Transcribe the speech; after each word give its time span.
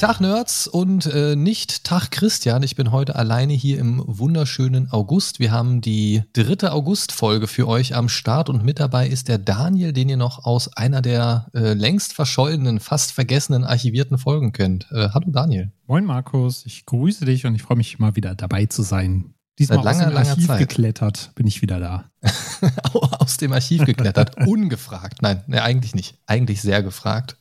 Tag 0.00 0.18
Nerds 0.18 0.66
und 0.66 1.04
äh, 1.04 1.36
nicht 1.36 1.84
Tag 1.84 2.10
Christian. 2.10 2.62
Ich 2.62 2.74
bin 2.74 2.90
heute 2.90 3.16
alleine 3.16 3.52
hier 3.52 3.78
im 3.78 4.02
wunderschönen 4.06 4.90
August. 4.90 5.40
Wir 5.40 5.52
haben 5.52 5.82
die 5.82 6.22
dritte 6.32 6.72
August-Folge 6.72 7.46
für 7.46 7.68
euch 7.68 7.94
am 7.94 8.08
Start 8.08 8.48
und 8.48 8.64
mit 8.64 8.80
dabei 8.80 9.06
ist 9.06 9.28
der 9.28 9.36
Daniel, 9.36 9.92
den 9.92 10.08
ihr 10.08 10.16
noch 10.16 10.46
aus 10.46 10.74
einer 10.74 11.02
der 11.02 11.48
äh, 11.52 11.74
längst 11.74 12.14
verschollenen, 12.14 12.80
fast 12.80 13.12
vergessenen, 13.12 13.62
archivierten 13.62 14.16
Folgen 14.16 14.52
kennt. 14.52 14.90
Äh, 14.90 15.10
hallo 15.10 15.26
Daniel. 15.30 15.70
Moin 15.86 16.06
Markus, 16.06 16.64
ich 16.64 16.86
grüße 16.86 17.26
dich 17.26 17.44
und 17.44 17.54
ich 17.54 17.60
freue 17.60 17.76
mich 17.76 17.98
mal 17.98 18.16
wieder 18.16 18.34
dabei 18.34 18.64
zu 18.64 18.80
sein. 18.80 19.34
Diesmal 19.58 19.82
Seit 19.82 19.84
langer, 19.84 20.06
aus 20.06 20.12
dem 20.12 20.30
Archiv 20.30 20.46
Zeit. 20.46 20.58
geklettert, 20.60 21.32
bin 21.34 21.46
ich 21.46 21.60
wieder 21.60 21.78
da. 21.78 22.10
aus 22.94 23.36
dem 23.36 23.52
Archiv 23.52 23.84
geklettert, 23.84 24.46
ungefragt. 24.46 25.20
Nein, 25.20 25.44
ne, 25.46 25.62
eigentlich 25.62 25.94
nicht. 25.94 26.16
Eigentlich 26.24 26.62
sehr 26.62 26.82
gefragt. 26.82 27.36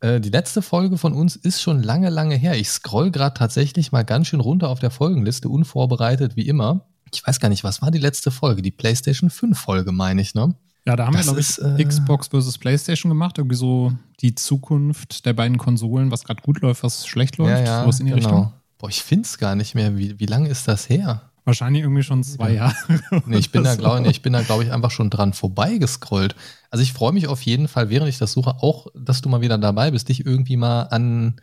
Äh, 0.00 0.20
die 0.20 0.30
letzte 0.30 0.62
Folge 0.62 0.98
von 0.98 1.12
uns 1.12 1.36
ist 1.36 1.60
schon 1.60 1.82
lange, 1.82 2.10
lange 2.10 2.36
her. 2.36 2.56
Ich 2.56 2.68
scroll 2.68 3.10
gerade 3.10 3.34
tatsächlich 3.34 3.92
mal 3.92 4.04
ganz 4.04 4.28
schön 4.28 4.40
runter 4.40 4.68
auf 4.68 4.80
der 4.80 4.90
Folgenliste, 4.90 5.48
unvorbereitet 5.48 6.36
wie 6.36 6.46
immer. 6.46 6.86
Ich 7.12 7.26
weiß 7.26 7.40
gar 7.40 7.48
nicht, 7.48 7.64
was 7.64 7.82
war 7.82 7.90
die 7.90 7.98
letzte 7.98 8.30
Folge? 8.30 8.62
Die 8.62 8.70
PlayStation 8.70 9.30
5 9.30 9.58
Folge, 9.58 9.92
meine 9.92 10.20
ich, 10.20 10.34
ne? 10.34 10.54
Ja, 10.84 10.96
da 10.96 11.06
haben 11.06 11.14
das 11.14 11.26
wir, 11.26 11.34
glaube 11.34 11.40
ich, 11.40 11.80
äh, 11.80 11.84
Xbox 11.84 12.28
versus 12.28 12.56
PlayStation 12.58 13.10
gemacht. 13.10 13.38
Irgendwie 13.38 13.56
so 13.56 13.92
die 14.20 14.34
Zukunft 14.34 15.26
der 15.26 15.34
beiden 15.34 15.58
Konsolen, 15.58 16.10
was 16.10 16.24
gerade 16.24 16.42
gut 16.42 16.60
läuft, 16.60 16.82
was 16.82 17.06
schlecht 17.06 17.36
läuft. 17.36 17.66
Ja, 17.66 17.82
ja, 17.82 17.86
was 17.86 18.00
in 18.00 18.06
die 18.06 18.12
genau. 18.12 18.28
Richtung. 18.28 18.52
Boah, 18.78 18.88
ich 18.88 19.02
finde 19.02 19.26
es 19.26 19.38
gar 19.38 19.54
nicht 19.54 19.74
mehr. 19.74 19.98
Wie, 19.98 20.18
wie 20.18 20.26
lange 20.26 20.48
ist 20.48 20.68
das 20.68 20.88
her? 20.88 21.22
Wahrscheinlich 21.48 21.82
irgendwie 21.82 22.02
schon 22.02 22.22
zwei 22.22 22.52
Jahre. 22.52 22.76
Nee, 23.24 23.38
ich 23.38 23.50
bin 23.50 23.64
da, 23.64 23.74
glaube 23.74 24.02
nee, 24.02 24.10
ich, 24.10 24.22
glaub 24.22 24.60
ich, 24.60 24.70
einfach 24.70 24.90
schon 24.90 25.08
dran 25.08 25.32
vorbeigescrollt. 25.32 26.36
Also 26.68 26.82
ich 26.82 26.92
freue 26.92 27.12
mich 27.12 27.26
auf 27.26 27.40
jeden 27.40 27.68
Fall, 27.68 27.88
während 27.88 28.10
ich 28.10 28.18
das 28.18 28.32
suche, 28.32 28.56
auch, 28.62 28.88
dass 28.94 29.22
du 29.22 29.30
mal 29.30 29.40
wieder 29.40 29.56
dabei 29.56 29.90
bist, 29.90 30.10
dich 30.10 30.26
irgendwie 30.26 30.58
mal 30.58 30.82
an, 30.82 31.40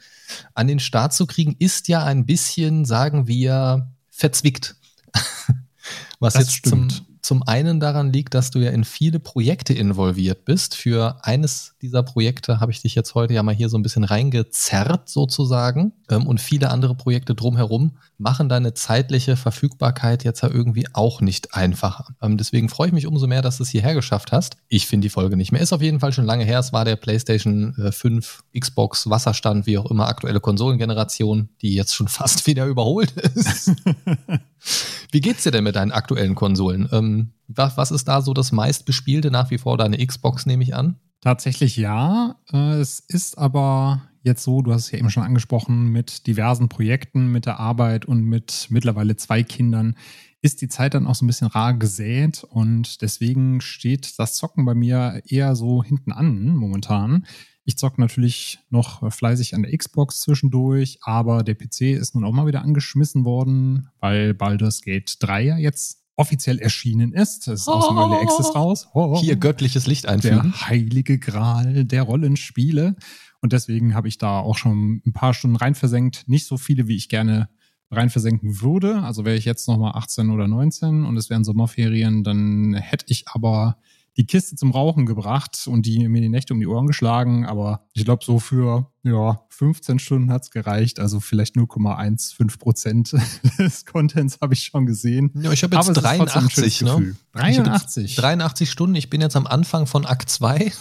an 0.53 0.67
den 0.67 0.79
Start 0.79 1.13
zu 1.13 1.25
kriegen, 1.25 1.55
ist 1.57 1.87
ja 1.87 2.03
ein 2.03 2.27
bisschen, 2.27 2.85
sagen 2.85 3.27
wir, 3.27 3.89
verzwickt. 4.11 4.75
Was 6.19 6.33
das 6.33 6.43
jetzt 6.43 6.53
stimmt. 6.53 6.91
zum 6.91 7.05
zum 7.25 7.41
einen 7.41 7.79
daran 7.79 8.13
liegt, 8.13 8.35
dass 8.35 8.51
du 8.51 8.59
ja 8.59 8.69
in 8.69 8.83
viele 8.83 9.19
Projekte 9.19 9.73
involviert 9.73 10.45
bist. 10.45 10.75
Für 10.75 11.25
eines 11.25 11.73
dieser 11.81 12.03
Projekte 12.03 12.59
habe 12.59 12.71
ich 12.71 12.83
dich 12.83 12.93
jetzt 12.93 13.15
heute 13.15 13.33
ja 13.33 13.41
mal 13.41 13.55
hier 13.55 13.67
so 13.67 13.79
ein 13.79 13.81
bisschen 13.81 14.03
reingezerrt 14.03 15.09
sozusagen. 15.09 15.93
Ähm, 16.07 16.27
und 16.27 16.39
viele 16.39 16.69
andere 16.69 16.93
Projekte 16.93 17.33
drumherum 17.33 17.97
machen 18.17 18.49
deine 18.49 18.73
zeitliche 18.73 19.35
Verfügbarkeit 19.35 20.23
jetzt 20.23 20.41
ja 20.41 20.49
irgendwie 20.49 20.87
auch 20.93 21.21
nicht 21.21 21.53
einfacher. 21.53 22.15
Ähm, 22.21 22.37
deswegen 22.37 22.69
freue 22.69 22.87
ich 22.87 22.93
mich 22.93 23.07
umso 23.07 23.27
mehr, 23.27 23.41
dass 23.41 23.57
du 23.57 23.63
es 23.63 23.69
hierher 23.69 23.93
geschafft 23.93 24.31
hast. 24.31 24.57
Ich 24.67 24.87
finde 24.87 25.05
die 25.05 25.09
Folge 25.09 25.37
nicht 25.37 25.51
mehr. 25.51 25.61
Ist 25.61 25.73
auf 25.73 25.81
jeden 25.81 25.99
Fall 25.99 26.13
schon 26.13 26.25
lange 26.25 26.45
her. 26.45 26.59
Es 26.59 26.73
war 26.73 26.85
der 26.85 26.95
PlayStation 26.95 27.73
5, 27.91 28.43
äh, 28.53 28.59
Xbox, 28.59 29.09
Wasserstand, 29.09 29.65
wie 29.65 29.77
auch 29.77 29.89
immer, 29.89 30.07
aktuelle 30.07 30.39
Konsolengeneration, 30.39 31.49
die 31.61 31.75
jetzt 31.75 31.95
schon 31.95 32.07
fast 32.07 32.47
wieder 32.47 32.65
überholt 32.65 33.11
ist. 33.11 33.71
Wie 35.11 35.21
geht's 35.21 35.43
dir 35.43 35.51
denn 35.51 35.63
mit 35.63 35.75
deinen 35.75 35.91
aktuellen 35.91 36.35
Konsolen? 36.35 36.89
Ähm, 36.91 37.31
was, 37.47 37.91
ist 37.91 38.07
da 38.07 38.21
so 38.21 38.33
das 38.33 38.51
meistbespielte 38.51 39.31
nach 39.31 39.51
wie 39.51 39.57
vor? 39.57 39.77
Deine 39.77 40.03
Xbox 40.05 40.45
nehme 40.45 40.63
ich 40.63 40.75
an? 40.75 40.99
Tatsächlich 41.21 41.77
ja. 41.77 42.35
Äh, 42.51 42.79
es 42.79 42.99
ist 42.99 43.37
aber 43.37 44.01
jetzt 44.25 44.43
so, 44.43 44.61
du 44.61 44.73
hast 44.73 44.85
es 44.85 44.91
ja 44.91 44.99
eben 44.99 45.09
schon 45.09 45.23
angesprochen, 45.23 45.91
mit 45.91 46.27
diversen 46.27 46.67
Projekten, 46.67 47.31
mit 47.31 47.45
der 47.45 47.59
Arbeit 47.59 48.05
und 48.05 48.23
mit 48.23 48.67
mittlerweile 48.69 49.15
zwei 49.15 49.43
Kindern 49.43 49.95
ist 50.41 50.61
die 50.61 50.67
Zeit 50.67 50.93
dann 50.93 51.07
auch 51.07 51.15
so 51.15 51.25
ein 51.25 51.27
bisschen 51.27 51.47
rar 51.47 51.73
gesät 51.73 52.43
und 52.43 53.01
deswegen 53.01 53.61
steht 53.61 54.19
das 54.19 54.35
Zocken 54.35 54.65
bei 54.65 54.75
mir 54.75 55.21
eher 55.25 55.55
so 55.55 55.83
hinten 55.83 56.11
an 56.11 56.55
momentan. 56.55 57.25
Ich 57.63 57.77
zocke 57.77 57.99
natürlich 57.99 58.59
noch 58.69 59.11
fleißig 59.11 59.55
an 59.55 59.63
der 59.63 59.75
Xbox 59.75 60.21
zwischendurch, 60.21 60.99
aber 61.01 61.41
der 61.41 61.55
PC 61.55 61.81
ist 61.99 62.13
nun 62.13 62.23
auch 62.23 62.31
mal 62.31 62.45
wieder 62.45 62.61
angeschmissen 62.61 63.25
worden, 63.25 63.89
weil 63.99 64.35
Baldur's 64.35 64.81
Gate 64.81 65.15
3 65.19 65.43
ja 65.43 65.57
jetzt 65.57 66.05
offiziell 66.15 66.59
erschienen 66.59 67.11
ist. 67.11 67.47
Es 67.47 67.61
ist 67.61 67.67
aus 67.67 67.87
dem 67.87 67.97
Early 67.97 68.15
Access 68.23 68.55
raus. 68.55 68.87
Oh, 68.93 69.19
Hier 69.19 69.35
göttliches 69.35 69.87
Licht 69.87 70.05
einfügen. 70.07 70.53
Der 70.53 70.67
heilige 70.69 71.19
Gral 71.19 71.85
der 71.85 72.03
Rollenspiele. 72.03 72.95
Und 73.45 73.53
deswegen 73.53 73.93
habe 73.93 74.07
ich 74.07 74.17
da 74.17 74.39
auch 74.39 74.57
schon 74.57 75.03
ein 75.05 75.13
paar 75.13 75.35
Stunden 75.35 75.55
rein 75.55 75.75
versenkt. 75.75 76.23
Nicht 76.25 76.47
so 76.47 76.57
viele, 76.57 76.87
wie 76.87 76.95
ich 76.95 77.09
gerne 77.09 77.47
rein 77.91 78.09
versenken 78.09 78.59
würde. 78.59 79.03
Also 79.03 79.23
wäre 79.23 79.35
ich 79.35 79.45
jetzt 79.45 79.67
nochmal 79.67 79.91
18 79.93 80.31
oder 80.31 80.47
19 80.47 81.05
und 81.05 81.15
es 81.15 81.29
wären 81.29 81.43
Sommerferien, 81.43 82.23
dann 82.23 82.73
hätte 82.73 83.05
ich 83.07 83.25
aber 83.27 83.77
die 84.17 84.25
Kiste 84.25 84.55
zum 84.55 84.71
Rauchen 84.71 85.05
gebracht 85.05 85.67
und 85.67 85.85
die 85.85 86.09
mir 86.09 86.21
die 86.21 86.29
Nächte 86.29 86.55
um 86.55 86.59
die 86.59 86.65
Ohren 86.65 86.87
geschlagen, 86.87 87.45
aber 87.45 87.85
ich 87.93 88.03
glaube, 88.03 88.25
so 88.25 88.39
für 88.39 88.91
ja, 89.03 89.41
15 89.49 89.99
Stunden 89.99 90.31
hat's 90.31 90.49
gereicht, 90.49 90.99
also 90.99 91.19
vielleicht 91.19 91.55
0,15 91.55 92.57
Prozent 92.57 93.15
des 93.59 93.85
Contents 93.85 94.39
habe 94.41 94.55
ich 94.55 94.63
schon 94.63 94.87
gesehen. 94.87 95.29
Ja, 95.35 95.51
ich 95.51 95.61
habe 95.61 95.75
jetzt 95.75 95.87
aber 95.87 96.01
83, 96.01 96.81
ne? 96.81 97.15
83. 97.33 98.15
83 98.15 98.71
Stunden, 98.71 98.95
ich 98.95 99.11
bin 99.11 99.21
jetzt 99.21 99.35
am 99.35 99.45
Anfang 99.45 99.85
von 99.85 100.07
Akt 100.07 100.31
2. 100.31 100.71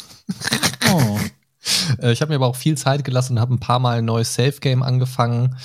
Oh. 0.91 1.19
Äh, 2.01 2.13
ich 2.13 2.21
habe 2.21 2.31
mir 2.31 2.37
aber 2.37 2.47
auch 2.47 2.57
viel 2.57 2.77
Zeit 2.77 3.05
gelassen 3.05 3.35
und 3.35 3.41
habe 3.41 3.55
ein 3.55 3.61
paar 3.61 3.79
Mal 3.79 3.99
ein 3.99 4.05
neues 4.05 4.35
Safe 4.35 4.59
Game 4.61 4.83
angefangen 4.83 5.57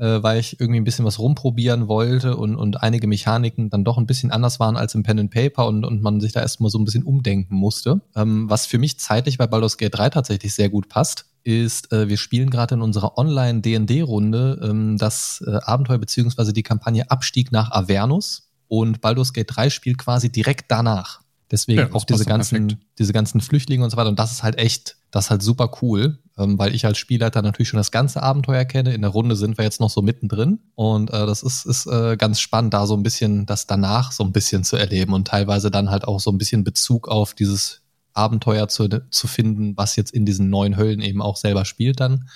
äh, 0.00 0.22
weil 0.22 0.40
ich 0.40 0.58
irgendwie 0.58 0.80
ein 0.80 0.84
bisschen 0.84 1.04
was 1.04 1.18
rumprobieren 1.18 1.86
wollte 1.86 2.36
und, 2.36 2.56
und 2.56 2.82
einige 2.82 3.06
Mechaniken 3.06 3.68
dann 3.68 3.84
doch 3.84 3.98
ein 3.98 4.06
bisschen 4.06 4.30
anders 4.30 4.58
waren 4.58 4.76
als 4.76 4.94
im 4.94 5.02
Pen 5.02 5.20
and 5.20 5.30
Paper 5.30 5.66
und, 5.66 5.84
und 5.84 6.02
man 6.02 6.20
sich 6.20 6.32
da 6.32 6.40
erstmal 6.40 6.70
so 6.70 6.78
ein 6.78 6.84
bisschen 6.84 7.04
umdenken 7.04 7.54
musste. 7.54 8.00
Ähm, 8.16 8.48
was 8.48 8.66
für 8.66 8.78
mich 8.78 8.98
zeitlich 8.98 9.36
bei 9.36 9.46
Baldur's 9.46 9.76
Gate 9.76 9.94
3 9.94 10.10
tatsächlich 10.10 10.54
sehr 10.54 10.70
gut 10.70 10.88
passt, 10.88 11.26
ist, 11.42 11.92
äh, 11.92 12.08
wir 12.08 12.16
spielen 12.16 12.50
gerade 12.50 12.76
in 12.76 12.82
unserer 12.82 13.18
Online-D&D-Runde 13.18 14.60
ähm, 14.62 14.96
das 14.96 15.44
Abenteuer 15.46 15.98
beziehungsweise 15.98 16.52
die 16.52 16.62
Kampagne 16.62 17.10
Abstieg 17.10 17.52
nach 17.52 17.70
Avernus 17.70 18.50
und 18.68 19.00
Baldur's 19.00 19.32
Gate 19.32 19.50
3 19.54 19.68
spielt 19.68 19.98
quasi 19.98 20.32
direkt 20.32 20.70
danach. 20.70 21.20
Deswegen 21.50 21.80
ja, 21.80 21.92
auch 21.92 22.04
diese 22.04 22.24
ganzen, 22.24 22.80
diese 22.98 23.12
ganzen 23.12 23.40
Flüchtlinge 23.40 23.82
und 23.82 23.90
so 23.90 23.96
weiter. 23.96 24.08
Und 24.08 24.18
das 24.18 24.30
ist 24.32 24.42
halt 24.42 24.58
echt, 24.58 24.96
das 25.10 25.26
ist 25.26 25.30
halt 25.30 25.42
super 25.42 25.70
cool, 25.82 26.18
ähm, 26.38 26.58
weil 26.58 26.74
ich 26.74 26.86
als 26.86 26.98
Spielleiter 26.98 27.42
natürlich 27.42 27.68
schon 27.68 27.78
das 27.78 27.90
ganze 27.90 28.22
Abenteuer 28.22 28.64
kenne. 28.64 28.94
In 28.94 29.02
der 29.02 29.10
Runde 29.10 29.34
sind 29.34 29.58
wir 29.58 29.64
jetzt 29.64 29.80
noch 29.80 29.90
so 29.90 30.00
mittendrin. 30.00 30.60
Und 30.76 31.10
äh, 31.10 31.26
das 31.26 31.42
ist, 31.42 31.66
ist 31.66 31.86
äh, 31.86 32.16
ganz 32.16 32.40
spannend, 32.40 32.74
da 32.74 32.86
so 32.86 32.96
ein 32.96 33.02
bisschen 33.02 33.46
das 33.46 33.66
danach 33.66 34.12
so 34.12 34.22
ein 34.22 34.32
bisschen 34.32 34.62
zu 34.62 34.76
erleben 34.76 35.12
und 35.12 35.26
teilweise 35.26 35.70
dann 35.70 35.90
halt 35.90 36.06
auch 36.06 36.20
so 36.20 36.30
ein 36.30 36.38
bisschen 36.38 36.62
Bezug 36.62 37.08
auf 37.08 37.34
dieses 37.34 37.82
Abenteuer 38.12 38.68
zu, 38.68 38.88
zu 39.10 39.26
finden, 39.26 39.76
was 39.76 39.96
jetzt 39.96 40.12
in 40.12 40.26
diesen 40.26 40.50
neuen 40.50 40.76
Höllen 40.76 41.00
eben 41.00 41.22
auch 41.22 41.36
selber 41.36 41.64
spielt 41.64 42.00
dann. 42.00 42.28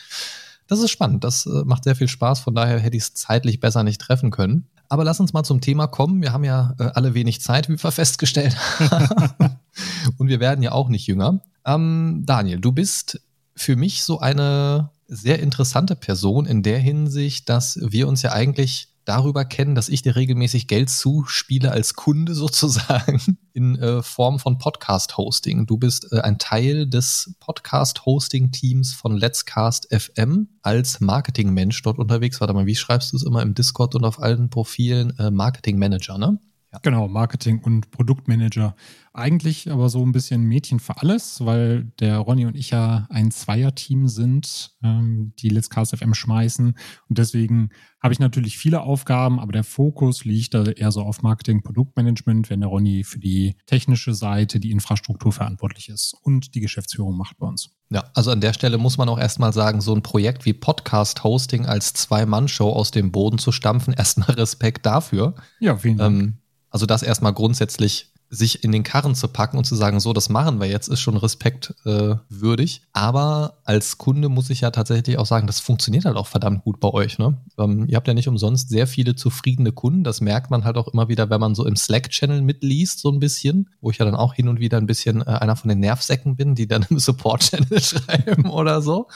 Das 0.66 0.80
ist 0.80 0.90
spannend, 0.90 1.24
das 1.24 1.46
äh, 1.46 1.64
macht 1.64 1.84
sehr 1.84 1.96
viel 1.96 2.08
Spaß, 2.08 2.40
von 2.40 2.54
daher 2.54 2.78
hätte 2.78 2.96
ich 2.96 3.02
es 3.02 3.14
zeitlich 3.14 3.60
besser 3.60 3.82
nicht 3.82 4.00
treffen 4.00 4.30
können. 4.30 4.68
Aber 4.88 5.04
lass 5.04 5.20
uns 5.20 5.32
mal 5.32 5.44
zum 5.44 5.60
Thema 5.60 5.86
kommen. 5.86 6.22
Wir 6.22 6.32
haben 6.32 6.44
ja 6.44 6.74
äh, 6.78 6.90
alle 6.94 7.14
wenig 7.14 7.40
Zeit, 7.40 7.68
wie 7.68 7.82
wir 7.82 7.90
festgestellt 7.90 8.56
haben. 8.78 9.58
Und 10.18 10.28
wir 10.28 10.40
werden 10.40 10.62
ja 10.62 10.72
auch 10.72 10.88
nicht 10.88 11.06
jünger. 11.06 11.40
Ähm, 11.64 12.22
Daniel, 12.26 12.60
du 12.60 12.72
bist 12.72 13.20
für 13.56 13.76
mich 13.76 14.04
so 14.04 14.20
eine 14.20 14.90
sehr 15.06 15.40
interessante 15.40 15.96
Person 15.96 16.46
in 16.46 16.62
der 16.62 16.78
Hinsicht, 16.78 17.48
dass 17.48 17.78
wir 17.80 18.08
uns 18.08 18.22
ja 18.22 18.32
eigentlich 18.32 18.93
darüber 19.04 19.44
kennen, 19.44 19.74
dass 19.74 19.88
ich 19.88 20.02
dir 20.02 20.16
regelmäßig 20.16 20.66
Geld 20.66 20.90
zuspiele 20.90 21.70
als 21.70 21.94
Kunde 21.94 22.34
sozusagen 22.34 23.20
in 23.52 23.76
äh, 23.76 24.02
Form 24.02 24.38
von 24.38 24.58
Podcast-Hosting. 24.58 25.66
Du 25.66 25.76
bist 25.76 26.12
äh, 26.12 26.20
ein 26.20 26.38
Teil 26.38 26.86
des 26.86 27.34
Podcast-Hosting-Teams 27.40 28.94
von 28.94 29.16
Let's 29.16 29.44
Cast 29.44 29.88
FM 29.90 30.48
als 30.62 31.00
Marketing-Mensch 31.00 31.82
dort 31.82 31.98
unterwegs. 31.98 32.40
Warte 32.40 32.54
mal, 32.54 32.66
wie 32.66 32.76
schreibst 32.76 33.12
du 33.12 33.16
es 33.16 33.22
immer 33.22 33.42
im 33.42 33.54
Discord 33.54 33.94
und 33.94 34.04
auf 34.04 34.20
allen 34.20 34.50
Profilen? 34.50 35.18
Äh, 35.18 35.30
Marketing-Manager, 35.30 36.18
ne? 36.18 36.38
Ja. 36.74 36.80
Genau, 36.82 37.06
Marketing 37.06 37.60
und 37.60 37.92
Produktmanager. 37.92 38.74
Eigentlich 39.12 39.70
aber 39.70 39.88
so 39.88 40.04
ein 40.04 40.10
bisschen 40.10 40.42
Mädchen 40.42 40.80
für 40.80 41.00
alles, 41.00 41.44
weil 41.44 41.84
der 42.00 42.18
Ronny 42.18 42.46
und 42.46 42.56
ich 42.56 42.70
ja 42.70 43.06
ein 43.10 43.30
Zweierteam 43.30 44.08
sind, 44.08 44.74
ähm, 44.82 45.32
die 45.38 45.50
Let's 45.50 45.70
Cast 45.70 45.96
FM 45.96 46.14
schmeißen. 46.14 46.76
Und 47.08 47.18
deswegen 47.18 47.68
habe 48.02 48.12
ich 48.12 48.18
natürlich 48.18 48.58
viele 48.58 48.80
Aufgaben, 48.80 49.38
aber 49.38 49.52
der 49.52 49.62
Fokus 49.62 50.24
liegt 50.24 50.54
da 50.54 50.64
eher 50.64 50.90
so 50.90 51.02
auf 51.02 51.22
Marketing, 51.22 51.62
Produktmanagement, 51.62 52.50
wenn 52.50 52.58
der 52.58 52.70
Ronny 52.70 53.04
für 53.04 53.20
die 53.20 53.54
technische 53.66 54.12
Seite, 54.12 54.58
die 54.58 54.72
Infrastruktur 54.72 55.30
verantwortlich 55.30 55.88
ist 55.90 56.16
und 56.22 56.56
die 56.56 56.60
Geschäftsführung 56.60 57.16
macht 57.16 57.38
bei 57.38 57.46
uns. 57.46 57.70
Ja, 57.90 58.10
also 58.14 58.32
an 58.32 58.40
der 58.40 58.52
Stelle 58.52 58.78
muss 58.78 58.98
man 58.98 59.08
auch 59.08 59.20
erstmal 59.20 59.52
sagen, 59.52 59.80
so 59.80 59.94
ein 59.94 60.02
Projekt 60.02 60.44
wie 60.44 60.54
Podcast-Hosting 60.54 61.66
als 61.66 61.92
Zwei-Mann-Show 61.92 62.68
aus 62.68 62.90
dem 62.90 63.12
Boden 63.12 63.38
zu 63.38 63.52
stampfen, 63.52 63.94
erstmal 63.96 64.32
Respekt 64.32 64.84
dafür. 64.86 65.36
Ja, 65.60 65.76
vielen 65.76 65.98
Dank. 65.98 66.18
Ähm, 66.20 66.38
also 66.74 66.86
das 66.86 67.04
erstmal 67.04 67.32
grundsätzlich 67.32 68.10
sich 68.30 68.64
in 68.64 68.72
den 68.72 68.82
Karren 68.82 69.14
zu 69.14 69.28
packen 69.28 69.58
und 69.58 69.64
zu 69.64 69.76
sagen, 69.76 70.00
so, 70.00 70.12
das 70.12 70.28
machen 70.28 70.58
wir 70.58 70.66
jetzt, 70.66 70.88
ist 70.88 70.98
schon 70.98 71.16
respektwürdig. 71.16 72.80
Äh, 72.82 72.88
Aber 72.92 73.58
als 73.62 73.96
Kunde 73.96 74.28
muss 74.28 74.50
ich 74.50 74.62
ja 74.62 74.72
tatsächlich 74.72 75.18
auch 75.18 75.26
sagen, 75.26 75.46
das 75.46 75.60
funktioniert 75.60 76.04
halt 76.04 76.16
auch 76.16 76.26
verdammt 76.26 76.64
gut 76.64 76.80
bei 76.80 76.88
euch. 76.88 77.18
Ne? 77.18 77.38
Ähm, 77.58 77.86
ihr 77.86 77.94
habt 77.94 78.08
ja 78.08 78.14
nicht 78.14 78.26
umsonst 78.26 78.70
sehr 78.70 78.88
viele 78.88 79.14
zufriedene 79.14 79.70
Kunden. 79.70 80.02
Das 80.02 80.20
merkt 80.20 80.50
man 80.50 80.64
halt 80.64 80.76
auch 80.76 80.88
immer 80.88 81.08
wieder, 81.08 81.30
wenn 81.30 81.40
man 81.40 81.54
so 81.54 81.64
im 81.64 81.76
Slack-Channel 81.76 82.42
mitliest, 82.42 82.98
so 82.98 83.12
ein 83.12 83.20
bisschen, 83.20 83.70
wo 83.80 83.92
ich 83.92 83.98
ja 83.98 84.04
dann 84.04 84.16
auch 84.16 84.34
hin 84.34 84.48
und 84.48 84.58
wieder 84.58 84.78
ein 84.78 84.86
bisschen 84.86 85.20
äh, 85.20 85.26
einer 85.26 85.54
von 85.54 85.68
den 85.68 85.78
Nervsäcken 85.78 86.34
bin, 86.34 86.56
die 86.56 86.66
dann 86.66 86.84
im 86.90 86.98
Support-Channel 86.98 87.80
schreiben 87.80 88.50
oder 88.50 88.82
so. 88.82 89.06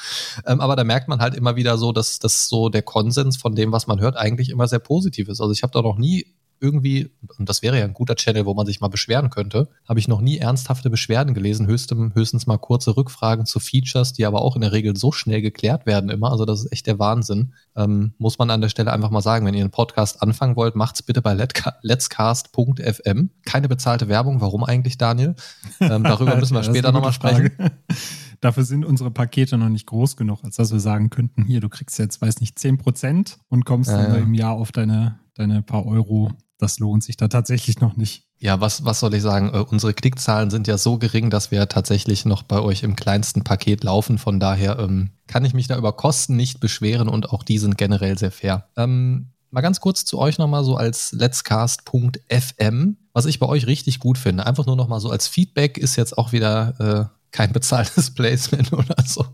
Ähm, 0.47 0.61
aber 0.61 0.77
da 0.77 0.85
merkt 0.85 1.09
man 1.09 1.19
halt 1.19 1.35
immer 1.35 1.57
wieder 1.57 1.77
so, 1.77 1.91
dass 1.91 2.21
das 2.21 2.49
so 2.49 2.69
der 2.69 2.83
Konsens 2.83 3.37
von 3.37 3.57
dem, 3.57 3.73
was 3.73 3.89
man 3.89 3.99
hört, 3.99 4.17
eigentlich 4.17 4.51
immer 4.51 4.69
sehr 4.69 4.79
positiv 4.79 5.29
ist. 5.29 5.41
Also 5.41 5.53
ich 5.53 5.65
habe 5.65 5.73
da 5.73 5.83
noch 5.83 5.99
nie 5.99 6.39
irgendwie, 6.61 7.11
und 7.39 7.49
das 7.49 7.63
wäre 7.63 7.79
ja 7.79 7.85
ein 7.85 7.95
guter 7.95 8.17
Channel, 8.17 8.47
wo 8.47 8.55
man 8.55 8.67
sich 8.67 8.81
mal 8.81 8.89
beschweren 8.89 9.31
könnte, 9.31 9.69
habe 9.89 9.99
ich 9.99 10.09
noch 10.09 10.21
nie 10.21 10.39
ernsthafte 10.39 10.91
Beschwerden 10.91 11.35
gelesen, 11.35 11.67
höchstens, 11.67 12.15
höchstens 12.15 12.47
mal 12.47 12.59
kurze 12.59 12.97
Rückfragen 12.97 13.47
zu 13.47 13.61
Features, 13.61 14.13
die 14.13 14.27
aber 14.27 14.43
auch 14.43 14.55
in 14.55 14.63
der 14.63 14.73
Regel 14.73 14.97
so 14.97 15.13
schnell 15.13 15.43
geklärt 15.43 15.87
werden 15.87 16.11
immer. 16.11 16.31
Also 16.31 16.45
das 16.45 16.65
ist 16.65 16.73
echt 16.73 16.87
der 16.87 16.99
Wahnsinn. 16.99 17.55
Ähm, 17.77 18.15
muss 18.19 18.39
man 18.39 18.51
an 18.51 18.61
der 18.61 18.69
Stelle 18.69 18.93
einfach 18.93 19.11
mal 19.11 19.21
sagen, 19.21 19.47
wenn 19.47 19.55
ihr 19.55 19.63
einen 19.63 19.71
Podcast 19.71 20.23
anfangen 20.23 20.57
wollt, 20.57 20.75
macht's 20.75 21.03
bitte 21.03 21.23
bei 21.23 21.35
letscast.fm. 21.83 23.31
Keine 23.45 23.69
bezahlte 23.69 24.09
Werbung. 24.09 24.41
Warum 24.41 24.65
eigentlich, 24.65 24.99
Daniel? 24.99 25.35
Ähm, 25.81 26.03
darüber 26.03 26.37
müssen 26.37 26.55
wir 26.55 26.63
später 26.65 26.93
nochmal 26.93 27.13
sprechen. 27.13 27.51
Dafür 28.41 28.63
sind 28.63 28.85
unsere 28.85 29.11
Pakete 29.11 29.59
noch 29.59 29.69
nicht 29.69 29.87
groß 29.87 30.17
genug, 30.17 30.45
als 30.45 30.57
dass 30.57 30.71
wir 30.71 30.79
sagen 30.79 31.11
könnten, 31.11 31.45
hier, 31.45 31.61
du 31.61 31.69
kriegst 31.69 31.99
jetzt, 31.99 32.23
weiß 32.23 32.41
nicht, 32.41 32.57
10% 32.57 33.37
und 33.49 33.65
kommst 33.65 33.91
äh, 33.91 33.95
dann 33.95 34.23
im 34.23 34.35
Jahr 34.35 34.53
auf 34.53 34.71
deine, 34.71 35.19
deine 35.35 35.63
paar 35.63 35.87
Euro 35.87 36.31
das 36.59 36.79
lohnt 36.79 37.03
sich 37.03 37.17
da 37.17 37.29
tatsächlich 37.29 37.81
noch 37.81 37.97
nicht. 37.97 38.25
Ja, 38.39 38.61
was, 38.61 38.85
was 38.85 39.01
soll 39.01 39.15
ich 39.15 39.23
sagen? 39.23 39.51
Äh, 39.53 39.59
unsere 39.59 39.95
Klickzahlen 39.95 40.51
sind 40.51 40.67
ja 40.67 40.79
so 40.79 40.99
gering, 40.99 41.31
dass 41.31 41.51
wir 41.51 41.69
tatsächlich 41.69 42.25
noch 42.25 42.43
bei 42.43 42.61
euch 42.61 42.83
im 42.83 42.97
kleinsten 42.97 43.43
Paket 43.43 43.85
laufen. 43.85 44.19
Von 44.19 44.39
daher 44.39 44.79
ähm, 44.79 45.11
kann 45.27 45.45
ich 45.45 45.55
mich 45.55 45.69
da 45.69 45.77
über 45.77 45.93
Kosten 45.93 46.37
nicht 46.37 46.61
beschweren 46.61 47.09
und 47.09 47.31
auch 47.31 47.43
die 47.43 47.59
sind 47.59 47.79
generell 47.79 48.19
sehr 48.19 48.31
fair. 48.31 48.69
Ähm, 48.77 49.31
mal 49.51 49.61
ganz 49.61 49.81
kurz 49.81 50.05
zu 50.05 50.19
euch 50.19 50.39
nochmal 50.39 50.65
so 50.65 50.77
als 50.77 51.13
letscast.fm, 51.13 52.97
was 53.13 53.27
ich 53.27 53.39
bei 53.39 53.47
euch 53.47 53.67
richtig 53.67 53.99
gut 53.99 54.19
finde. 54.19 54.47
Einfach 54.47 54.67
nur 54.67 54.77
nochmal 54.77 55.01
so 55.01 55.11
als 55.11 55.27
Feedback 55.27 55.79
ist 55.79 55.97
jetzt 55.97 56.17
auch 56.19 56.33
wieder 56.33 57.11
äh, 57.13 57.18
kein 57.31 57.53
bezahltes 57.53 58.11
Placement 58.15 58.73
oder 58.73 58.97
so. 59.07 59.25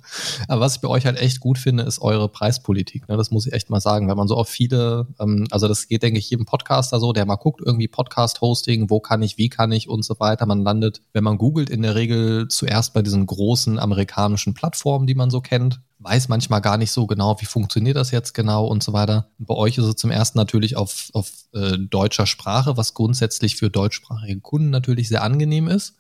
Aber 0.49 0.61
was 0.61 0.77
ich 0.77 0.81
bei 0.81 0.89
euch 0.89 1.07
halt 1.07 1.19
echt 1.19 1.41
gut 1.41 1.59
finde, 1.59 1.85
ist 1.85 2.01
eure 2.01 2.29
Preispolitik. 2.29 3.09
Ne? 3.09 3.17
Das 3.17 3.31
muss 3.31 3.47
ich 3.47 3.53
echt 3.53 3.71
mal 3.71 3.81
sagen. 3.81 4.09
Wenn 4.09 4.17
man 4.17 4.29
so 4.29 4.37
auf 4.37 4.49
viele, 4.49 5.07
ähm, 5.21 5.47
also 5.51 5.69
das 5.69 5.89
geht, 5.89 6.03
denke 6.03 6.19
ich, 6.19 6.31
jedem 6.31 6.47
Podcaster 6.47 6.99
so, 6.99 7.13
der 7.13 7.27
mal 7.27 7.37
guckt, 7.37 7.61
irgendwie 7.65 7.89
Podcast-Hosting, 7.89 8.91
wo 8.91 9.01
kann 9.01 9.23
ich, 9.23 9.39
wie 9.39 9.49
kann 9.49 9.73
ich 9.73 9.89
und 9.89 10.05
so 10.05 10.19
weiter. 10.19 10.47
Man 10.47 10.63
landet, 10.63 11.03
wenn 11.13 11.25
man 11.25 11.39
googelt, 11.39 11.71
in 11.71 11.83
der 11.83 11.95
Regel 11.95 12.49
zuerst 12.49 12.95
bei 12.95 13.03
diesen 13.03 13.27
großen 13.27 13.79
amerikanischen 13.79 14.55
Plattformen, 14.55 15.07
die 15.07 15.15
man 15.15 15.31
so 15.31 15.41
kennt. 15.41 15.81
Weiß 16.01 16.29
manchmal 16.29 16.61
gar 16.61 16.77
nicht 16.77 16.91
so 16.91 17.07
genau, 17.07 17.41
wie 17.41 17.47
funktioniert 17.47 17.97
das 17.97 18.11
jetzt 18.11 18.35
genau 18.35 18.67
und 18.67 18.83
so 18.83 18.93
weiter. 18.93 19.31
Bei 19.39 19.55
euch 19.55 19.79
ist 19.79 19.85
es 19.85 19.97
zum 19.97 20.11
ersten 20.11 20.37
natürlich 20.37 20.77
auf, 20.77 21.09
auf 21.13 21.31
äh, 21.53 21.79
deutscher 21.79 22.27
Sprache, 22.27 22.77
was 22.77 22.95
grundsätzlich 22.95 23.57
für 23.57 23.71
deutschsprachige 23.71 24.41
Kunden 24.41 24.71
natürlich 24.71 25.09
sehr 25.09 25.23
angenehm 25.23 25.69
ist 25.69 25.95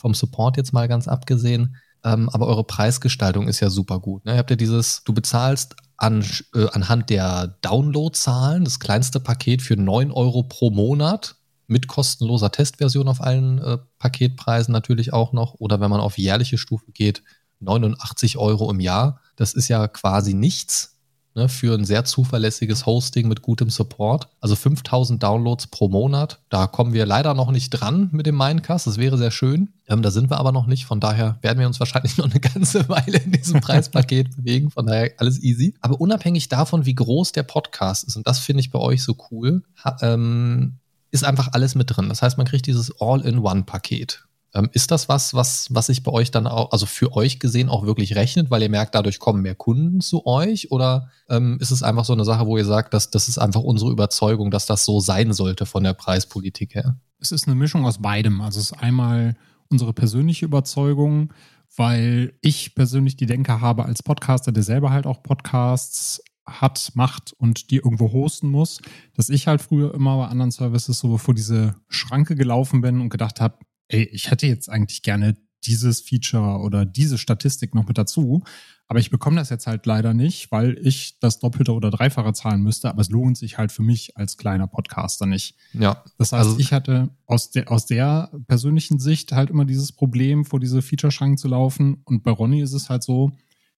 vom 0.00 0.14
Support 0.14 0.56
jetzt 0.56 0.72
mal 0.72 0.88
ganz 0.88 1.06
abgesehen. 1.06 1.76
Ähm, 2.02 2.28
aber 2.30 2.46
eure 2.46 2.64
Preisgestaltung 2.64 3.46
ist 3.46 3.60
ja 3.60 3.68
super 3.68 4.00
gut. 4.00 4.24
Ne? 4.24 4.32
Ihr 4.32 4.38
habt 4.38 4.50
ja 4.50 4.56
dieses, 4.56 5.04
du 5.04 5.12
bezahlst 5.12 5.76
an, 5.98 6.24
äh, 6.54 6.66
anhand 6.72 7.10
der 7.10 7.58
Downloadzahlen 7.60 8.64
das 8.64 8.80
kleinste 8.80 9.20
Paket 9.20 9.60
für 9.60 9.76
9 9.76 10.10
Euro 10.10 10.42
pro 10.42 10.70
Monat 10.70 11.36
mit 11.66 11.86
kostenloser 11.86 12.50
Testversion 12.50 13.06
auf 13.06 13.20
allen 13.20 13.58
äh, 13.58 13.78
Paketpreisen 13.98 14.72
natürlich 14.72 15.12
auch 15.12 15.32
noch. 15.32 15.54
Oder 15.58 15.80
wenn 15.80 15.90
man 15.90 16.00
auf 16.00 16.16
jährliche 16.16 16.56
Stufe 16.56 16.90
geht, 16.92 17.22
89 17.60 18.38
Euro 18.38 18.70
im 18.70 18.80
Jahr. 18.80 19.20
Das 19.36 19.52
ist 19.52 19.68
ja 19.68 19.86
quasi 19.86 20.32
nichts 20.32 20.99
ne, 21.34 21.48
für 21.48 21.74
ein 21.74 21.84
sehr 21.84 22.04
zuverlässiges 22.04 22.86
Hosting 22.86 23.28
mit 23.28 23.42
gutem 23.42 23.70
Support. 23.70 24.28
Also 24.40 24.56
5000 24.56 25.22
Downloads 25.22 25.66
pro 25.68 25.88
Monat. 25.88 26.40
Da 26.48 26.66
kommen 26.66 26.92
wir 26.92 27.06
leider 27.06 27.34
noch 27.34 27.50
nicht 27.50 27.70
dran 27.70 28.08
mit 28.12 28.26
dem 28.26 28.36
Mindcast. 28.36 28.86
Das 28.86 28.98
wäre 28.98 29.18
sehr 29.18 29.30
schön. 29.30 29.70
Ähm, 29.86 30.02
da 30.02 30.10
sind 30.10 30.30
wir 30.30 30.38
aber 30.38 30.52
noch 30.52 30.66
nicht. 30.66 30.86
Von 30.86 31.00
daher 31.00 31.38
werden 31.42 31.58
wir 31.58 31.66
uns 31.66 31.80
wahrscheinlich 31.80 32.16
noch 32.18 32.30
eine 32.30 32.40
ganze 32.40 32.88
Weile 32.88 33.18
in 33.18 33.32
diesem 33.32 33.60
Preispaket 33.62 34.36
bewegen. 34.36 34.70
Von 34.70 34.86
daher 34.86 35.12
alles 35.18 35.42
easy. 35.42 35.74
Aber 35.80 36.00
unabhängig 36.00 36.48
davon, 36.48 36.86
wie 36.86 36.94
groß 36.94 37.32
der 37.32 37.42
Podcast 37.42 38.04
ist, 38.04 38.16
und 38.16 38.26
das 38.26 38.38
finde 38.38 38.60
ich 38.60 38.70
bei 38.70 38.78
euch 38.78 39.02
so 39.02 39.16
cool, 39.30 39.62
ähm, 40.00 40.76
ist 41.10 41.24
einfach 41.24 41.48
alles 41.52 41.74
mit 41.74 41.94
drin. 41.94 42.08
Das 42.08 42.22
heißt, 42.22 42.38
man 42.38 42.46
kriegt 42.46 42.66
dieses 42.66 43.00
All-in-One-Paket. 43.00 44.24
Ähm, 44.54 44.68
ist 44.72 44.90
das 44.90 45.08
was, 45.08 45.34
was, 45.34 45.68
was 45.70 45.86
sich 45.86 46.02
bei 46.02 46.10
euch 46.10 46.30
dann 46.30 46.46
auch, 46.46 46.72
also 46.72 46.86
für 46.86 47.12
euch 47.14 47.38
gesehen 47.38 47.68
auch 47.68 47.86
wirklich 47.86 48.16
rechnet, 48.16 48.50
weil 48.50 48.62
ihr 48.62 48.70
merkt, 48.70 48.94
dadurch 48.94 49.18
kommen 49.18 49.42
mehr 49.42 49.54
Kunden 49.54 50.00
zu 50.00 50.26
euch? 50.26 50.70
Oder 50.72 51.10
ähm, 51.28 51.58
ist 51.60 51.70
es 51.70 51.82
einfach 51.82 52.04
so 52.04 52.12
eine 52.12 52.24
Sache, 52.24 52.46
wo 52.46 52.56
ihr 52.56 52.64
sagt, 52.64 52.94
dass 52.94 53.10
das 53.10 53.28
ist 53.28 53.38
einfach 53.38 53.62
unsere 53.62 53.90
Überzeugung, 53.90 54.50
dass 54.50 54.66
das 54.66 54.84
so 54.84 55.00
sein 55.00 55.32
sollte 55.32 55.66
von 55.66 55.84
der 55.84 55.94
Preispolitik 55.94 56.74
her? 56.74 56.96
Es 57.20 57.32
ist 57.32 57.46
eine 57.46 57.56
Mischung 57.56 57.86
aus 57.86 57.98
beidem. 57.98 58.40
Also 58.40 58.58
es 58.58 58.72
ist 58.72 58.78
einmal 58.82 59.36
unsere 59.68 59.92
persönliche 59.92 60.46
Überzeugung, 60.46 61.32
weil 61.76 62.32
ich 62.40 62.74
persönlich 62.74 63.16
die 63.16 63.26
Denke 63.26 63.60
habe 63.60 63.84
als 63.84 64.02
Podcaster, 64.02 64.50
der 64.50 64.64
selber 64.64 64.90
halt 64.90 65.06
auch 65.06 65.22
Podcasts 65.22 66.20
hat, 66.44 66.90
macht 66.94 67.32
und 67.34 67.70
die 67.70 67.76
irgendwo 67.76 68.12
hosten 68.12 68.48
muss, 68.48 68.80
dass 69.14 69.28
ich 69.28 69.46
halt 69.46 69.62
früher 69.62 69.94
immer 69.94 70.16
bei 70.16 70.26
anderen 70.26 70.50
Services 70.50 70.98
so 70.98 71.16
vor 71.16 71.34
diese 71.34 71.76
Schranke 71.88 72.34
gelaufen 72.34 72.80
bin 72.80 73.00
und 73.00 73.10
gedacht 73.10 73.40
habe, 73.40 73.58
ey, 73.90 74.04
ich 74.04 74.30
hätte 74.30 74.46
jetzt 74.46 74.68
eigentlich 74.68 75.02
gerne 75.02 75.36
dieses 75.66 76.00
Feature 76.00 76.60
oder 76.60 76.86
diese 76.86 77.18
Statistik 77.18 77.74
noch 77.74 77.86
mit 77.86 77.98
dazu, 77.98 78.42
aber 78.88 78.98
ich 78.98 79.10
bekomme 79.10 79.36
das 79.36 79.50
jetzt 79.50 79.66
halt 79.66 79.86
leider 79.86 80.14
nicht, 80.14 80.50
weil 80.50 80.78
ich 80.82 81.18
das 81.20 81.38
Doppelte 81.38 81.72
oder 81.74 81.90
Dreifache 81.90 82.32
zahlen 82.32 82.62
müsste, 82.62 82.88
aber 82.88 83.02
es 83.02 83.10
lohnt 83.10 83.36
sich 83.36 83.58
halt 83.58 83.70
für 83.70 83.82
mich 83.82 84.16
als 84.16 84.36
kleiner 84.36 84.66
Podcaster 84.66 85.26
nicht. 85.26 85.54
Ja. 85.74 86.02
Das 86.18 86.32
heißt, 86.32 86.48
also, 86.48 86.58
ich 86.58 86.72
hatte 86.72 87.10
aus 87.26 87.50
der, 87.50 87.70
aus 87.70 87.86
der 87.86 88.32
persönlichen 88.48 88.98
Sicht 88.98 89.32
halt 89.32 89.50
immer 89.50 89.64
dieses 89.64 89.92
Problem, 89.92 90.44
vor 90.44 90.60
diese 90.60 90.82
Feature-Schranken 90.82 91.38
zu 91.38 91.48
laufen 91.48 92.00
und 92.04 92.22
bei 92.22 92.30
Ronny 92.30 92.62
ist 92.62 92.72
es 92.72 92.88
halt 92.88 93.02
so, 93.02 93.32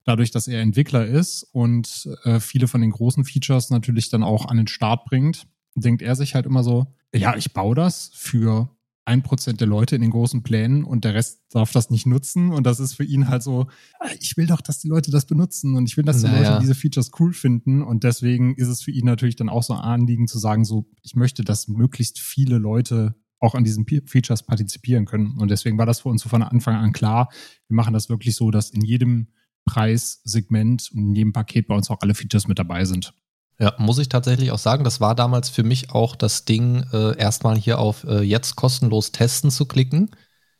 dadurch, 0.04 0.30
dass 0.30 0.48
er 0.48 0.60
Entwickler 0.60 1.06
ist 1.06 1.42
und 1.52 2.08
äh, 2.24 2.40
viele 2.40 2.68
von 2.68 2.80
den 2.80 2.90
großen 2.90 3.24
Features 3.24 3.70
natürlich 3.70 4.08
dann 4.08 4.22
auch 4.22 4.46
an 4.46 4.56
den 4.56 4.66
Start 4.66 5.04
bringt, 5.04 5.46
denkt 5.74 6.02
er 6.02 6.16
sich 6.16 6.34
halt 6.34 6.46
immer 6.46 6.64
so, 6.64 6.86
ja, 7.14 7.36
ich 7.36 7.52
baue 7.52 7.74
das 7.74 8.10
für 8.14 8.70
ein 9.04 9.22
Prozent 9.22 9.60
der 9.60 9.66
Leute 9.66 9.96
in 9.96 10.02
den 10.02 10.10
großen 10.10 10.42
Plänen 10.42 10.84
und 10.84 11.04
der 11.04 11.14
Rest 11.14 11.42
darf 11.50 11.72
das 11.72 11.90
nicht 11.90 12.06
nutzen. 12.06 12.52
Und 12.52 12.64
das 12.64 12.78
ist 12.78 12.94
für 12.94 13.04
ihn 13.04 13.28
halt 13.28 13.42
so, 13.42 13.66
ah, 13.98 14.08
ich 14.20 14.36
will 14.36 14.46
doch, 14.46 14.60
dass 14.60 14.78
die 14.78 14.88
Leute 14.88 15.10
das 15.10 15.26
benutzen 15.26 15.76
und 15.76 15.88
ich 15.88 15.96
will, 15.96 16.04
dass 16.04 16.20
die 16.20 16.26
naja. 16.26 16.50
Leute 16.50 16.60
diese 16.60 16.74
Features 16.74 17.10
cool 17.18 17.32
finden. 17.32 17.82
Und 17.82 18.04
deswegen 18.04 18.54
ist 18.54 18.68
es 18.68 18.82
für 18.82 18.92
ihn 18.92 19.04
natürlich 19.04 19.36
dann 19.36 19.48
auch 19.48 19.64
so 19.64 19.74
ein 19.74 19.80
Anliegen 19.80 20.28
zu 20.28 20.38
sagen, 20.38 20.64
so, 20.64 20.86
ich 21.02 21.16
möchte, 21.16 21.42
dass 21.42 21.66
möglichst 21.66 22.20
viele 22.20 22.58
Leute 22.58 23.16
auch 23.40 23.56
an 23.56 23.64
diesen 23.64 23.86
Features 23.86 24.44
partizipieren 24.44 25.04
können. 25.04 25.36
Und 25.36 25.50
deswegen 25.50 25.78
war 25.78 25.86
das 25.86 26.00
für 26.00 26.08
uns 26.08 26.22
von 26.22 26.42
Anfang 26.42 26.76
an 26.76 26.92
klar. 26.92 27.28
Wir 27.66 27.74
machen 27.74 27.92
das 27.92 28.08
wirklich 28.08 28.36
so, 28.36 28.52
dass 28.52 28.70
in 28.70 28.82
jedem 28.82 29.28
Preissegment 29.64 30.90
und 30.92 31.08
in 31.08 31.14
jedem 31.14 31.32
Paket 31.32 31.66
bei 31.66 31.74
uns 31.74 31.90
auch 31.90 32.00
alle 32.00 32.14
Features 32.14 32.46
mit 32.46 32.60
dabei 32.60 32.84
sind. 32.84 33.12
Ja, 33.58 33.74
muss 33.78 33.98
ich 33.98 34.08
tatsächlich 34.08 34.50
auch 34.50 34.58
sagen, 34.58 34.82
das 34.82 35.00
war 35.00 35.14
damals 35.14 35.48
für 35.48 35.62
mich 35.62 35.90
auch 35.90 36.16
das 36.16 36.44
Ding, 36.44 36.84
äh, 36.92 37.16
erstmal 37.16 37.56
hier 37.56 37.78
auf 37.78 38.04
äh, 38.04 38.22
jetzt 38.22 38.56
kostenlos 38.56 39.12
testen 39.12 39.50
zu 39.50 39.66
klicken. 39.66 40.10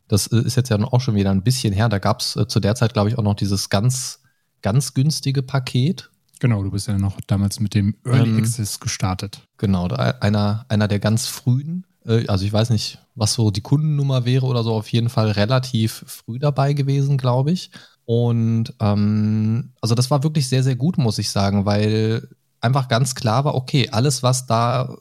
Das 0.08 0.26
äh, 0.28 0.36
ist 0.38 0.56
jetzt 0.56 0.68
ja 0.68 0.78
auch 0.80 1.00
schon 1.00 1.14
wieder 1.14 1.30
ein 1.30 1.42
bisschen 1.42 1.72
her. 1.72 1.88
Da 1.88 1.98
gab 1.98 2.20
es 2.20 2.36
äh, 2.36 2.46
zu 2.46 2.60
der 2.60 2.74
Zeit, 2.74 2.92
glaube 2.92 3.08
ich, 3.08 3.18
auch 3.18 3.22
noch 3.22 3.34
dieses 3.34 3.70
ganz, 3.70 4.20
ganz 4.60 4.94
günstige 4.94 5.42
Paket. 5.42 6.10
Genau, 6.38 6.62
du 6.62 6.70
bist 6.70 6.88
ja 6.88 6.98
noch 6.98 7.20
damals 7.26 7.60
mit 7.60 7.74
dem 7.74 7.96
Early 8.04 8.30
ähm, 8.30 8.38
Access 8.38 8.78
gestartet. 8.78 9.42
Genau, 9.58 9.86
einer, 9.86 10.66
einer 10.68 10.88
der 10.88 10.98
ganz 10.98 11.26
frühen. 11.26 11.86
Äh, 12.04 12.26
also 12.26 12.44
ich 12.44 12.52
weiß 12.52 12.70
nicht, 12.70 12.98
was 13.14 13.32
so 13.32 13.50
die 13.50 13.60
Kundennummer 13.60 14.24
wäre 14.24 14.46
oder 14.46 14.62
so, 14.62 14.74
auf 14.74 14.88
jeden 14.88 15.08
Fall 15.08 15.30
relativ 15.30 16.04
früh 16.06 16.38
dabei 16.38 16.72
gewesen, 16.72 17.16
glaube 17.16 17.52
ich. 17.52 17.70
Und 18.04 18.74
ähm, 18.80 19.72
also 19.80 19.94
das 19.94 20.10
war 20.10 20.22
wirklich 20.22 20.48
sehr, 20.48 20.62
sehr 20.62 20.76
gut, 20.76 20.98
muss 20.98 21.18
ich 21.18 21.30
sagen, 21.30 21.64
weil 21.64 22.28
einfach 22.62 22.88
ganz 22.88 23.14
klar 23.14 23.44
war, 23.44 23.54
okay, 23.54 23.88
alles, 23.90 24.22
was 24.22 24.46
da 24.46 24.96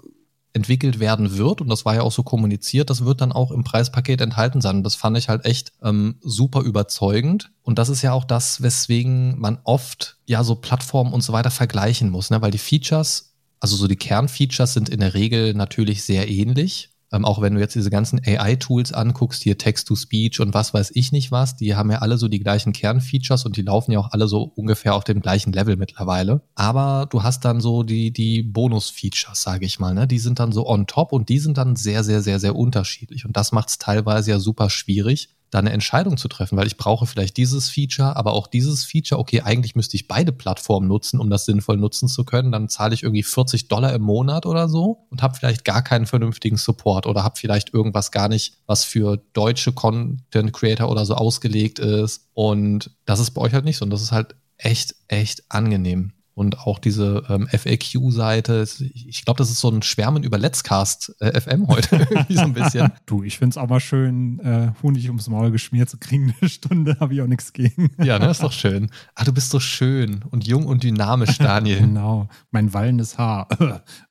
entwickelt 0.54 1.00
werden 1.00 1.38
wird, 1.38 1.62
und 1.62 1.70
das 1.70 1.86
war 1.86 1.96
ja 1.96 2.02
auch 2.02 2.12
so 2.12 2.24
kommuniziert, 2.24 2.90
das 2.90 3.06
wird 3.06 3.22
dann 3.22 3.32
auch 3.32 3.52
im 3.52 3.64
Preispaket 3.64 4.20
enthalten 4.20 4.60
sein. 4.60 4.78
Und 4.78 4.84
das 4.84 4.96
fand 4.96 5.18
ich 5.18 5.30
halt 5.30 5.46
echt 5.46 5.72
ähm, 5.82 6.18
super 6.22 6.62
überzeugend. 6.62 7.52
Und 7.62 7.80
das 7.80 7.90
ist 7.90 8.02
ja 8.02 8.12
auch 8.12 8.26
das, 8.26 8.62
weswegen 8.62 9.40
man 9.40 9.60
oft 9.64 10.18
ja 10.26 10.44
so 10.44 10.56
Plattformen 10.56 11.14
und 11.14 11.22
so 11.22 11.32
weiter 11.32 11.52
vergleichen 11.52 12.10
muss, 12.10 12.30
ne? 12.30 12.42
weil 12.42 12.52
die 12.52 12.58
Features, 12.58 13.34
also 13.60 13.76
so 13.76 13.88
die 13.88 13.96
Kernfeatures 13.96 14.74
sind 14.74 14.90
in 14.90 15.00
der 15.00 15.14
Regel 15.14 15.54
natürlich 15.54 16.04
sehr 16.04 16.30
ähnlich. 16.30 16.91
Ähm, 17.12 17.26
auch 17.26 17.42
wenn 17.42 17.56
du 17.56 17.60
jetzt 17.60 17.76
diese 17.76 17.90
ganzen 17.90 18.22
AI-Tools 18.26 18.94
anguckst, 18.94 19.44
hier 19.44 19.58
Text-to-Speech 19.58 20.40
und 20.40 20.54
was 20.54 20.74
weiß 20.74 20.92
ich 20.94 21.12
nicht 21.12 21.32
was, 21.32 21.56
die 21.58 21.76
haben 21.76 21.92
ja 21.92 22.00
alle 22.00 22.18
so 22.18 22.28
die 22.28 22.40
gleichen 22.40 22.72
Kernfeatures 22.72 23.46
und 23.46 23.58
die 23.58 23.64
laufen 23.64 23.92
ja 23.92 24.00
auch 24.00 24.12
alle 24.12 24.28
so 24.28 24.44
ungefähr 24.44 24.96
auf 24.96 25.04
dem 25.04 25.20
gleichen 25.20 25.52
Level 25.52 25.76
mittlerweile. 25.76 26.42
Aber 26.56 27.08
du 27.10 27.24
hast 27.24 27.44
dann 27.44 27.60
so 27.60 27.84
die, 27.84 28.12
die 28.12 28.44
Bonus-Features, 28.44 29.42
sage 29.42 29.66
ich 29.66 29.80
mal, 29.80 29.94
ne? 29.94 30.08
Die 30.08 30.20
sind 30.20 30.40
dann 30.40 30.52
so 30.52 30.68
on 30.68 30.88
top 30.88 31.12
und 31.12 31.30
die 31.30 31.40
sind 31.40 31.58
dann 31.58 31.76
sehr, 31.76 32.04
sehr, 32.04 32.22
sehr, 32.22 32.40
sehr 32.40 32.56
unterschiedlich. 32.56 33.26
Und 33.26 33.36
das 33.36 33.52
macht 33.52 33.70
es 33.70 33.78
teilweise 33.78 34.32
ja 34.32 34.40
super 34.40 34.70
schwierig, 34.70 35.30
da 35.52 35.60
eine 35.60 35.72
Entscheidung 35.72 36.18
zu 36.18 36.30
treffen, 36.30 36.58
weil 36.58 36.66
ich 36.66 36.78
brauche 36.78 37.06
vielleicht 37.06 37.38
dieses 37.38 37.70
Feature, 37.70 38.16
aber 38.16 38.34
auch 38.34 38.48
dieses 38.48 38.86
Feature, 38.86 39.20
okay, 39.20 39.42
eigentlich 39.42 39.76
müsste 39.76 39.98
ich 39.98 40.08
beide 40.08 40.32
Plattformen 40.32 40.88
nutzen, 40.88 41.20
um 41.20 41.30
das 41.30 41.46
sinnvoll 41.46 41.78
nutzen 41.78 42.08
zu 42.08 42.24
können, 42.24 42.52
dann 42.52 42.70
zahle 42.70 42.94
ich 42.94 43.04
irgendwie 43.04 43.24
40 43.24 43.68
Dollar 43.68 43.94
im 43.94 44.02
Monat 44.02 44.46
oder 44.46 44.70
so 44.70 45.06
und 45.10 45.22
habe 45.22 45.36
vielleicht 45.36 45.66
gar 45.66 45.84
keinen 45.84 46.06
vernünftigen 46.06 46.58
Support 46.58 47.06
oder 47.06 47.24
habe 47.24 47.38
vielleicht 47.38 47.74
irgendwas 47.74 48.12
gar 48.12 48.30
nicht, 48.30 48.58
was 48.66 48.86
für 48.86 49.22
deutsche 49.34 49.74
Content 49.74 50.54
Creator 50.54 50.90
oder 50.90 51.06
so 51.06 51.16
ausgelegt 51.16 51.80
ist. 51.80 52.30
Und 52.34 52.92
das 53.06 53.20
ist 53.20 53.32
bei 53.32 53.42
euch 53.42 53.54
halt 53.54 53.66
nicht 53.66 53.78
so. 53.78 53.84
Und 53.84 53.92
das 53.92 54.02
ist 54.02 54.14
halt 54.14 54.36
echt, 54.58 54.96
echt 55.10 55.44
angenehm 55.50 56.14
und 56.34 56.60
auch 56.60 56.80
diese 56.80 57.24
ähm, 57.30 57.48
FAQ-Seite. 57.48 58.66
Ich 58.94 59.26
glaube, 59.26 59.38
das 59.38 59.52
ist 59.52 59.60
so 59.60 59.70
ein 59.70 59.82
Schwärmen 59.82 60.24
über 60.24 60.38
Let's 60.38 60.64
Cast 60.64 61.14
äh, 61.20 61.40
FM 61.40 61.68
heute, 61.68 62.08
so 62.30 62.42
ein 62.42 62.54
bisschen. 62.54 62.92
Du, 63.06 63.24
ich 63.24 63.38
finde 63.38 63.52
es 63.54 63.58
auch 63.58 63.68
mal 63.68 63.80
schön, 63.80 64.40
äh, 64.40 64.72
Honig 64.82 65.08
ums 65.08 65.28
Maul 65.28 65.52
geschmiert 65.52 65.90
zu 65.90 65.98
kriegen. 65.98 66.34
Eine 66.42 66.50
Stunde 66.50 66.98
habe 67.00 67.14
ich 67.14 67.22
auch 67.22 67.28
nichts 67.28 67.52
gegen. 67.52 67.90
ja, 68.02 68.20
ne, 68.20 68.30
ist 68.30 68.44
doch 68.44 68.52
schön. 68.52 68.90
Ah, 69.16 69.24
du 69.26 69.34
bist 69.34 69.50
so 69.50 69.60
schön 69.60 70.24
und 70.30 70.48
jung 70.48 70.66
und 70.66 70.84
dynamisch, 70.84 71.38
Daniel. 71.38 71.80
genau, 71.80 72.30
mein 72.52 72.74
wallendes 72.74 73.18
Haar. 73.18 73.48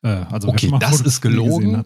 äh, 0.03 0.09
also 0.09 0.49
okay, 0.49 0.73
das 0.79 1.01
ist 1.01 1.21
gelogen. 1.21 1.83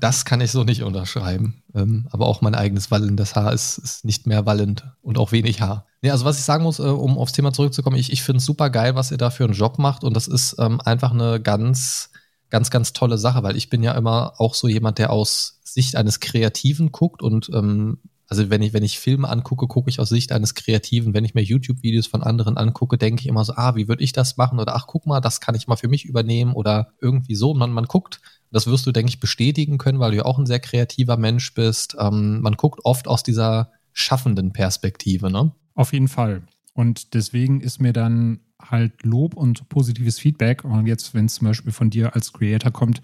das 0.00 0.24
kann 0.24 0.40
ich 0.40 0.50
so 0.50 0.62
nicht 0.64 0.82
unterschreiben. 0.82 1.62
Ähm, 1.74 2.06
aber 2.10 2.26
auch 2.26 2.42
mein 2.42 2.54
eigenes 2.54 2.90
wallendes 2.90 3.34
Haar 3.34 3.52
ist, 3.52 3.78
ist 3.78 4.04
nicht 4.04 4.26
mehr 4.26 4.46
wallend 4.46 4.84
und 5.00 5.18
auch 5.18 5.32
wenig 5.32 5.60
Haar. 5.60 5.86
Nee, 6.02 6.10
also 6.10 6.24
was 6.24 6.38
ich 6.38 6.44
sagen 6.44 6.64
muss, 6.64 6.80
äh, 6.80 6.82
um 6.82 7.16
aufs 7.16 7.32
Thema 7.32 7.52
zurückzukommen, 7.52 7.96
ich, 7.96 8.12
ich 8.12 8.22
finde 8.22 8.38
es 8.38 8.44
super 8.44 8.70
geil, 8.70 8.96
was 8.96 9.12
ihr 9.12 9.18
da 9.18 9.30
für 9.30 9.44
einen 9.44 9.52
Job 9.52 9.78
macht 9.78 10.02
und 10.02 10.14
das 10.14 10.26
ist 10.26 10.56
ähm, 10.58 10.80
einfach 10.80 11.12
eine 11.12 11.40
ganz, 11.40 12.10
ganz, 12.50 12.70
ganz 12.70 12.92
tolle 12.92 13.18
Sache, 13.18 13.42
weil 13.44 13.56
ich 13.56 13.70
bin 13.70 13.82
ja 13.84 13.92
immer 13.92 14.34
auch 14.38 14.54
so 14.54 14.66
jemand, 14.66 14.98
der 14.98 15.10
aus 15.10 15.60
Sicht 15.62 15.94
eines 15.94 16.18
Kreativen 16.18 16.90
guckt 16.90 17.22
und 17.22 17.50
ähm, 17.54 17.98
also 18.28 18.48
wenn 18.48 18.62
ich, 18.62 18.72
wenn 18.72 18.82
ich 18.82 18.98
Filme 18.98 19.28
angucke, 19.28 19.68
gucke 19.68 19.90
ich 19.90 20.00
aus 20.00 20.08
Sicht 20.08 20.32
eines 20.32 20.54
Kreativen. 20.54 21.12
Wenn 21.12 21.26
ich 21.26 21.34
mir 21.34 21.42
YouTube-Videos 21.42 22.06
von 22.06 22.22
anderen 22.22 22.56
angucke, 22.56 22.96
denke 22.96 23.20
ich 23.20 23.26
immer 23.26 23.44
so, 23.44 23.52
ah, 23.56 23.76
wie 23.76 23.88
würde 23.88 24.02
ich 24.02 24.12
das 24.12 24.38
machen? 24.38 24.58
Oder 24.58 24.74
ach, 24.74 24.86
guck 24.86 25.06
mal, 25.06 25.20
das 25.20 25.42
kann 25.42 25.54
ich 25.54 25.68
mal 25.68 25.76
für 25.76 25.88
mich 25.88 26.06
übernehmen 26.06 26.54
oder 26.54 26.94
irgendwie 27.02 27.34
so. 27.34 27.52
Man, 27.52 27.72
man 27.72 27.84
guckt, 27.84 28.22
das 28.50 28.66
wirst 28.66 28.86
du, 28.86 28.92
denke 28.92 29.10
ich, 29.10 29.20
bestätigen 29.20 29.76
können, 29.76 29.98
weil 29.98 30.12
du 30.12 30.16
ja 30.16 30.24
auch 30.24 30.38
ein 30.38 30.46
sehr 30.46 30.60
kreativer 30.60 31.18
Mensch 31.18 31.52
bist. 31.52 31.94
Ähm, 31.98 32.40
man 32.40 32.54
guckt 32.54 32.80
oft 32.84 33.06
aus 33.06 33.22
dieser 33.22 33.70
schaffenden 33.92 34.54
Perspektive, 34.54 35.30
ne? 35.30 35.52
Auf 35.74 35.92
jeden 35.92 36.08
Fall. 36.08 36.42
Und 36.74 37.14
deswegen 37.14 37.60
ist 37.60 37.80
mir 37.80 37.92
dann 37.92 38.40
halt 38.60 39.02
Lob 39.02 39.34
und 39.34 39.68
positives 39.68 40.18
Feedback, 40.18 40.64
und 40.64 40.86
jetzt, 40.86 41.14
wenn 41.14 41.26
es 41.26 41.34
zum 41.34 41.48
Beispiel 41.48 41.72
von 41.72 41.90
dir 41.90 42.14
als 42.14 42.32
Creator 42.32 42.70
kommt, 42.70 43.02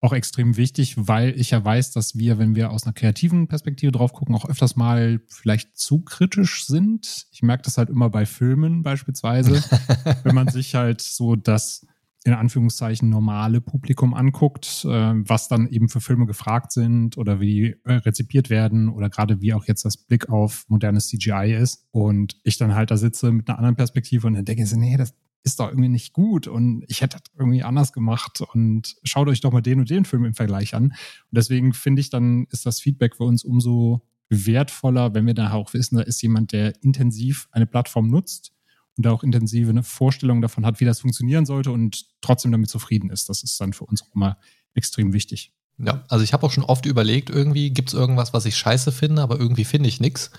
auch 0.00 0.12
extrem 0.12 0.58
wichtig, 0.58 0.94
weil 0.96 1.38
ich 1.40 1.50
ja 1.50 1.64
weiß, 1.64 1.92
dass 1.92 2.18
wir, 2.18 2.38
wenn 2.38 2.54
wir 2.54 2.70
aus 2.70 2.84
einer 2.84 2.92
kreativen 2.92 3.48
Perspektive 3.48 3.90
drauf 3.90 4.12
gucken, 4.12 4.34
auch 4.34 4.46
öfters 4.46 4.76
mal 4.76 5.20
vielleicht 5.28 5.78
zu 5.78 6.00
kritisch 6.00 6.66
sind. 6.66 7.26
Ich 7.32 7.42
merke 7.42 7.62
das 7.62 7.78
halt 7.78 7.88
immer 7.88 8.10
bei 8.10 8.26
Filmen 8.26 8.82
beispielsweise, 8.82 9.64
wenn 10.22 10.34
man 10.34 10.48
sich 10.48 10.74
halt 10.74 11.00
so 11.00 11.36
das 11.36 11.86
in 12.24 12.32
Anführungszeichen 12.32 13.10
normale 13.10 13.60
Publikum 13.60 14.14
anguckt, 14.14 14.84
äh, 14.86 14.88
was 14.88 15.48
dann 15.48 15.68
eben 15.68 15.90
für 15.90 16.00
Filme 16.00 16.24
gefragt 16.24 16.72
sind 16.72 17.18
oder 17.18 17.38
wie 17.38 17.76
äh, 17.84 17.92
rezipiert 17.92 18.48
werden 18.48 18.88
oder 18.88 19.10
gerade 19.10 19.42
wie 19.42 19.52
auch 19.52 19.66
jetzt 19.66 19.84
das 19.84 19.98
Blick 19.98 20.30
auf 20.30 20.64
modernes 20.68 21.08
CGI 21.08 21.54
ist 21.54 21.86
und 21.90 22.40
ich 22.42 22.56
dann 22.56 22.74
halt 22.74 22.90
da 22.90 22.96
sitze 22.96 23.30
mit 23.30 23.48
einer 23.48 23.58
anderen 23.58 23.76
Perspektive 23.76 24.26
und 24.26 24.34
dann 24.34 24.46
denke 24.46 24.62
ich 24.62 24.70
so, 24.70 24.78
nee, 24.78 24.96
das 24.96 25.14
ist 25.42 25.60
doch 25.60 25.68
irgendwie 25.68 25.90
nicht 25.90 26.14
gut 26.14 26.48
und 26.48 26.84
ich 26.88 27.02
hätte 27.02 27.18
das 27.18 27.30
irgendwie 27.38 27.62
anders 27.62 27.92
gemacht 27.92 28.40
und 28.40 28.96
schaut 29.04 29.28
euch 29.28 29.42
doch 29.42 29.52
mal 29.52 29.60
den 29.60 29.80
und 29.80 29.90
den 29.90 30.06
Film 30.06 30.24
im 30.24 30.34
Vergleich 30.34 30.74
an. 30.74 30.84
Und 30.84 30.94
deswegen 31.30 31.74
finde 31.74 32.00
ich, 32.00 32.08
dann 32.08 32.46
ist 32.50 32.64
das 32.64 32.80
Feedback 32.80 33.16
für 33.16 33.24
uns 33.24 33.44
umso 33.44 34.06
wertvoller, 34.30 35.12
wenn 35.12 35.26
wir 35.26 35.34
da 35.34 35.52
auch 35.52 35.74
wissen, 35.74 35.96
da 35.96 36.02
ist 36.02 36.22
jemand, 36.22 36.52
der 36.52 36.82
intensiv 36.82 37.48
eine 37.52 37.66
Plattform 37.66 38.08
nutzt 38.08 38.53
und 38.96 39.06
da 39.06 39.12
auch 39.12 39.22
intensive 39.22 39.70
eine 39.70 39.82
Vorstellung 39.82 40.40
davon 40.40 40.64
hat, 40.64 40.80
wie 40.80 40.84
das 40.84 41.00
funktionieren 41.00 41.46
sollte 41.46 41.70
und 41.70 42.06
trotzdem 42.20 42.52
damit 42.52 42.70
zufrieden 42.70 43.10
ist. 43.10 43.28
Das 43.28 43.42
ist 43.42 43.60
dann 43.60 43.72
für 43.72 43.84
uns 43.84 44.02
auch 44.02 44.14
immer 44.14 44.38
extrem 44.74 45.12
wichtig. 45.12 45.52
Ja, 45.78 46.04
also 46.08 46.22
ich 46.22 46.32
habe 46.32 46.46
auch 46.46 46.52
schon 46.52 46.64
oft 46.64 46.86
überlegt, 46.86 47.30
irgendwie 47.30 47.70
gibt 47.70 47.88
es 47.88 47.94
irgendwas, 47.94 48.32
was 48.32 48.46
ich 48.46 48.56
scheiße 48.56 48.92
finde, 48.92 49.22
aber 49.22 49.38
irgendwie 49.38 49.64
finde 49.64 49.88
ich 49.88 50.00
nichts. 50.00 50.30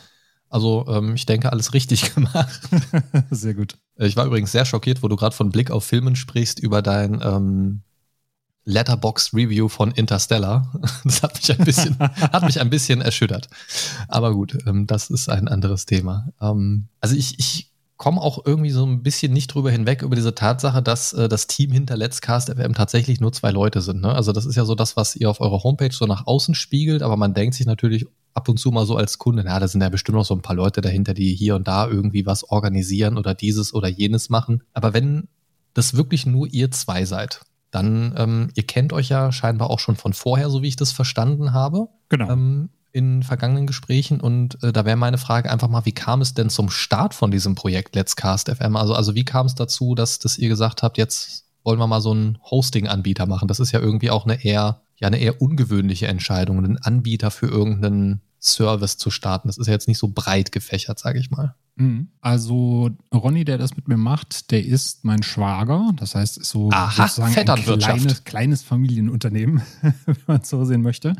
Also 0.50 0.86
ähm, 0.88 1.16
ich 1.16 1.26
denke, 1.26 1.52
alles 1.52 1.74
richtig 1.74 2.16
gemacht. 2.16 2.62
sehr 3.32 3.54
gut. 3.54 3.78
Ich 3.98 4.16
war 4.16 4.26
übrigens 4.26 4.52
sehr 4.52 4.66
schockiert, 4.66 5.04
wo 5.04 5.08
du 5.08 5.16
gerade 5.16 5.36
von 5.36 5.50
Blick 5.50 5.72
auf 5.72 5.86
Filmen 5.86 6.16
sprichst, 6.16 6.60
über 6.60 6.82
dein 6.82 7.22
ähm, 7.22 7.82
Letterbox 8.64 9.34
Review 9.34 9.68
von 9.68 9.92
Interstellar. 9.92 10.72
Das 11.04 11.22
hat 11.22 11.36
mich 11.36 11.52
ein 11.52 11.66
bisschen, 11.66 12.00
hat 12.00 12.44
mich 12.44 12.60
ein 12.60 12.70
bisschen 12.70 13.02
erschüttert. 13.02 13.50
Aber 14.08 14.34
gut, 14.34 14.58
ähm, 14.66 14.88
das 14.88 15.10
ist 15.10 15.30
ein 15.30 15.48
anderes 15.48 15.86
Thema. 15.86 16.30
Ähm, 16.42 16.88
also 17.02 17.16
ich, 17.16 17.38
ich 17.40 17.72
komme 17.98 18.22
auch 18.22 18.46
irgendwie 18.46 18.72
so 18.72 18.86
ein 18.86 19.04
bisschen 19.04 19.32
nicht 19.32 19.48
drüber 19.48 19.72
hinweg 19.72 20.02
über 20.02 20.16
diese 20.16 20.36
Tatsache, 20.36 20.82
dass 20.82 21.14
äh, 21.14 21.30
das 21.30 21.48
Team 21.48 21.72
hinter 21.72 21.96
Let's 21.96 22.22
Cast 22.22 22.50
FM 22.50 22.74
tatsächlich 22.74 23.22
nur 23.22 23.32
zwei 23.32 23.52
Leute 23.52 23.82
sind. 23.82 24.02
Ne? 24.02 24.14
Also 24.14 24.34
das 24.34 24.46
ist 24.46 24.56
ja 24.56 24.66
so 24.66 24.76
das, 24.76 24.98
was 24.98 25.16
ihr 25.16 25.30
auf 25.30 25.40
eurer 25.40 25.64
Homepage 25.64 25.94
so 25.94 26.06
nach 26.06 26.28
außen 26.28 26.56
spiegelt, 26.56 27.04
aber 27.04 27.16
man 27.16 27.34
denkt 27.34 27.56
sich 27.56 27.66
natürlich 27.66 28.06
ab 28.34 28.50
und 28.50 28.60
zu 28.60 28.70
mal 28.72 28.86
so 28.86 28.98
als 28.98 29.18
Kunde, 29.18 29.44
na, 29.46 29.60
da 29.60 29.68
sind 29.68 29.82
ja 29.82 29.88
bestimmt 29.90 30.18
noch 30.18 30.26
so 30.26 30.36
ein 30.36 30.42
paar 30.42 30.56
Leute 30.56 30.82
dahinter, 30.82 31.14
die 31.14 31.34
hier 31.34 31.56
und 31.56 31.68
da 31.68 31.88
irgendwie 31.88 32.26
was 32.26 32.44
organisieren 32.50 33.18
oder 33.18 33.34
dieses 33.34 33.74
oder 33.74 33.88
jenes 33.88 34.30
machen. 34.30 34.64
Aber 34.74 34.94
wenn 34.94 35.30
das 35.74 35.96
wirklich 35.96 36.26
nur 36.26 36.48
ihr 36.48 36.72
zwei 36.72 37.06
seid, 37.06 37.42
dann, 37.72 38.14
ähm, 38.18 38.50
ihr 38.56 38.64
kennt 38.64 38.94
euch 38.94 39.10
ja 39.10 39.32
scheinbar 39.32 39.70
auch 39.70 39.80
schon 39.80 39.96
von 39.96 40.14
vorher, 40.14 40.50
so 40.50 40.62
wie 40.62 40.68
ich 40.68 40.76
das 40.76 40.92
verstanden 40.92 41.54
habe. 41.54 41.88
Genau. 42.10 42.30
Ähm, 42.30 42.70
in 42.96 43.24
vergangenen 43.24 43.68
Gesprächen 43.68 44.22
und 44.22 44.64
äh, 44.64 44.72
da 44.72 44.86
wäre 44.86 44.96
meine 44.96 45.18
Frage 45.18 45.52
einfach 45.52 45.68
mal, 45.68 45.86
wie 45.86 45.92
kam 45.92 46.22
es 46.22 46.34
denn 46.34 46.50
zum 46.50 46.70
Start 46.70 47.14
von 47.14 47.30
diesem 47.30 47.54
Projekt 47.54 47.94
Let's 47.94 48.16
Cast 48.16 48.50
FM? 48.50 48.78
Also, 48.78 48.94
also 48.94 49.16
wie 49.16 49.26
kam 49.26 49.48
es 49.48 49.54
dazu, 49.54 49.96
dass, 49.96 50.18
dass 50.18 50.38
ihr 50.38 50.48
gesagt 50.48 50.82
habt, 50.82 50.98
jetzt 50.98 51.44
wollen 51.66 51.78
wir 51.78 51.88
mal 51.88 52.00
so 52.00 52.12
einen 52.12 52.38
Hosting-Anbieter 52.50 53.26
machen? 53.26 53.50
Das 53.50 53.60
ist 53.60 53.74
ja 53.74 53.82
irgendwie 53.82 54.12
auch 54.12 54.24
eine 54.24 54.42
eher, 54.46 54.82
ja, 54.96 55.10
eine 55.10 55.18
eher 55.18 55.42
ungewöhnliche 55.42 56.08
Entscheidung, 56.08 56.58
einen 56.60 56.78
Anbieter 56.78 57.32
für 57.32 57.48
irgendeinen 57.48 58.22
Service 58.40 58.98
zu 58.98 59.12
starten. 59.12 59.50
Das 59.50 59.58
ist 59.58 59.68
ja 59.68 59.74
jetzt 59.74 59.90
nicht 59.90 59.98
so 59.98 60.08
breit 60.08 60.54
gefächert, 60.54 60.98
sage 60.98 61.20
ich 61.20 61.32
mal. 61.32 61.54
Mhm. 61.76 62.08
Also 62.22 62.92
Ronny, 63.14 63.44
der 63.44 63.58
das 63.58 63.76
mit 63.76 63.90
mir 63.90 63.98
macht, 63.98 64.52
der 64.52 64.64
ist 64.64 65.04
mein 65.04 65.22
Schwager. 65.22 65.92
Das 65.98 66.16
heißt, 66.16 66.38
ist 66.38 66.50
so 66.50 66.70
Aha, 66.72 67.10
sozusagen 67.10 67.36
ein 67.38 67.80
kleines, 67.80 68.24
kleines 68.24 68.64
Familienunternehmen, 68.64 69.62
wenn 70.06 70.16
man 70.28 70.40
es 70.40 70.50
so 70.50 70.64
sehen 70.64 70.82
möchte. 70.82 71.14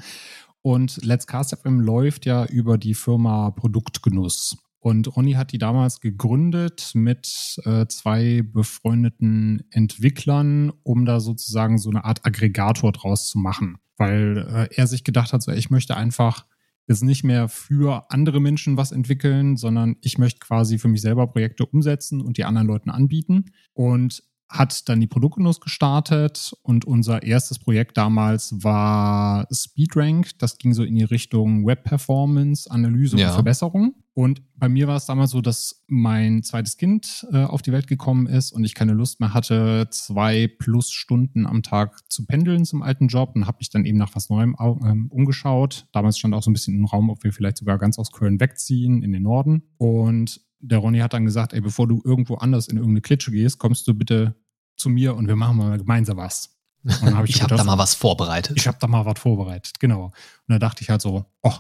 Und 0.66 1.06
Let's 1.06 1.28
Cast 1.28 1.56
FM 1.56 1.80
läuft 1.80 2.26
ja 2.26 2.44
über 2.48 2.80
die 2.80 2.96
Firma 2.96 3.52
Produktgenuss. 3.52 4.58
Und 4.80 5.16
Ronny 5.16 5.34
hat 5.34 5.52
die 5.52 5.60
damals 5.60 6.00
gegründet 6.00 6.90
mit 6.96 7.62
äh, 7.66 7.86
zwei 7.86 8.42
befreundeten 8.42 9.68
Entwicklern, 9.70 10.74
um 10.82 11.06
da 11.06 11.20
sozusagen 11.20 11.78
so 11.78 11.92
eine 11.92 12.04
Art 12.04 12.26
Aggregator 12.26 12.92
draus 12.94 13.28
zu 13.30 13.38
machen. 13.38 13.78
Weil 13.98 14.40
äh, 14.72 14.76
er 14.76 14.88
sich 14.88 15.04
gedacht 15.04 15.34
hat, 15.34 15.44
so, 15.44 15.52
ich 15.52 15.70
möchte 15.70 15.96
einfach 15.96 16.48
jetzt 16.88 17.04
nicht 17.04 17.24
mehr 17.24 17.48
für 17.48 18.10
andere 18.10 18.40
Menschen 18.40 18.76
was 18.76 18.92
entwickeln, 18.92 19.58
sondern 19.58 19.98
ich 20.02 20.18
möchte 20.18 20.40
quasi 20.40 20.80
für 20.80 20.88
mich 20.88 21.02
selber 21.02 21.28
Projekte 21.28 21.68
umsetzen 21.68 22.22
und 22.22 22.38
die 22.40 22.44
anderen 22.44 22.68
Leuten 22.68 22.90
anbieten. 22.90 23.52
Und 23.74 24.24
hat 24.50 24.88
dann 24.90 25.00
die 25.00 25.08
Produktgenuss 25.08 25.60
gestartet 25.60 26.54
und 26.62 26.86
unser 26.86 27.24
erstes 27.24 27.60
Projekt 27.60 27.98
damals 27.98 28.64
war 28.64 29.48
SpeedRank. 29.52 30.38
Das 30.38 30.58
ging 30.58 30.74
so 30.74 30.84
in 30.84 30.96
die 30.96 31.04
Richtung 31.04 31.66
Web 31.66 31.84
Performance, 31.84 32.70
Analyse 32.70 33.18
ja. 33.18 33.30
und 33.30 33.34
Verbesserung. 33.34 33.96
Und 34.14 34.42
bei 34.56 34.70
mir 34.70 34.88
war 34.88 34.96
es 34.96 35.08
damals 35.08 35.32
so, 35.32 35.42
dass 35.42 35.84
mein 35.88 36.42
zweites 36.42 36.78
Kind 36.78 37.28
äh, 37.34 37.44
auf 37.44 37.62
die 37.62 37.74
Welt 37.74 37.88
gekommen 37.88 38.28
ist 38.28 38.54
und 38.54 38.64
ich 38.64 38.74
keine 38.74 38.94
Lust 38.94 39.20
mehr 39.20 39.34
hatte, 39.34 39.90
zwei 39.92 40.48
plus 40.48 40.92
Stunden 40.92 41.46
am 41.46 41.64
Tag 41.64 42.00
zu 42.10 42.26
pendeln 42.26 42.64
zum 42.64 42.82
alten 42.82 43.08
Job 43.08 43.36
und 43.36 43.46
habe 43.46 43.58
mich 43.60 43.72
dann 43.72 43.84
eben 43.84 43.98
nach 43.98 44.16
was 44.16 44.30
Neuem 44.30 44.56
ähm, 44.60 45.08
umgeschaut. 45.12 45.88
Damals 45.92 46.18
stand 46.18 46.34
auch 46.34 46.44
so 46.44 46.50
ein 46.50 46.54
bisschen 46.54 46.78
im 46.78 46.86
Raum, 46.86 47.10
ob 47.10 47.26
wir 47.26 47.34
vielleicht 47.34 47.58
sogar 47.58 47.78
ganz 47.78 48.00
aus 48.00 48.14
Köln 48.14 48.40
wegziehen 48.40 49.04
in 49.04 49.12
den 49.12 49.24
Norden. 49.24 49.64
Und 49.78 50.40
der 50.68 50.80
Ronny 50.80 51.00
hat 51.00 51.14
dann 51.14 51.26
gesagt, 51.26 51.54
ey, 51.54 51.62
bevor 51.62 51.88
du 51.88 52.02
irgendwo 52.04 52.36
anders 52.36 52.68
in 52.68 52.78
irgendeine 52.78 53.02
Klitsche 53.02 53.32
gehst, 53.32 53.60
kommst 53.60 53.88
du 53.88 53.94
bitte 53.94 54.36
zu 54.76 54.90
mir 54.90 55.16
und 55.16 55.28
wir 55.28 55.36
machen 55.36 55.58
mal 55.58 55.78
gemeinsam 55.78 56.18
was. 56.18 56.58
Hab 56.88 57.24
ich, 57.26 57.36
ich 57.36 57.42
habe 57.42 57.56
da 57.56 57.64
mal 57.64 57.78
was 57.78 57.96
vorbereitet. 57.96 58.58
Ich 58.58 58.68
habe 58.68 58.78
da 58.80 58.88
mal 58.88 59.06
was 59.06 59.20
vorbereitet, 59.20 59.80
genau. 59.80 60.06
Und 60.06 60.14
da 60.48 60.60
dachte 60.60 60.84
ich 60.84 60.90
halt 60.90 61.02
so, 61.02 61.26
oh, 61.42 61.54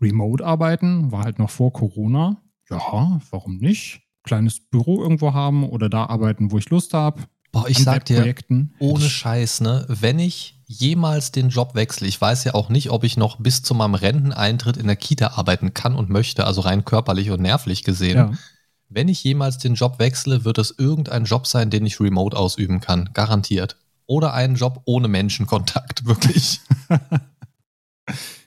Remote 0.00 0.44
arbeiten 0.44 1.10
war 1.10 1.24
halt 1.24 1.38
noch 1.38 1.50
vor 1.50 1.72
Corona. 1.72 2.40
Ja, 2.70 3.20
warum 3.30 3.56
nicht? 3.56 4.02
Kleines 4.22 4.60
Büro 4.60 5.02
irgendwo 5.02 5.32
haben 5.32 5.64
oder 5.64 5.88
da 5.88 6.06
arbeiten, 6.06 6.52
wo 6.52 6.58
ich 6.58 6.68
Lust 6.70 6.94
habe. 6.94 7.22
Boah, 7.50 7.66
ich 7.68 7.78
sag 7.78 8.04
dir, 8.04 8.34
ohne 8.78 9.08
Scheiß, 9.08 9.62
ne, 9.62 9.86
wenn 9.88 10.18
ich 10.18 10.57
jemals 10.68 11.32
den 11.32 11.48
Job 11.48 11.74
wechsle, 11.74 12.06
ich 12.06 12.20
weiß 12.20 12.44
ja 12.44 12.54
auch 12.54 12.68
nicht, 12.68 12.90
ob 12.90 13.02
ich 13.02 13.16
noch 13.16 13.38
bis 13.40 13.62
zu 13.62 13.74
meinem 13.74 13.94
Renteneintritt 13.94 14.76
in 14.76 14.86
der 14.86 14.96
Kita 14.96 15.28
arbeiten 15.28 15.74
kann 15.74 15.96
und 15.96 16.10
möchte, 16.10 16.46
also 16.46 16.60
rein 16.60 16.84
körperlich 16.84 17.30
und 17.30 17.40
nervlich 17.40 17.82
gesehen. 17.82 18.16
Ja. 18.16 18.32
Wenn 18.90 19.08
ich 19.08 19.24
jemals 19.24 19.58
den 19.58 19.74
Job 19.74 19.98
wechsle, 19.98 20.44
wird 20.44 20.58
es 20.58 20.74
irgendein 20.78 21.24
Job 21.24 21.46
sein, 21.46 21.70
den 21.70 21.84
ich 21.86 22.00
remote 22.00 22.36
ausüben 22.36 22.80
kann. 22.80 23.10
Garantiert. 23.14 23.76
Oder 24.06 24.34
einen 24.34 24.56
Job 24.56 24.82
ohne 24.84 25.08
Menschenkontakt, 25.08 26.04
wirklich. 26.06 26.60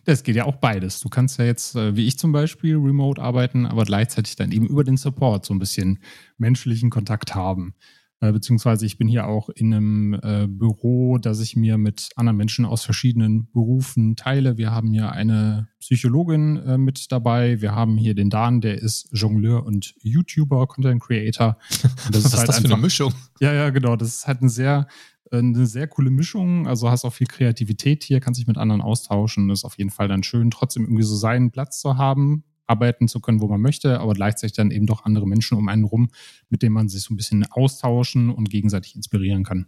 Das 0.05 0.23
geht 0.23 0.35
ja 0.35 0.45
auch 0.45 0.55
beides. 0.55 0.99
Du 0.99 1.09
kannst 1.09 1.37
ja 1.39 1.45
jetzt, 1.45 1.75
äh, 1.75 1.95
wie 1.95 2.07
ich 2.07 2.17
zum 2.17 2.31
Beispiel, 2.31 2.75
remote 2.75 3.21
arbeiten, 3.21 3.65
aber 3.65 3.83
gleichzeitig 3.83 4.35
dann 4.35 4.51
eben 4.51 4.67
über 4.67 4.83
den 4.83 4.97
Support 4.97 5.45
so 5.45 5.53
ein 5.53 5.59
bisschen 5.59 5.99
menschlichen 6.37 6.89
Kontakt 6.89 7.35
haben. 7.35 7.75
Äh, 8.21 8.31
beziehungsweise 8.31 8.85
ich 8.85 8.99
bin 8.99 9.07
hier 9.07 9.27
auch 9.27 9.49
in 9.49 9.73
einem 9.73 10.13
äh, 10.13 10.47
Büro, 10.47 11.17
das 11.17 11.39
ich 11.39 11.55
mir 11.55 11.79
mit 11.79 12.09
anderen 12.15 12.37
Menschen 12.37 12.65
aus 12.65 12.83
verschiedenen 12.83 13.51
Berufen 13.51 14.15
teile. 14.15 14.57
Wir 14.57 14.71
haben 14.71 14.93
hier 14.93 15.11
eine 15.11 15.69
Psychologin 15.79 16.57
äh, 16.57 16.77
mit 16.77 17.11
dabei. 17.11 17.61
Wir 17.61 17.73
haben 17.73 17.97
hier 17.97 18.13
den 18.13 18.29
Dan, 18.29 18.61
der 18.61 18.77
ist 18.77 19.09
Jongleur 19.11 19.65
und 19.65 19.95
YouTuber, 20.01 20.67
Content 20.67 21.01
Creator. 21.01 21.57
Und 22.05 22.15
das 22.15 22.25
ist 22.25 22.33
Was 22.33 22.39
halt 22.39 22.43
ist 22.43 22.47
das 22.47 22.57
einfach, 22.57 22.69
für 22.69 22.73
eine 22.75 22.81
Mischung? 22.83 23.13
Ja, 23.39 23.53
ja, 23.53 23.71
genau. 23.71 23.95
Das 23.95 24.09
ist 24.09 24.27
halt 24.27 24.43
ein 24.43 24.49
sehr 24.49 24.87
eine 25.31 25.65
sehr 25.65 25.87
coole 25.87 26.11
Mischung. 26.11 26.67
Also 26.67 26.91
hast 26.91 27.05
auch 27.05 27.13
viel 27.13 27.27
Kreativität 27.27 28.03
hier, 28.03 28.19
kannst 28.19 28.39
dich 28.39 28.47
mit 28.47 28.57
anderen 28.57 28.81
austauschen. 28.81 29.47
Das 29.47 29.59
ist 29.59 29.65
auf 29.65 29.77
jeden 29.77 29.89
Fall 29.89 30.09
dann 30.09 30.23
schön, 30.23 30.51
trotzdem 30.51 30.83
irgendwie 30.83 31.03
so 31.03 31.15
seinen 31.15 31.51
Platz 31.51 31.79
zu 31.79 31.97
haben, 31.97 32.43
arbeiten 32.71 33.07
zu 33.07 33.19
können, 33.19 33.41
wo 33.41 33.47
man 33.47 33.61
möchte, 33.61 33.99
aber 33.99 34.13
gleichzeitig 34.13 34.55
dann 34.55 34.71
eben 34.71 34.87
doch 34.87 35.05
andere 35.05 35.27
Menschen 35.27 35.57
um 35.57 35.67
einen 35.67 35.83
rum, 35.83 36.09
mit 36.49 36.61
denen 36.63 36.73
man 36.73 36.89
sich 36.89 37.03
so 37.03 37.13
ein 37.13 37.17
bisschen 37.17 37.45
austauschen 37.51 38.29
und 38.29 38.49
gegenseitig 38.49 38.95
inspirieren 38.95 39.43
kann. 39.43 39.67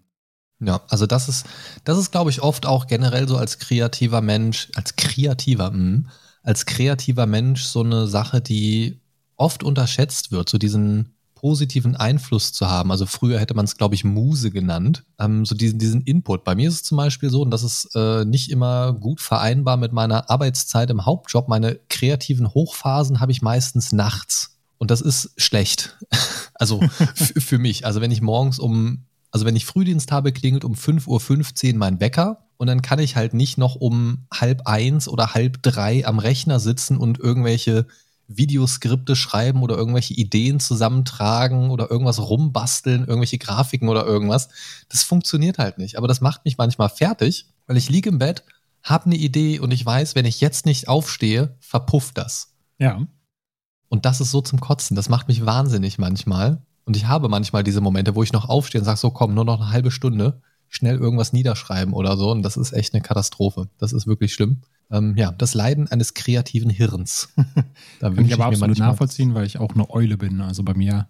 Ja, 0.60 0.82
also 0.88 1.06
das 1.06 1.28
ist, 1.28 1.46
das 1.84 1.98
ist, 1.98 2.12
glaube 2.12 2.30
ich, 2.30 2.42
oft 2.42 2.66
auch 2.66 2.88
generell 2.88 3.28
so 3.28 3.38
als 3.38 3.60
kreativer 3.60 4.22
Mensch, 4.22 4.70
als 4.76 4.96
kreativer, 4.96 5.72
mh, 5.72 5.78
hm, 5.78 6.08
als 6.42 6.66
kreativer 6.66 7.26
Mensch 7.26 7.64
so 7.64 7.82
eine 7.82 8.08
Sache, 8.08 8.42
die 8.42 9.00
oft 9.36 9.64
unterschätzt 9.64 10.32
wird, 10.32 10.50
so 10.50 10.58
diesen 10.58 11.13
positiven 11.44 11.98
Einfluss 11.98 12.54
zu 12.54 12.70
haben. 12.70 12.90
Also 12.90 13.06
früher 13.06 13.38
hätte 13.38 13.54
man 13.54 13.66
es, 13.66 13.76
glaube 13.76 13.96
ich, 13.96 14.06
Muse 14.06 14.50
genannt. 14.50 15.04
Ähm, 15.20 15.46
so 15.46 15.56
diesen, 15.56 15.78
diesen 15.78 16.00
Input. 16.00 16.46
Bei 16.46 16.56
mir 16.56 16.70
ist 16.70 16.76
es 16.76 16.84
zum 16.84 16.96
Beispiel 16.96 17.30
so, 17.30 17.42
und 17.42 17.52
das 17.52 17.64
ist 17.64 17.90
äh, 17.96 18.24
nicht 18.24 18.50
immer 18.50 18.94
gut 18.94 19.20
vereinbar 19.20 19.76
mit 19.76 19.92
meiner 19.92 20.30
Arbeitszeit 20.30 20.90
im 20.90 21.06
Hauptjob. 21.06 21.50
Meine 21.50 21.82
kreativen 21.90 22.54
Hochphasen 22.54 23.20
habe 23.20 23.34
ich 23.34 23.42
meistens 23.42 23.92
nachts. 23.92 24.58
Und 24.78 24.90
das 24.90 25.02
ist 25.02 25.34
schlecht. 25.36 25.98
also 26.54 26.80
für 27.18 27.60
mich. 27.60 27.86
Also 27.86 28.00
wenn 28.00 28.12
ich 28.12 28.22
morgens 28.22 28.58
um, 28.58 29.04
also 29.30 29.46
wenn 29.46 29.58
ich 29.58 29.66
Frühdienst 29.66 30.14
habe, 30.14 30.32
klingelt 30.32 30.64
um 30.64 30.76
5.15 30.76 31.74
Uhr 31.74 31.78
mein 31.78 32.00
Wecker. 32.00 32.48
Und 32.56 32.68
dann 32.68 32.82
kann 32.82 33.00
ich 33.00 33.18
halt 33.18 33.34
nicht 33.34 33.58
noch 33.58 33.76
um 33.76 34.28
halb 34.34 34.66
eins 34.66 35.10
oder 35.10 35.34
halb 35.34 35.62
drei 35.62 36.06
am 36.08 36.20
Rechner 36.20 36.62
sitzen 36.62 36.96
und 36.96 37.20
irgendwelche 37.20 37.86
Videoskripte 38.38 39.16
schreiben 39.16 39.62
oder 39.62 39.76
irgendwelche 39.76 40.14
Ideen 40.14 40.60
zusammentragen 40.60 41.70
oder 41.70 41.90
irgendwas 41.90 42.20
rumbasteln, 42.20 43.02
irgendwelche 43.02 43.38
Grafiken 43.38 43.90
oder 43.90 44.06
irgendwas. 44.06 44.50
Das 44.90 45.04
funktioniert 45.04 45.58
halt 45.58 45.78
nicht. 45.78 45.98
Aber 45.98 46.08
das 46.08 46.22
macht 46.22 46.46
mich 46.46 46.58
manchmal 46.58 46.90
fertig, 46.90 47.48
weil 47.68 47.78
ich 47.78 47.90
liege 47.90 48.10
im 48.10 48.20
Bett, 48.20 48.44
habe 48.82 49.06
eine 49.06 49.16
Idee 49.16 49.60
und 49.60 49.72
ich 49.72 49.86
weiß, 49.86 50.16
wenn 50.16 50.26
ich 50.26 50.42
jetzt 50.42 50.66
nicht 50.66 50.88
aufstehe, 50.88 51.56
verpufft 51.60 52.18
das. 52.18 52.54
Ja. 52.80 53.06
Und 53.90 54.06
das 54.06 54.22
ist 54.22 54.32
so 54.32 54.42
zum 54.42 54.60
Kotzen. 54.60 54.96
Das 54.96 55.10
macht 55.10 55.28
mich 55.28 55.46
wahnsinnig 55.46 55.98
manchmal. 55.98 56.66
Und 56.86 56.98
ich 56.98 57.08
habe 57.08 57.30
manchmal 57.30 57.64
diese 57.64 57.82
Momente, 57.82 58.16
wo 58.16 58.24
ich 58.24 58.34
noch 58.34 58.50
aufstehe 58.50 58.82
und 58.82 58.86
sage, 58.86 59.00
so 59.00 59.12
komm, 59.12 59.34
nur 59.34 59.46
noch 59.46 59.62
eine 59.62 59.70
halbe 59.70 59.92
Stunde, 59.92 60.42
schnell 60.68 60.98
irgendwas 60.98 61.32
niederschreiben 61.32 61.94
oder 61.94 62.18
so. 62.18 62.32
Und 62.32 62.42
das 62.42 62.58
ist 62.58 62.74
echt 62.74 62.94
eine 62.94 63.04
Katastrophe. 63.04 63.70
Das 63.78 63.94
ist 63.94 64.08
wirklich 64.08 64.34
schlimm 64.34 64.62
ähm, 64.92 65.16
ja, 65.18 65.32
das 65.32 65.54
Leiden 65.54 65.88
eines 65.88 66.14
kreativen 66.14 66.70
Hirns. 66.70 67.30
Da 68.00 68.10
Kann 68.10 68.26
ich 68.26 68.34
aber 68.34 68.52
ich 68.52 68.56
absolut 68.56 68.80
nachvollziehen, 68.80 69.34
weil 69.34 69.46
ich 69.46 69.60
auch 69.60 69.74
eine 69.74 69.90
Eule 69.90 70.18
bin. 70.18 70.42
Also 70.42 70.64
bei 70.64 70.74
mir 70.74 71.08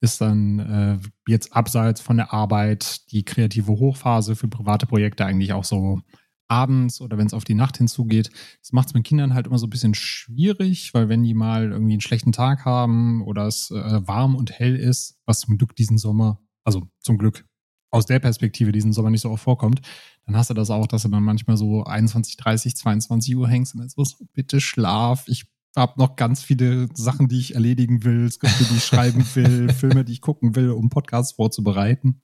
ist 0.00 0.20
dann 0.20 0.58
äh, 0.58 0.98
jetzt 1.28 1.54
abseits 1.54 2.00
von 2.00 2.16
der 2.16 2.32
Arbeit 2.32 3.12
die 3.12 3.24
kreative 3.24 3.72
Hochphase 3.72 4.34
für 4.34 4.48
private 4.48 4.86
Projekte 4.86 5.24
eigentlich 5.24 5.52
auch 5.52 5.64
so 5.64 6.00
abends 6.48 7.00
oder 7.00 7.16
wenn 7.16 7.26
es 7.26 7.34
auf 7.34 7.44
die 7.44 7.54
Nacht 7.54 7.78
hinzugeht. 7.78 8.30
Das 8.60 8.72
macht 8.72 8.88
es 8.88 8.94
mit 8.94 9.04
Kindern 9.04 9.32
halt 9.32 9.46
immer 9.46 9.58
so 9.58 9.66
ein 9.66 9.70
bisschen 9.70 9.94
schwierig, 9.94 10.92
weil 10.92 11.08
wenn 11.08 11.22
die 11.22 11.34
mal 11.34 11.70
irgendwie 11.70 11.94
einen 11.94 12.00
schlechten 12.00 12.32
Tag 12.32 12.64
haben 12.64 13.22
oder 13.22 13.46
es 13.46 13.70
äh, 13.70 14.06
warm 14.06 14.34
und 14.34 14.52
hell 14.52 14.76
ist, 14.76 15.18
was 15.24 15.40
zum 15.40 15.56
Glück 15.56 15.74
diesen 15.76 15.98
Sommer, 15.98 16.40
also 16.64 16.82
zum 17.00 17.16
Glück 17.16 17.44
aus 17.92 18.06
der 18.06 18.18
Perspektive 18.18 18.72
diesen 18.72 18.92
Sommer 18.92 19.10
nicht 19.10 19.20
so 19.20 19.30
oft 19.30 19.44
vorkommt, 19.44 19.80
dann 20.26 20.36
hast 20.36 20.50
du 20.50 20.54
das 20.54 20.70
auch, 20.70 20.86
dass 20.86 21.02
du 21.02 21.08
dann 21.08 21.22
manchmal 21.22 21.56
so 21.56 21.84
21, 21.84 22.36
30, 22.36 22.76
22 22.76 23.36
Uhr 23.36 23.48
hängst 23.48 23.74
und 23.74 23.80
dann 23.80 23.88
so, 23.88 24.04
bitte 24.32 24.60
schlaf, 24.60 25.24
ich 25.28 25.44
habe 25.76 25.98
noch 25.98 26.16
ganz 26.16 26.42
viele 26.42 26.88
Sachen, 26.94 27.28
die 27.28 27.38
ich 27.38 27.54
erledigen 27.54 28.04
will, 28.04 28.30
Skripte, 28.30 28.64
die 28.64 28.76
ich 28.76 28.84
schreiben 28.84 29.24
will, 29.34 29.72
Filme, 29.72 30.04
die 30.04 30.12
ich 30.12 30.20
gucken 30.20 30.54
will, 30.56 30.70
um 30.70 30.90
Podcasts 30.90 31.32
vorzubereiten. 31.32 32.20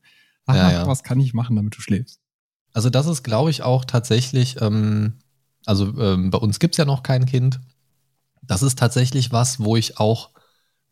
Ach, 0.47 0.55
ja, 0.55 0.73
ja. 0.73 0.87
was 0.87 1.03
kann 1.03 1.21
ich 1.21 1.35
machen, 1.35 1.57
damit 1.57 1.77
du 1.77 1.81
schläfst? 1.81 2.21
Also 2.73 2.91
das 2.91 3.07
ist, 3.07 3.23
glaube 3.23 3.51
ich, 3.51 3.63
auch 3.63 3.85
tatsächlich, 3.85 4.61
ähm, 4.61 5.15
also 5.67 5.99
ähm, 5.99 6.31
bei 6.31 6.39
uns 6.39 6.59
gibt's 6.59 6.79
ja 6.79 6.85
noch 6.85 7.03
kein 7.03 7.27
Kind. 7.27 7.61
Das 8.43 8.63
ist 8.63 8.79
tatsächlich 8.79 9.33
was, 9.33 9.61
wo 9.61 9.77
ich 9.77 9.99
auch 9.99 10.31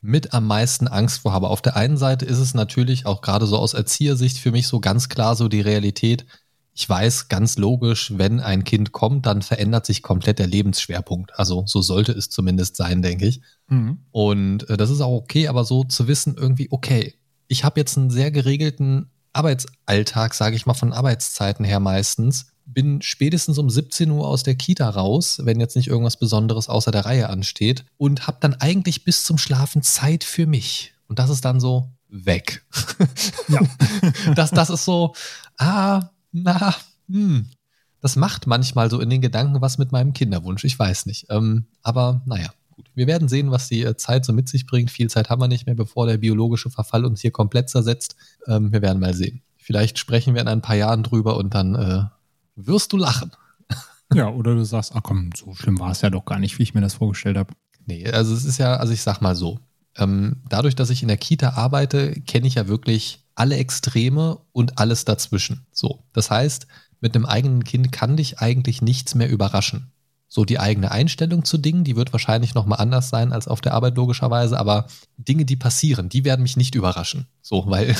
mit 0.06 0.32
am 0.32 0.46
meisten 0.46 0.86
Angst 0.88 1.20
vor 1.20 1.32
habe. 1.32 1.48
Auf 1.48 1.60
der 1.60 1.76
einen 1.76 1.96
Seite 1.96 2.24
ist 2.24 2.38
es 2.38 2.54
natürlich 2.54 3.06
auch 3.06 3.20
gerade 3.20 3.46
so 3.46 3.58
aus 3.58 3.74
Erziehersicht 3.74 4.38
für 4.38 4.52
mich 4.52 4.68
so 4.68 4.80
ganz 4.80 5.08
klar 5.08 5.34
so 5.34 5.48
die 5.48 5.60
Realität. 5.60 6.26
Ich 6.72 6.88
weiß 6.88 7.28
ganz 7.28 7.58
logisch, 7.58 8.12
wenn 8.16 8.40
ein 8.40 8.64
Kind 8.64 8.92
kommt, 8.92 9.26
dann 9.26 9.42
verändert 9.42 9.84
sich 9.86 10.02
komplett 10.02 10.38
der 10.38 10.46
Lebensschwerpunkt. 10.46 11.38
Also 11.38 11.64
so 11.66 11.82
sollte 11.82 12.12
es 12.12 12.30
zumindest 12.30 12.76
sein, 12.76 13.02
denke 13.02 13.26
ich. 13.26 13.40
Mhm. 13.68 13.98
Und 14.12 14.70
äh, 14.70 14.76
das 14.76 14.90
ist 14.90 15.00
auch 15.00 15.16
okay, 15.16 15.48
aber 15.48 15.64
so 15.64 15.84
zu 15.84 16.06
wissen 16.06 16.36
irgendwie, 16.38 16.68
okay, 16.70 17.14
ich 17.48 17.64
habe 17.64 17.80
jetzt 17.80 17.96
einen 17.96 18.10
sehr 18.10 18.30
geregelten 18.30 19.10
Arbeitsalltag, 19.32 20.34
sage 20.34 20.56
ich 20.56 20.66
mal, 20.66 20.74
von 20.74 20.92
Arbeitszeiten 20.92 21.64
her 21.64 21.80
meistens 21.80 22.46
bin 22.66 23.00
spätestens 23.00 23.58
um 23.58 23.70
17 23.70 24.10
Uhr 24.10 24.26
aus 24.26 24.42
der 24.42 24.56
Kita 24.56 24.88
raus, 24.90 25.40
wenn 25.42 25.60
jetzt 25.60 25.76
nicht 25.76 25.88
irgendwas 25.88 26.18
Besonderes 26.18 26.68
außer 26.68 26.90
der 26.90 27.06
Reihe 27.06 27.30
ansteht 27.30 27.84
und 27.96 28.26
habe 28.26 28.38
dann 28.40 28.54
eigentlich 28.54 29.04
bis 29.04 29.24
zum 29.24 29.38
Schlafen 29.38 29.82
Zeit 29.82 30.24
für 30.24 30.46
mich. 30.46 30.92
Und 31.06 31.18
das 31.18 31.30
ist 31.30 31.44
dann 31.44 31.60
so 31.60 31.90
weg. 32.08 32.64
Ja. 33.48 33.60
das, 34.34 34.50
das 34.50 34.70
ist 34.70 34.84
so, 34.84 35.14
ah, 35.56 36.10
na, 36.32 36.74
hm. 37.08 37.46
Das 38.00 38.16
macht 38.16 38.46
manchmal 38.46 38.90
so 38.90 39.00
in 39.00 39.10
den 39.10 39.20
Gedanken 39.20 39.60
was 39.60 39.78
mit 39.78 39.92
meinem 39.92 40.12
Kinderwunsch. 40.12 40.64
Ich 40.64 40.78
weiß 40.78 41.06
nicht. 41.06 41.26
Ähm, 41.30 41.66
aber 41.82 42.22
naja, 42.26 42.50
gut. 42.70 42.90
Wir 42.94 43.06
werden 43.06 43.28
sehen, 43.28 43.50
was 43.50 43.68
die 43.68 43.82
äh, 43.82 43.96
Zeit 43.96 44.24
so 44.24 44.32
mit 44.32 44.48
sich 44.48 44.66
bringt. 44.66 44.90
Viel 44.90 45.08
Zeit 45.08 45.30
haben 45.30 45.40
wir 45.40 45.48
nicht 45.48 45.66
mehr, 45.66 45.74
bevor 45.74 46.06
der 46.06 46.18
biologische 46.18 46.70
Verfall 46.70 47.04
uns 47.04 47.20
hier 47.20 47.30
komplett 47.30 47.70
zersetzt. 47.70 48.16
Ähm, 48.46 48.72
wir 48.72 48.82
werden 48.82 49.00
mal 49.00 49.14
sehen. 49.14 49.42
Vielleicht 49.56 49.98
sprechen 49.98 50.34
wir 50.34 50.42
in 50.42 50.48
ein 50.48 50.62
paar 50.62 50.76
Jahren 50.76 51.02
drüber 51.02 51.36
und 51.36 51.54
dann 51.54 51.74
äh, 51.74 52.04
wirst 52.56 52.92
du 52.92 52.96
lachen. 52.96 53.32
Ja, 54.14 54.28
oder 54.28 54.54
du 54.54 54.64
sagst, 54.64 54.92
ach 54.94 55.02
komm, 55.02 55.30
so 55.36 55.54
schlimm 55.54 55.78
war 55.78 55.90
es 55.90 56.00
ja 56.00 56.10
doch 56.10 56.24
gar 56.24 56.38
nicht, 56.38 56.58
wie 56.58 56.62
ich 56.62 56.74
mir 56.74 56.80
das 56.80 56.94
vorgestellt 56.94 57.36
habe. 57.36 57.54
Nee, 57.86 58.08
also 58.08 58.34
es 58.34 58.44
ist 58.44 58.58
ja, 58.58 58.76
also 58.76 58.92
ich 58.92 59.02
sag 59.02 59.20
mal 59.20 59.34
so, 59.34 59.58
ähm, 59.96 60.42
dadurch, 60.48 60.74
dass 60.76 60.90
ich 60.90 61.02
in 61.02 61.08
der 61.08 61.16
Kita 61.16 61.50
arbeite, 61.50 62.12
kenne 62.22 62.46
ich 62.46 62.54
ja 62.54 62.68
wirklich 62.68 63.24
alle 63.34 63.56
Extreme 63.56 64.38
und 64.52 64.78
alles 64.78 65.04
dazwischen. 65.04 65.66
So, 65.72 66.04
das 66.12 66.30
heißt, 66.30 66.66
mit 67.00 67.14
einem 67.14 67.26
eigenen 67.26 67.64
Kind 67.64 67.92
kann 67.92 68.16
dich 68.16 68.38
eigentlich 68.38 68.82
nichts 68.82 69.14
mehr 69.14 69.28
überraschen. 69.28 69.92
So 70.28 70.44
die 70.44 70.58
eigene 70.58 70.90
Einstellung 70.90 71.44
zu 71.44 71.56
Dingen, 71.56 71.84
die 71.84 71.96
wird 71.96 72.12
wahrscheinlich 72.12 72.54
nochmal 72.54 72.80
anders 72.80 73.10
sein 73.10 73.32
als 73.32 73.46
auf 73.46 73.60
der 73.60 73.74
Arbeit 73.74 73.96
logischerweise, 73.96 74.58
aber 74.58 74.86
Dinge, 75.16 75.44
die 75.44 75.56
passieren, 75.56 76.08
die 76.08 76.24
werden 76.24 76.42
mich 76.42 76.56
nicht 76.56 76.74
überraschen. 76.74 77.26
So, 77.42 77.64
weil 77.68 77.94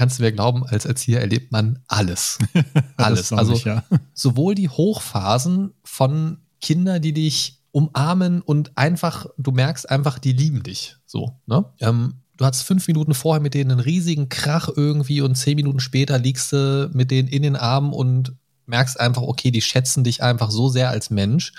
kannst 0.00 0.18
du 0.18 0.22
mir 0.22 0.32
glauben, 0.32 0.64
als 0.64 0.86
Erzieher 0.86 1.20
erlebt 1.20 1.52
man 1.52 1.80
alles. 1.86 2.38
Alles. 2.96 3.34
also 3.34 3.52
ich, 3.52 3.64
ja. 3.64 3.84
sowohl 4.14 4.54
die 4.54 4.70
Hochphasen 4.70 5.74
von 5.84 6.38
Kindern, 6.62 7.02
die 7.02 7.12
dich 7.12 7.60
umarmen 7.70 8.40
und 8.40 8.78
einfach, 8.78 9.26
du 9.36 9.52
merkst 9.52 9.90
einfach, 9.90 10.18
die 10.18 10.32
lieben 10.32 10.62
dich. 10.62 10.96
So, 11.04 11.38
ne? 11.44 11.66
Ähm, 11.80 12.22
du 12.38 12.46
hast 12.46 12.62
fünf 12.62 12.88
Minuten 12.88 13.12
vorher 13.12 13.42
mit 13.42 13.52
denen 13.52 13.72
einen 13.72 13.80
riesigen 13.80 14.30
Krach 14.30 14.70
irgendwie 14.74 15.20
und 15.20 15.34
zehn 15.34 15.56
Minuten 15.56 15.80
später 15.80 16.18
liegst 16.18 16.50
du 16.52 16.90
mit 16.94 17.10
denen 17.10 17.28
in 17.28 17.42
den 17.42 17.56
Armen 17.56 17.92
und 17.92 18.32
merkst 18.64 18.98
einfach, 18.98 19.20
okay, 19.20 19.50
die 19.50 19.60
schätzen 19.60 20.02
dich 20.02 20.22
einfach 20.22 20.50
so 20.50 20.70
sehr 20.70 20.88
als 20.88 21.10
Mensch 21.10 21.52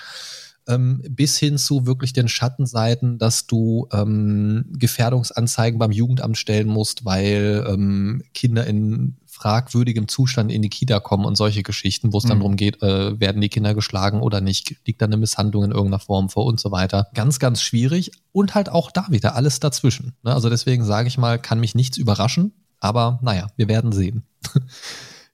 ähm, 0.67 1.01
bis 1.09 1.37
hin 1.37 1.57
zu 1.57 1.85
wirklich 1.85 2.13
den 2.13 2.27
Schattenseiten, 2.27 3.17
dass 3.17 3.47
du 3.47 3.87
ähm, 3.91 4.65
Gefährdungsanzeigen 4.73 5.79
beim 5.79 5.91
Jugendamt 5.91 6.37
stellen 6.37 6.67
musst, 6.67 7.05
weil 7.05 7.65
ähm, 7.67 8.23
Kinder 8.33 8.65
in 8.67 9.17
fragwürdigem 9.25 10.07
Zustand 10.07 10.51
in 10.51 10.61
die 10.61 10.69
Kita 10.69 10.99
kommen 10.99 11.25
und 11.25 11.35
solche 11.35 11.63
Geschichten, 11.63 12.13
wo 12.13 12.17
es 12.19 12.25
dann 12.25 12.37
mhm. 12.37 12.41
darum 12.41 12.55
geht, 12.57 12.83
äh, 12.83 13.19
werden 13.19 13.41
die 13.41 13.49
Kinder 13.49 13.73
geschlagen 13.73 14.21
oder 14.21 14.41
nicht, 14.41 14.75
liegt 14.85 15.01
da 15.01 15.05
eine 15.05 15.17
Misshandlung 15.17 15.63
in 15.63 15.71
irgendeiner 15.71 15.99
Form 15.99 16.29
vor 16.29 16.45
und 16.45 16.59
so 16.59 16.71
weiter. 16.71 17.07
Ganz, 17.13 17.39
ganz 17.39 17.61
schwierig 17.61 18.11
und 18.31 18.53
halt 18.53 18.69
auch 18.69 18.91
da 18.91 19.07
wieder 19.09 19.35
alles 19.35 19.59
dazwischen. 19.59 20.13
Ne? 20.23 20.33
Also 20.33 20.49
deswegen 20.49 20.83
sage 20.83 21.07
ich 21.07 21.17
mal, 21.17 21.39
kann 21.39 21.59
mich 21.59 21.75
nichts 21.75 21.97
überraschen, 21.97 22.53
aber 22.79 23.19
naja, 23.23 23.47
wir 23.55 23.67
werden 23.67 23.91
sehen. 23.91 24.23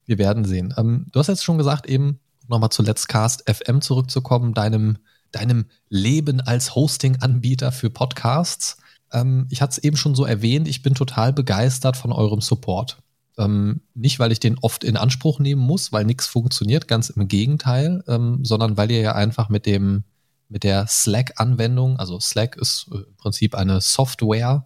Wir 0.07 0.17
werden 0.17 0.45
sehen. 0.45 0.73
Ähm, 0.77 1.07
du 1.11 1.19
hast 1.19 1.27
jetzt 1.27 1.43
schon 1.43 1.57
gesagt, 1.57 1.85
eben 1.85 2.21
nochmal 2.47 2.69
zu 2.69 2.81
Let's 2.81 3.07
Cast 3.07 3.43
FM 3.49 3.81
zurückzukommen, 3.81 4.53
deinem, 4.53 4.99
deinem 5.31 5.65
Leben 5.89 6.41
als 6.41 6.75
Hosting-Anbieter 6.75 7.71
für 7.71 7.89
Podcasts. 7.89 8.77
Ähm, 9.11 9.47
ich 9.49 9.61
hatte 9.61 9.71
es 9.71 9.83
eben 9.83 9.97
schon 9.97 10.15
so 10.15 10.25
erwähnt, 10.25 10.67
ich 10.67 10.81
bin 10.81 10.95
total 10.95 11.33
begeistert 11.33 11.97
von 11.97 12.11
eurem 12.11 12.41
Support. 12.41 12.97
Ähm, 13.37 13.81
nicht, 13.93 14.19
weil 14.19 14.31
ich 14.31 14.39
den 14.39 14.57
oft 14.59 14.83
in 14.83 14.97
Anspruch 14.97 15.39
nehmen 15.39 15.61
muss, 15.61 15.91
weil 15.91 16.05
nichts 16.05 16.25
funktioniert, 16.25 16.87
ganz 16.87 17.09
im 17.09 17.27
Gegenteil, 17.27 18.03
ähm, 18.07 18.43
sondern 18.43 18.77
weil 18.77 18.89
ihr 18.89 19.01
ja 19.01 19.13
einfach 19.13 19.49
mit 19.49 19.65
dem, 19.65 20.03
mit 20.49 20.63
der 20.63 20.87
Slack-Anwendung, 20.87 21.99
also 21.99 22.19
Slack 22.19 22.57
ist 22.57 22.87
äh, 22.91 22.97
im 22.97 23.15
Prinzip 23.17 23.53
eine 23.53 23.79
Software, 23.81 24.65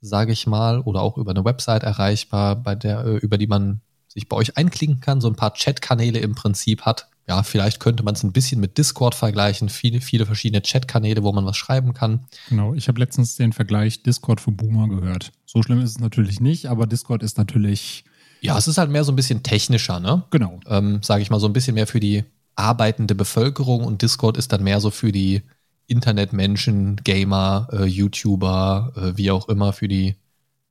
sage 0.00 0.32
ich 0.32 0.46
mal, 0.46 0.80
oder 0.80 1.02
auch 1.02 1.18
über 1.18 1.30
eine 1.30 1.44
Website 1.44 1.84
erreichbar, 1.84 2.56
bei 2.56 2.74
der, 2.74 3.04
äh, 3.04 3.16
über 3.18 3.38
die 3.38 3.46
man 3.46 3.80
sich 4.08 4.28
bei 4.28 4.36
euch 4.36 4.56
einklinken 4.56 5.00
kann, 5.00 5.20
so 5.20 5.28
ein 5.28 5.36
paar 5.36 5.54
Chat-Kanäle 5.54 6.18
im 6.18 6.34
Prinzip 6.34 6.82
hat. 6.82 7.09
Ja, 7.30 7.44
vielleicht 7.44 7.78
könnte 7.78 8.02
man 8.02 8.16
es 8.16 8.24
ein 8.24 8.32
bisschen 8.32 8.60
mit 8.60 8.76
Discord 8.76 9.14
vergleichen, 9.14 9.68
viele, 9.68 10.00
viele 10.00 10.26
verschiedene 10.26 10.62
Chat-Kanäle, 10.62 11.22
wo 11.22 11.30
man 11.30 11.46
was 11.46 11.56
schreiben 11.56 11.94
kann. 11.94 12.24
Genau, 12.48 12.74
ich 12.74 12.88
habe 12.88 12.98
letztens 12.98 13.36
den 13.36 13.52
Vergleich 13.52 14.02
Discord 14.02 14.40
für 14.40 14.50
Boomer 14.50 14.88
gehört. 14.88 15.30
So 15.46 15.62
schlimm 15.62 15.80
ist 15.80 15.90
es 15.90 16.00
natürlich 16.00 16.40
nicht, 16.40 16.66
aber 16.66 16.88
Discord 16.88 17.22
ist 17.22 17.38
natürlich. 17.38 18.04
Ja, 18.40 18.58
es 18.58 18.66
ist 18.66 18.78
halt 18.78 18.90
mehr 18.90 19.04
so 19.04 19.12
ein 19.12 19.16
bisschen 19.16 19.44
technischer, 19.44 20.00
ne? 20.00 20.24
Genau. 20.30 20.58
Ähm, 20.66 21.04
Sage 21.04 21.22
ich 21.22 21.30
mal, 21.30 21.38
so 21.38 21.46
ein 21.46 21.52
bisschen 21.52 21.74
mehr 21.74 21.86
für 21.86 22.00
die 22.00 22.24
arbeitende 22.56 23.14
Bevölkerung 23.14 23.84
und 23.84 24.02
Discord 24.02 24.36
ist 24.36 24.50
dann 24.50 24.64
mehr 24.64 24.80
so 24.80 24.90
für 24.90 25.12
die 25.12 25.42
Internetmenschen, 25.86 26.96
Gamer, 26.96 27.68
äh, 27.70 27.84
YouTuber, 27.84 28.92
äh, 28.96 29.16
wie 29.16 29.30
auch 29.30 29.48
immer, 29.48 29.72
für 29.72 29.86
die, 29.86 30.16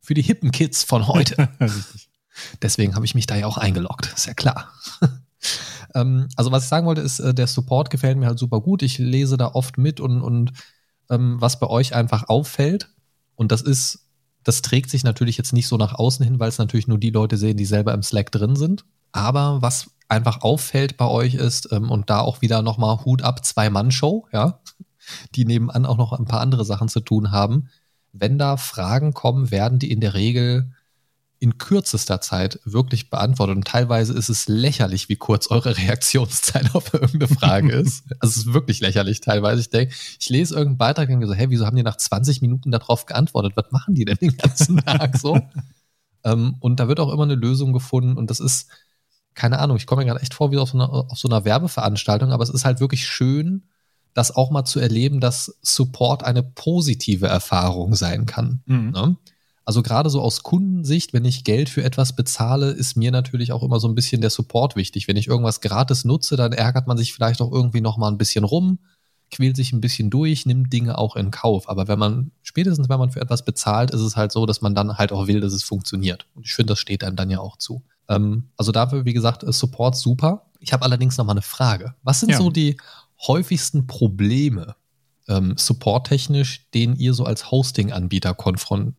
für 0.02 0.14
die 0.14 0.24
hippen 0.24 0.52
Kids 0.52 0.84
von 0.84 1.08
heute. 1.08 1.48
Deswegen 2.62 2.96
habe 2.96 3.06
ich 3.06 3.16
mich 3.16 3.28
da 3.28 3.38
ja 3.38 3.46
auch 3.46 3.58
eingeloggt, 3.58 4.12
ist 4.14 4.26
ja 4.28 4.34
klar. 4.34 4.74
Ähm, 5.96 6.28
also 6.36 6.52
was 6.52 6.64
ich 6.64 6.70
sagen 6.70 6.86
wollte, 6.86 7.02
ist, 7.02 7.20
äh, 7.20 7.34
der 7.34 7.48
Support 7.48 7.90
gefällt 7.90 8.18
mir 8.18 8.28
halt 8.28 8.40
super 8.40 8.62
gut. 8.62 8.82
Ich 8.82 8.98
lese 8.98 9.38
da 9.38 9.48
oft 9.48 9.78
mit 9.78 10.00
und, 10.00 10.22
und 10.22 10.54
ähm, 11.10 11.38
was 11.40 11.60
bei 11.60 11.68
euch 11.68 11.96
einfach 11.96 12.30
auffällt, 12.30 12.90
und 13.36 13.52
das 13.52 13.62
ist, 13.62 14.08
das 14.44 14.62
trägt 14.62 14.90
sich 14.90 15.04
natürlich 15.04 15.38
jetzt 15.38 15.54
nicht 15.54 15.68
so 15.68 15.78
nach 15.78 15.94
außen 15.94 16.26
hin, 16.26 16.40
weil 16.40 16.50
es 16.50 16.58
natürlich 16.58 16.88
nur 16.88 16.98
die 16.98 17.10
Leute 17.10 17.38
sehen, 17.38 17.58
die 17.58 17.66
selber 17.66 17.94
im 17.94 18.04
Slack 18.04 18.32
drin 18.32 18.56
sind. 18.56 18.86
Aber 19.12 19.62
was 19.62 19.92
einfach 20.08 20.42
auffällt 20.42 20.98
bei 20.98 21.06
euch 21.08 21.36
ist, 21.36 21.72
ähm, 21.72 21.90
und 21.90 22.10
da 22.10 22.20
auch 22.20 22.42
wieder 22.42 22.62
nochmal 22.62 23.06
Hut 23.06 23.22
ab, 23.22 23.46
Zwei-Mann-Show, 23.46 24.28
ja, 24.34 24.60
die 25.36 25.46
nebenan 25.46 25.86
auch 25.86 25.98
noch 25.98 26.14
ein 26.14 26.26
paar 26.26 26.42
andere 26.42 26.66
Sachen 26.66 26.90
zu 26.90 27.00
tun 27.00 27.32
haben. 27.32 27.70
Wenn 28.12 28.38
da 28.38 28.58
Fragen 28.58 29.14
kommen, 29.14 29.52
werden 29.52 29.80
die 29.80 29.92
in 29.92 30.02
der 30.02 30.14
Regel 30.14 30.72
in 31.40 31.58
kürzester 31.58 32.20
Zeit 32.20 32.60
wirklich 32.66 33.10
beantwortet. 33.10 33.56
Und 33.56 33.66
teilweise 33.66 34.14
ist 34.14 34.30
es 34.30 34.48
lächerlich, 34.50 35.08
wie 35.08 35.16
kurz 35.16 35.50
eure 35.50 35.78
Reaktionszeit 35.78 36.76
auf 36.76 36.94
irgendeine 36.94 37.28
Frage 37.28 37.72
ist. 37.72 38.04
Also 38.20 38.42
es 38.42 38.46
ist 38.46 38.54
wirklich 38.54 38.82
lächerlich 38.82 39.22
teilweise. 39.22 39.62
Ich 39.62 39.70
denke, 39.70 39.96
ich 40.20 40.30
lese 40.30 40.54
irgendeinen 40.54 40.78
Beitrag 40.78 41.08
und 41.08 41.14
denke 41.14 41.28
so, 41.28 41.34
hey, 41.34 41.50
wieso 41.50 41.66
haben 41.66 41.78
die 41.78 41.84
nach 41.84 41.98
20 41.98 42.42
Minuten 42.42 42.72
darauf 42.72 43.06
geantwortet? 43.06 43.54
Was 43.56 43.72
machen 43.72 43.96
die 43.96 44.06
denn 44.06 44.18
den 44.18 44.36
ganzen 44.36 44.78
Tag 44.86 45.18
so? 45.18 45.40
ähm, 46.26 46.56
und 46.60 46.80
da 46.80 46.88
wird 46.88 47.00
auch 47.00 47.12
immer 47.12 47.24
eine 47.24 47.36
Lösung 47.36 47.72
gefunden 47.72 48.18
und 48.18 48.30
das 48.30 48.42
ist, 48.42 48.68
keine 49.34 49.60
Ahnung, 49.60 49.78
ich 49.78 49.86
komme 49.86 50.02
mir 50.02 50.08
gerade 50.08 50.22
echt 50.22 50.34
vor 50.34 50.52
wie 50.52 50.58
auf 50.58 50.72
so, 50.72 50.78
einer, 50.78 50.92
auf 50.92 51.18
so 51.18 51.30
einer 51.30 51.46
Werbeveranstaltung, 51.46 52.32
aber 52.34 52.44
es 52.44 52.50
ist 52.50 52.66
halt 52.66 52.82
wirklich 52.82 53.06
schön, 53.06 53.64
das 54.14 54.36
auch 54.36 54.52
mal 54.52 54.66
zu 54.66 54.80
erleben, 54.80 55.22
dass 55.22 55.58
Support 55.62 56.24
eine 56.24 56.44
positive 56.44 57.28
Erfahrung 57.28 57.96
sein 57.96 58.26
kann. 58.26 58.62
Mhm. 58.66 58.92
Ne? 58.92 59.18
Also 59.70 59.84
gerade 59.84 60.10
so 60.10 60.20
aus 60.20 60.42
Kundensicht, 60.42 61.14
wenn 61.14 61.26
ich 61.26 61.44
Geld 61.44 61.70
für 61.70 61.84
etwas 61.84 62.16
bezahle, 62.16 62.72
ist 62.72 62.98
mir 62.98 63.12
natürlich 63.12 63.52
auch 63.52 63.62
immer 63.62 63.80
so 63.80 63.88
ein 63.88 63.94
bisschen 63.94 64.20
der 64.20 64.32
Support 64.32 64.76
wichtig. 64.76 65.08
Wenn 65.08 65.16
ich 65.16 65.28
irgendwas 65.28 65.62
gratis 65.62 66.06
nutze, 66.06 66.36
dann 66.36 66.54
ärgert 66.54 66.88
man 66.88 66.98
sich 66.98 67.14
vielleicht 67.14 67.40
auch 67.40 67.52
irgendwie 67.52 67.80
noch 67.80 67.96
mal 67.96 68.08
ein 68.08 68.18
bisschen 68.18 68.46
rum, 68.46 68.80
quält 69.30 69.56
sich 69.56 69.72
ein 69.72 69.80
bisschen 69.80 70.10
durch, 70.10 70.48
nimmt 70.48 70.74
Dinge 70.74 70.98
auch 70.98 71.16
in 71.16 71.30
Kauf. 71.30 71.70
Aber 71.70 71.88
wenn 71.88 72.00
man, 72.00 72.32
spätestens 72.42 72.90
wenn 72.90 72.98
man 72.98 73.12
für 73.12 73.22
etwas 73.22 73.46
bezahlt, 73.46 73.92
ist 73.92 74.02
es 74.02 74.16
halt 74.16 74.32
so, 74.32 74.48
dass 74.48 74.62
man 74.62 74.74
dann 74.74 74.98
halt 74.98 75.12
auch 75.12 75.28
will, 75.28 75.40
dass 75.40 75.54
es 75.54 75.62
funktioniert. 75.62 76.26
Und 76.34 76.48
ich 76.48 76.54
finde, 76.56 76.72
das 76.72 76.80
steht 76.80 77.04
einem 77.04 77.16
dann 77.16 77.30
ja 77.30 77.38
auch 77.38 77.56
zu. 77.56 77.84
Ähm, 78.08 78.46
also 78.58 78.72
dafür, 78.72 79.06
wie 79.06 79.14
gesagt, 79.14 79.44
Support 79.46 79.96
super. 79.96 80.48
Ich 80.60 80.74
habe 80.74 80.84
allerdings 80.84 81.16
noch 81.20 81.26
mal 81.26 81.34
eine 81.34 81.44
Frage. 81.44 81.94
Was 82.02 82.22
sind 82.22 82.30
ja. 82.30 82.40
so 82.40 82.50
die 82.50 82.78
häufigsten 83.28 83.86
Probleme 83.86 84.76
ähm, 85.28 85.54
supporttechnisch, 85.58 86.72
denen 86.74 86.96
ihr 86.96 87.14
so 87.14 87.24
als 87.24 87.52
Hosting-Anbieter 87.52 88.34
konfron 88.34 88.96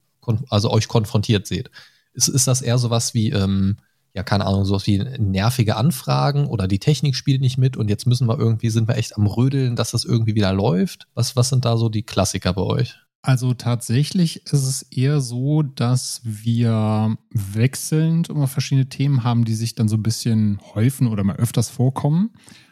also 0.49 0.71
euch 0.71 0.89
konfrontiert 0.89 1.47
seht? 1.47 1.71
Ist, 2.13 2.29
ist 2.29 2.47
das 2.47 2.63
eher 2.63 2.79
sowas 2.79 3.15
wie, 3.15 3.31
ähm, 3.31 3.77
ja, 4.15 4.23
keine 4.23 4.47
Ahnung, 4.47 4.65
sowas 4.65 4.87
wie 4.87 4.99
nervige 4.99 5.77
Anfragen 5.77 6.47
oder 6.47 6.67
die 6.67 6.81
Technik 6.81 7.15
spielt 7.15 7.41
nicht 7.41 7.59
mit 7.59 7.77
und 7.77 7.89
jetzt 7.89 8.07
müssen 8.07 8.29
wir 8.29 8.39
irgendwie, 8.39 8.71
sind 8.71 8.89
wir 8.89 8.97
echt 8.97 9.17
am 9.17 9.27
Rödeln, 9.27 9.77
dass 9.77 9.93
das 9.93 10.05
irgendwie 10.05 10.35
wieder 10.35 10.53
läuft? 10.53 11.07
Was, 11.15 11.37
was 11.37 11.49
sind 11.49 11.65
da 11.65 11.77
so 11.77 11.89
die 11.89 12.03
Klassiker 12.03 12.53
bei 12.53 12.63
euch? 12.63 12.97
Also 13.23 13.53
tatsächlich 13.53 14.47
ist 14.47 14.65
es 14.65 14.83
eher 14.83 15.21
so, 15.21 15.63
dass 15.63 16.23
wir 16.25 17.19
wechselnd 17.31 18.31
immer 18.31 18.47
verschiedene 18.47 18.89
Themen 18.89 19.25
haben, 19.25 19.45
die 19.45 19.55
sich 19.55 19.75
dann 19.75 19.89
so 19.89 19.97
ein 19.97 20.03
bisschen 20.03 20.59
häufen 20.75 21.07
oder 21.07 21.23
mal 21.23 21.37
öfters 21.37 21.69
vorkommen. 21.69 22.31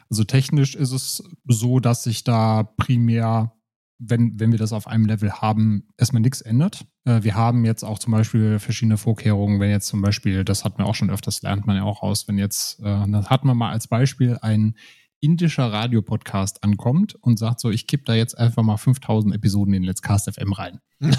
Also 0.08 0.24
technisch 0.24 0.74
ist 0.74 0.92
es 0.92 1.22
so, 1.46 1.80
dass 1.80 2.02
sich 2.02 2.24
da 2.24 2.62
primär, 2.62 3.52
wenn, 3.98 4.40
wenn 4.40 4.50
wir 4.50 4.58
das 4.58 4.72
auf 4.72 4.87
einem 4.87 5.04
Level 5.04 5.32
haben, 5.32 5.87
erstmal 5.98 6.22
nichts 6.22 6.40
ändert. 6.40 6.87
Äh, 7.09 7.25
wir 7.25 7.35
haben 7.35 7.64
jetzt 7.64 7.85
auch 7.85 7.99
zum 7.99 8.12
Beispiel 8.12 8.59
verschiedene 8.59 8.99
Vorkehrungen, 8.99 9.61
wenn 9.61 9.71
jetzt 9.71 9.87
zum 9.87 10.03
Beispiel, 10.03 10.44
das 10.44 10.64
hat 10.64 10.79
man 10.79 10.87
auch 10.87 10.94
schon 10.94 11.11
öfters, 11.11 11.42
lernt 11.42 11.66
man 11.66 11.77
ja 11.77 11.83
auch 11.83 12.03
aus, 12.03 12.29
wenn 12.29 12.38
jetzt, 12.38 12.81
äh, 12.81 13.09
das 13.09 13.31
hat 13.31 13.44
man 13.44 13.57
mal 13.57 13.71
als 13.71 13.88
Beispiel 13.88 14.38
ein 14.42 14.77
indischer 15.21 15.73
Radiopodcast 15.73 16.62
ankommt 16.62 17.16
und 17.16 17.38
sagt 17.38 17.61
so, 17.61 17.71
ich 17.71 17.88
kipp 17.88 18.05
da 18.05 18.14
jetzt 18.14 18.38
einfach 18.38 18.62
mal 18.62 18.77
5000 18.77 19.35
Episoden 19.35 19.75
in 19.75 19.83
Let's 19.83 20.03
Cast 20.03 20.33
FM 20.33 20.53
rein. 20.53 20.81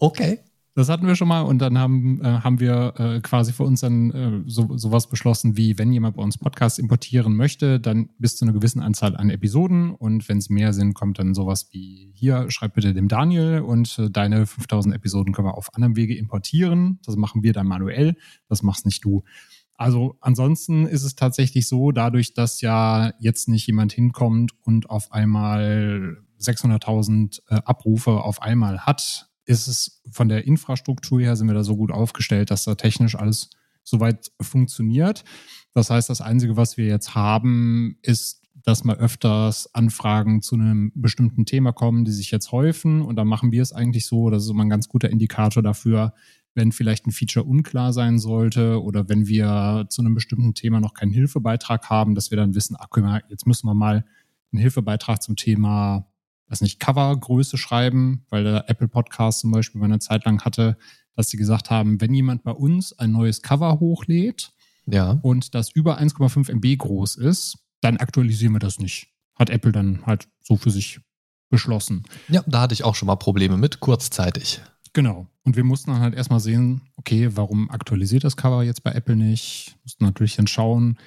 okay. 0.00 0.40
Das 0.78 0.88
hatten 0.88 1.08
wir 1.08 1.16
schon 1.16 1.26
mal 1.26 1.40
und 1.40 1.58
dann 1.58 1.76
haben, 1.76 2.20
äh, 2.22 2.38
haben 2.38 2.60
wir 2.60 2.94
äh, 2.98 3.20
quasi 3.20 3.52
für 3.52 3.64
uns 3.64 3.80
dann 3.80 4.12
äh, 4.12 4.42
so, 4.46 4.78
sowas 4.78 5.08
beschlossen, 5.08 5.56
wie 5.56 5.76
wenn 5.76 5.92
jemand 5.92 6.14
bei 6.14 6.22
uns 6.22 6.38
Podcasts 6.38 6.78
importieren 6.78 7.34
möchte, 7.34 7.80
dann 7.80 8.10
bis 8.18 8.36
zu 8.36 8.44
einer 8.44 8.54
gewissen 8.54 8.80
Anzahl 8.80 9.16
an 9.16 9.28
Episoden 9.28 9.90
und 9.90 10.28
wenn 10.28 10.38
es 10.38 10.50
mehr 10.50 10.72
sind, 10.72 10.94
kommt 10.94 11.18
dann 11.18 11.34
sowas 11.34 11.66
wie 11.72 12.12
hier, 12.14 12.48
schreib 12.52 12.74
bitte 12.74 12.94
dem 12.94 13.08
Daniel 13.08 13.58
und 13.58 13.98
äh, 13.98 14.08
deine 14.08 14.46
5000 14.46 14.94
Episoden 14.94 15.34
können 15.34 15.48
wir 15.48 15.58
auf 15.58 15.74
anderem 15.74 15.96
Wege 15.96 16.16
importieren. 16.16 17.00
Das 17.04 17.16
machen 17.16 17.42
wir 17.42 17.52
dann 17.52 17.66
manuell, 17.66 18.14
das 18.48 18.62
machst 18.62 18.86
nicht 18.86 19.04
du. 19.04 19.24
Also 19.74 20.16
ansonsten 20.20 20.86
ist 20.86 21.02
es 21.02 21.16
tatsächlich 21.16 21.66
so, 21.66 21.90
dadurch, 21.90 22.34
dass 22.34 22.60
ja 22.60 23.14
jetzt 23.18 23.48
nicht 23.48 23.66
jemand 23.66 23.92
hinkommt 23.92 24.52
und 24.62 24.90
auf 24.90 25.10
einmal 25.10 26.18
600.000 26.40 27.40
äh, 27.48 27.54
Abrufe 27.64 28.22
auf 28.22 28.42
einmal 28.42 28.86
hat, 28.86 29.27
ist 29.48 29.66
es 29.66 30.02
von 30.10 30.28
der 30.28 30.46
Infrastruktur 30.46 31.20
her, 31.20 31.34
sind 31.34 31.46
wir 31.46 31.54
da 31.54 31.64
so 31.64 31.76
gut 31.76 31.90
aufgestellt, 31.90 32.50
dass 32.50 32.64
da 32.64 32.74
technisch 32.74 33.16
alles 33.16 33.48
soweit 33.82 34.30
funktioniert. 34.40 35.24
Das 35.72 35.88
heißt, 35.88 36.10
das 36.10 36.20
Einzige, 36.20 36.56
was 36.56 36.76
wir 36.76 36.86
jetzt 36.86 37.14
haben, 37.14 37.96
ist, 38.02 38.42
dass 38.62 38.84
mal 38.84 38.96
öfters 38.96 39.74
Anfragen 39.74 40.42
zu 40.42 40.56
einem 40.56 40.92
bestimmten 40.94 41.46
Thema 41.46 41.72
kommen, 41.72 42.04
die 42.04 42.12
sich 42.12 42.30
jetzt 42.30 42.52
häufen. 42.52 43.00
Und 43.00 43.16
dann 43.16 43.26
machen 43.26 43.50
wir 43.50 43.62
es 43.62 43.72
eigentlich 43.72 44.04
so, 44.04 44.28
das 44.28 44.44
ist 44.44 44.50
immer 44.50 44.64
ein 44.64 44.68
ganz 44.68 44.88
guter 44.88 45.08
Indikator 45.08 45.62
dafür, 45.62 46.12
wenn 46.54 46.72
vielleicht 46.72 47.06
ein 47.06 47.12
Feature 47.12 47.46
unklar 47.46 47.94
sein 47.94 48.18
sollte 48.18 48.82
oder 48.82 49.08
wenn 49.08 49.28
wir 49.28 49.86
zu 49.88 50.02
einem 50.02 50.14
bestimmten 50.14 50.52
Thema 50.52 50.80
noch 50.80 50.92
keinen 50.92 51.12
Hilfebeitrag 51.12 51.88
haben, 51.88 52.14
dass 52.14 52.30
wir 52.30 52.36
dann 52.36 52.54
wissen, 52.54 52.76
ach, 52.78 52.88
jetzt 53.30 53.46
müssen 53.46 53.66
wir 53.66 53.74
mal 53.74 54.04
einen 54.52 54.60
Hilfebeitrag 54.60 55.22
zum 55.22 55.36
Thema 55.36 56.07
weiß 56.48 56.60
nicht, 56.62 56.80
Covergröße 56.80 57.58
schreiben, 57.58 58.24
weil 58.30 58.44
der 58.44 58.68
Apple 58.68 58.88
Podcast 58.88 59.40
zum 59.40 59.50
Beispiel 59.50 59.82
eine 59.82 59.98
Zeit 59.98 60.24
lang 60.24 60.44
hatte, 60.44 60.76
dass 61.14 61.30
sie 61.30 61.36
gesagt 61.36 61.70
haben, 61.70 62.00
wenn 62.00 62.14
jemand 62.14 62.44
bei 62.44 62.52
uns 62.52 62.98
ein 62.98 63.12
neues 63.12 63.42
Cover 63.42 63.80
hochlädt 63.80 64.52
ja. 64.86 65.18
und 65.22 65.54
das 65.54 65.70
über 65.70 66.00
1,5 66.00 66.50
MB 66.50 66.78
groß 66.78 67.16
ist, 67.16 67.58
dann 67.80 67.96
aktualisieren 67.96 68.52
wir 68.52 68.60
das 68.60 68.78
nicht. 68.78 69.08
Hat 69.34 69.50
Apple 69.50 69.72
dann 69.72 70.06
halt 70.06 70.28
so 70.42 70.56
für 70.56 70.70
sich 70.70 71.00
beschlossen. 71.50 72.04
Ja, 72.28 72.42
da 72.46 72.62
hatte 72.62 72.74
ich 72.74 72.84
auch 72.84 72.94
schon 72.94 73.06
mal 73.06 73.16
Probleme 73.16 73.56
mit, 73.56 73.80
kurzzeitig. 73.80 74.60
Genau. 74.92 75.26
Und 75.44 75.56
wir 75.56 75.64
mussten 75.64 75.90
dann 75.90 76.00
halt 76.00 76.14
erstmal 76.14 76.40
sehen, 76.40 76.82
okay, 76.96 77.30
warum 77.34 77.70
aktualisiert 77.70 78.24
das 78.24 78.36
Cover 78.36 78.62
jetzt 78.62 78.82
bei 78.82 78.92
Apple 78.92 79.16
nicht? 79.16 79.76
Mussten 79.82 80.04
natürlich 80.04 80.36
dann 80.36 80.46
schauen, 80.46 80.98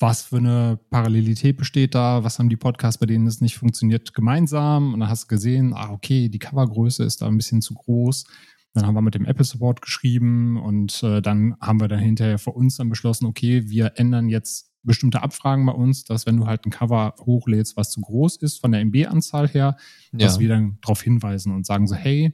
was 0.00 0.22
für 0.22 0.38
eine 0.38 0.80
Parallelität 0.88 1.58
besteht 1.58 1.94
da, 1.94 2.24
was 2.24 2.38
haben 2.38 2.48
die 2.48 2.56
Podcasts, 2.56 2.98
bei 2.98 3.06
denen 3.06 3.26
es 3.26 3.42
nicht 3.42 3.58
funktioniert, 3.58 4.14
gemeinsam. 4.14 4.94
Und 4.94 5.00
dann 5.00 5.10
hast 5.10 5.24
du 5.24 5.28
gesehen, 5.28 5.74
ah, 5.74 5.90
okay, 5.90 6.30
die 6.30 6.38
Covergröße 6.38 7.04
ist 7.04 7.20
da 7.20 7.26
ein 7.26 7.36
bisschen 7.36 7.60
zu 7.60 7.74
groß. 7.74 8.24
Dann 8.72 8.86
haben 8.86 8.94
wir 8.94 9.02
mit 9.02 9.14
dem 9.14 9.26
Apple 9.26 9.44
Support 9.44 9.82
geschrieben 9.82 10.56
und 10.56 11.02
äh, 11.02 11.20
dann 11.20 11.54
haben 11.60 11.80
wir 11.80 11.88
dann 11.88 11.98
hinterher 11.98 12.38
für 12.38 12.52
uns 12.52 12.76
dann 12.76 12.88
beschlossen, 12.88 13.26
okay, 13.26 13.68
wir 13.68 13.92
ändern 13.96 14.28
jetzt 14.28 14.72
bestimmte 14.82 15.22
Abfragen 15.22 15.66
bei 15.66 15.72
uns, 15.72 16.04
dass 16.04 16.24
wenn 16.24 16.38
du 16.38 16.46
halt 16.46 16.64
ein 16.64 16.70
Cover 16.70 17.14
hochlädst, 17.20 17.76
was 17.76 17.90
zu 17.90 18.00
groß 18.00 18.36
ist 18.36 18.58
von 18.58 18.72
der 18.72 18.80
MB-Anzahl 18.80 19.48
her, 19.48 19.76
ja. 20.12 20.18
dass 20.18 20.38
wir 20.38 20.48
dann 20.48 20.78
darauf 20.80 21.02
hinweisen 21.02 21.52
und 21.52 21.66
sagen 21.66 21.86
so, 21.86 21.94
hey, 21.94 22.32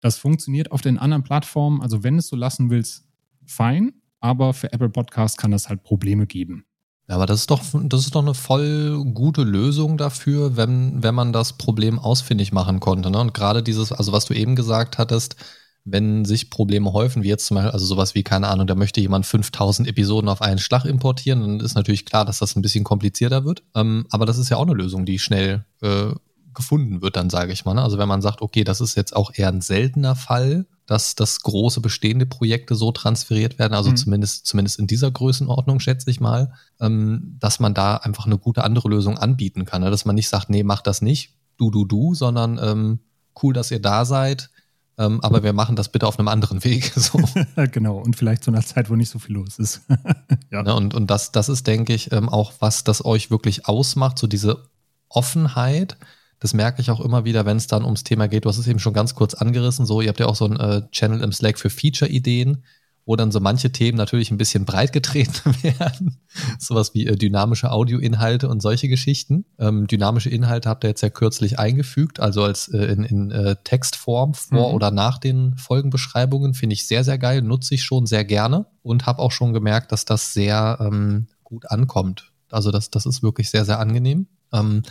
das 0.00 0.18
funktioniert 0.18 0.72
auf 0.72 0.80
den 0.80 0.98
anderen 0.98 1.22
Plattformen, 1.22 1.80
also 1.80 2.02
wenn 2.02 2.14
du 2.14 2.18
es 2.18 2.28
so 2.28 2.34
lassen 2.34 2.70
willst, 2.70 3.06
fein, 3.46 3.92
aber 4.18 4.52
für 4.52 4.72
Apple 4.72 4.90
Podcast 4.90 5.38
kann 5.38 5.52
das 5.52 5.68
halt 5.68 5.84
Probleme 5.84 6.26
geben. 6.26 6.64
Ja, 7.08 7.16
aber 7.16 7.26
das 7.26 7.40
ist 7.40 7.50
doch, 7.50 7.62
das 7.84 8.00
ist 8.00 8.14
doch 8.14 8.22
eine 8.22 8.34
voll 8.34 9.04
gute 9.12 9.42
Lösung 9.42 9.98
dafür, 9.98 10.56
wenn, 10.56 11.02
wenn 11.02 11.14
man 11.14 11.32
das 11.34 11.52
Problem 11.54 11.98
ausfindig 11.98 12.52
machen 12.52 12.80
konnte. 12.80 13.10
Ne? 13.10 13.18
Und 13.18 13.34
gerade 13.34 13.62
dieses, 13.62 13.92
also 13.92 14.12
was 14.12 14.24
du 14.24 14.32
eben 14.32 14.56
gesagt 14.56 14.96
hattest, 14.96 15.36
wenn 15.84 16.24
sich 16.24 16.48
Probleme 16.48 16.94
häufen, 16.94 17.22
wie 17.22 17.28
jetzt 17.28 17.44
zum 17.44 17.56
Beispiel, 17.56 17.72
also 17.72 17.84
sowas 17.84 18.14
wie, 18.14 18.22
keine 18.22 18.48
Ahnung, 18.48 18.66
da 18.66 18.74
möchte 18.74 19.02
jemand 19.02 19.26
5000 19.26 19.86
Episoden 19.86 20.30
auf 20.30 20.40
einen 20.40 20.58
Schlag 20.58 20.86
importieren, 20.86 21.42
dann 21.42 21.60
ist 21.60 21.74
natürlich 21.74 22.06
klar, 22.06 22.24
dass 22.24 22.38
das 22.38 22.56
ein 22.56 22.62
bisschen 22.62 22.84
komplizierter 22.84 23.44
wird. 23.44 23.62
Ähm, 23.74 24.06
aber 24.10 24.24
das 24.24 24.38
ist 24.38 24.48
ja 24.48 24.56
auch 24.56 24.62
eine 24.66 24.72
Lösung, 24.72 25.04
die 25.04 25.18
schnell 25.18 25.66
äh, 25.82 26.12
gefunden 26.54 27.02
wird, 27.02 27.16
dann 27.16 27.28
sage 27.28 27.52
ich 27.52 27.66
mal. 27.66 27.74
Ne? 27.74 27.82
Also 27.82 27.98
wenn 27.98 28.08
man 28.08 28.22
sagt, 28.22 28.40
okay, 28.40 28.64
das 28.64 28.80
ist 28.80 28.94
jetzt 28.94 29.14
auch 29.14 29.30
eher 29.34 29.48
ein 29.48 29.60
seltener 29.60 30.16
Fall, 30.16 30.64
dass 30.86 31.14
das 31.14 31.40
große 31.40 31.80
bestehende 31.80 32.26
Projekte 32.26 32.74
so 32.74 32.92
transferiert 32.92 33.58
werden, 33.58 33.74
also 33.74 33.90
mhm. 33.90 33.96
zumindest, 33.96 34.46
zumindest 34.46 34.78
in 34.78 34.86
dieser 34.86 35.10
Größenordnung, 35.10 35.80
schätze 35.80 36.10
ich 36.10 36.20
mal, 36.20 36.52
ähm, 36.80 37.36
dass 37.40 37.60
man 37.60 37.74
da 37.74 37.96
einfach 37.96 38.26
eine 38.26 38.38
gute 38.38 38.64
andere 38.64 38.88
Lösung 38.88 39.18
anbieten 39.18 39.64
kann. 39.64 39.82
Ne? 39.82 39.90
Dass 39.90 40.04
man 40.04 40.14
nicht 40.14 40.28
sagt, 40.28 40.50
nee, 40.50 40.62
mach 40.62 40.82
das 40.82 41.00
nicht, 41.00 41.34
du, 41.56 41.70
du, 41.70 41.84
du, 41.84 42.14
sondern 42.14 42.58
ähm, 42.62 43.00
cool, 43.42 43.54
dass 43.54 43.70
ihr 43.70 43.80
da 43.80 44.04
seid, 44.04 44.50
ähm, 44.96 45.20
aber 45.22 45.42
wir 45.42 45.52
machen 45.52 45.74
das 45.74 45.88
bitte 45.88 46.06
auf 46.06 46.18
einem 46.18 46.28
anderen 46.28 46.62
Weg. 46.64 46.92
So. 47.04 47.20
genau, 47.72 47.98
und 47.98 48.16
vielleicht 48.16 48.44
zu 48.44 48.50
einer 48.50 48.62
Zeit, 48.62 48.90
wo 48.90 48.96
nicht 48.96 49.10
so 49.10 49.18
viel 49.18 49.34
los 49.34 49.58
ist. 49.58 49.82
ja. 50.50 50.62
Ne, 50.62 50.74
und, 50.74 50.94
und 50.94 51.10
das, 51.10 51.32
das 51.32 51.48
ist, 51.48 51.66
denke 51.66 51.92
ich, 51.92 52.12
ähm, 52.12 52.28
auch 52.28 52.52
was 52.60 52.84
das 52.84 53.04
euch 53.04 53.30
wirklich 53.30 53.66
ausmacht, 53.66 54.18
so 54.18 54.26
diese 54.26 54.68
Offenheit, 55.08 55.96
das 56.44 56.52
merke 56.52 56.82
ich 56.82 56.90
auch 56.90 57.00
immer 57.00 57.24
wieder, 57.24 57.46
wenn 57.46 57.56
es 57.56 57.68
dann 57.68 57.86
ums 57.86 58.04
Thema 58.04 58.28
geht. 58.28 58.44
Du 58.44 58.50
hast 58.50 58.58
es 58.58 58.68
eben 58.68 58.78
schon 58.78 58.92
ganz 58.92 59.14
kurz 59.14 59.32
angerissen. 59.32 59.86
So, 59.86 60.02
ihr 60.02 60.10
habt 60.10 60.20
ja 60.20 60.26
auch 60.26 60.36
so 60.36 60.44
einen 60.44 60.60
äh, 60.60 60.82
Channel 60.90 61.22
im 61.22 61.32
Slack 61.32 61.58
für 61.58 61.70
Feature-Ideen, 61.70 62.64
wo 63.06 63.16
dann 63.16 63.32
so 63.32 63.40
manche 63.40 63.72
Themen 63.72 63.96
natürlich 63.96 64.30
ein 64.30 64.36
bisschen 64.36 64.66
breit 64.66 64.92
getreten 64.92 65.54
werden. 65.62 66.20
Sowas 66.58 66.92
wie 66.92 67.06
äh, 67.06 67.16
dynamische 67.16 67.70
Audioinhalte 67.70 68.50
und 68.50 68.60
solche 68.60 68.88
Geschichten. 68.88 69.46
Ähm, 69.58 69.86
dynamische 69.86 70.28
Inhalte 70.28 70.68
habt 70.68 70.84
ihr 70.84 70.90
jetzt 70.90 71.00
ja 71.00 71.08
kürzlich 71.08 71.58
eingefügt, 71.58 72.20
also 72.20 72.42
als 72.42 72.68
äh, 72.68 72.92
in, 72.92 73.04
in 73.04 73.30
äh, 73.30 73.56
Textform 73.64 74.34
vor 74.34 74.68
mhm. 74.68 74.74
oder 74.74 74.90
nach 74.90 75.16
den 75.16 75.56
Folgenbeschreibungen. 75.56 76.52
Finde 76.52 76.74
ich 76.74 76.86
sehr, 76.86 77.04
sehr 77.04 77.16
geil, 77.16 77.40
nutze 77.40 77.74
ich 77.74 77.84
schon 77.84 78.04
sehr 78.04 78.26
gerne 78.26 78.66
und 78.82 79.06
habe 79.06 79.20
auch 79.22 79.32
schon 79.32 79.54
gemerkt, 79.54 79.92
dass 79.92 80.04
das 80.04 80.34
sehr 80.34 80.76
ähm, 80.78 81.26
gut 81.42 81.70
ankommt. 81.70 82.32
Also 82.50 82.70
das, 82.70 82.90
das 82.90 83.06
ist 83.06 83.22
wirklich 83.22 83.48
sehr, 83.48 83.64
sehr 83.64 83.78
angenehm. 83.78 84.26
Ähm, 84.54 84.82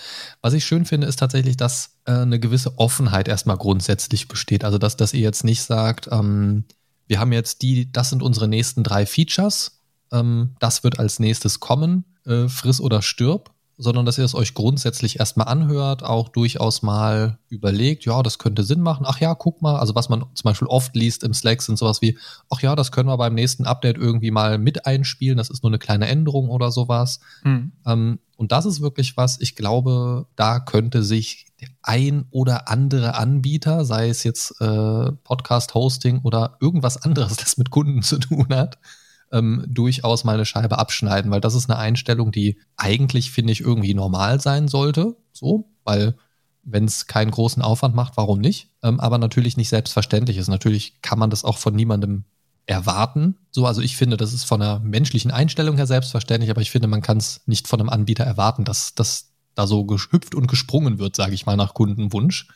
was 0.42 0.54
ich 0.54 0.66
schön 0.66 0.86
finde, 0.86 1.08
ist 1.08 1.18
tatsächlich, 1.18 1.58
dass 1.58 1.98
äh, 2.06 2.12
eine 2.12 2.40
gewisse 2.40 2.78
Offenheit 2.78 3.28
erstmal 3.28 3.58
grundsätzlich 3.58 4.28
besteht. 4.28 4.64
Also, 4.64 4.78
dass, 4.78 4.98
dass 4.98 5.14
ihr 5.14 5.22
jetzt 5.22 5.44
nicht 5.44 5.64
sagt, 5.64 6.10
ähm, 6.12 6.66
wir 7.08 7.20
haben 7.20 7.32
jetzt 7.32 7.62
die, 7.62 7.92
das 7.92 8.10
sind 8.10 8.22
unsere 8.22 8.48
nächsten 8.48 8.84
drei 8.84 9.06
Features, 9.06 9.80
ähm, 10.12 10.56
das 10.60 10.84
wird 10.84 11.00
als 11.00 11.20
nächstes 11.20 11.60
kommen, 11.60 12.06
äh, 12.26 12.48
friss 12.48 12.82
oder 12.82 13.02
stirb, 13.02 13.52
sondern 13.78 14.06
dass 14.06 14.18
ihr 14.18 14.26
es 14.26 14.36
euch 14.36 14.54
grundsätzlich 14.54 15.20
erstmal 15.20 15.48
anhört, 15.48 16.04
auch 16.04 16.30
durchaus 16.30 16.84
mal 16.84 17.40
überlegt, 17.50 18.06
ja, 18.06 18.22
das 18.22 18.38
könnte 18.38 18.64
Sinn 18.64 18.82
machen. 18.82 19.06
Ach 19.08 19.20
ja, 19.20 19.34
guck 19.34 19.62
mal, 19.62 19.78
also 19.78 19.96
was 19.96 20.10
man 20.10 20.26
zum 20.34 20.44
Beispiel 20.44 20.68
oft 20.68 20.96
liest 20.96 21.24
im 21.24 21.34
Slack 21.34 21.62
sind 21.62 21.78
sowas 21.78 22.02
wie, 22.02 22.18
ach 22.50 22.62
ja, 22.62 22.76
das 22.76 22.92
können 22.92 23.10
wir 23.10 23.18
beim 23.18 23.34
nächsten 23.34 23.66
Update 23.66 23.98
irgendwie 23.98 24.32
mal 24.32 24.58
mit 24.58 24.86
einspielen, 24.86 25.38
das 25.38 25.50
ist 25.50 25.64
nur 25.64 25.72
eine 25.72 25.80
kleine 25.80 26.08
Änderung 26.08 26.50
oder 26.50 26.72
sowas. 26.72 27.20
Mhm. 27.44 27.72
Ähm, 27.86 28.20
und 28.36 28.52
das 28.52 28.66
ist 28.66 28.82
wirklich 28.82 29.18
was, 29.18 29.40
ich 29.40 29.56
glaube, 29.56 30.28
da 30.36 30.60
könnte 30.60 31.04
sich 31.04 31.48
der 31.62 31.70
ein 31.82 32.26
oder 32.30 32.68
andere 32.68 33.16
Anbieter, 33.16 33.86
sei 33.86 34.10
es 34.10 34.24
jetzt 34.24 34.60
äh, 34.60 35.12
Podcast-Hosting 35.24 36.22
oder 36.24 36.58
irgendwas 36.60 36.98
anderes, 36.98 37.38
das 37.38 37.58
mit 37.58 37.70
Kunden 37.70 38.02
zu 38.02 38.20
tun 38.20 38.48
hat, 38.50 38.78
ähm, 39.34 39.66
durchaus 39.68 40.24
mal 40.24 40.36
eine 40.36 40.46
Scheibe 40.46 40.78
abschneiden, 40.78 41.32
weil 41.32 41.42
das 41.42 41.56
ist 41.56 41.70
eine 41.70 41.80
Einstellung, 41.80 42.32
die 42.32 42.60
eigentlich, 42.78 43.32
finde 43.32 43.52
ich, 43.52 43.62
irgendwie 43.62 43.96
normal 43.96 44.40
sein 44.40 44.68
sollte. 44.68 45.18
So, 45.34 45.72
weil 45.84 46.16
wenn 46.64 46.86
es 46.86 47.08
keinen 47.08 47.32
großen 47.32 47.62
Aufwand 47.62 47.96
macht, 47.96 48.16
warum 48.16 48.40
nicht? 48.40 48.70
Ähm, 48.84 49.00
aber 49.00 49.18
natürlich 49.18 49.58
nicht 49.58 49.70
selbstverständlich 49.70 50.38
ist. 50.38 50.48
Natürlich 50.48 51.02
kann 51.02 51.20
man 51.20 51.30
das 51.30 51.44
auch 51.44 51.58
von 51.58 51.76
niemandem 51.76 52.24
erwarten. 52.66 53.36
So, 53.52 53.66
also 53.66 53.82
ich 53.82 53.98
finde, 53.98 54.16
das 54.16 54.32
ist 54.32 54.46
von 54.46 54.62
der 54.62 54.80
menschlichen 54.80 55.32
Einstellung 55.32 55.76
her 55.76 55.88
selbstverständlich, 55.88 56.50
aber 56.52 56.62
ich 56.62 56.72
finde, 56.72 56.88
man 56.88 57.02
kann 57.02 57.18
es 57.18 57.42
nicht 57.46 57.68
von 57.68 57.80
einem 57.80 57.90
Anbieter 57.90 58.24
erwarten, 58.24 58.64
dass 58.64 58.96
das 58.96 59.34
da 59.56 59.68
so 59.68 59.84
gehüpft 59.84 60.36
und 60.36 60.48
gesprungen 60.48 61.00
wird, 61.00 61.16
sage 61.16 61.34
ich 61.34 61.46
mal, 61.46 61.58
nach 61.58 61.74
Kundenwunsch. 61.74 62.48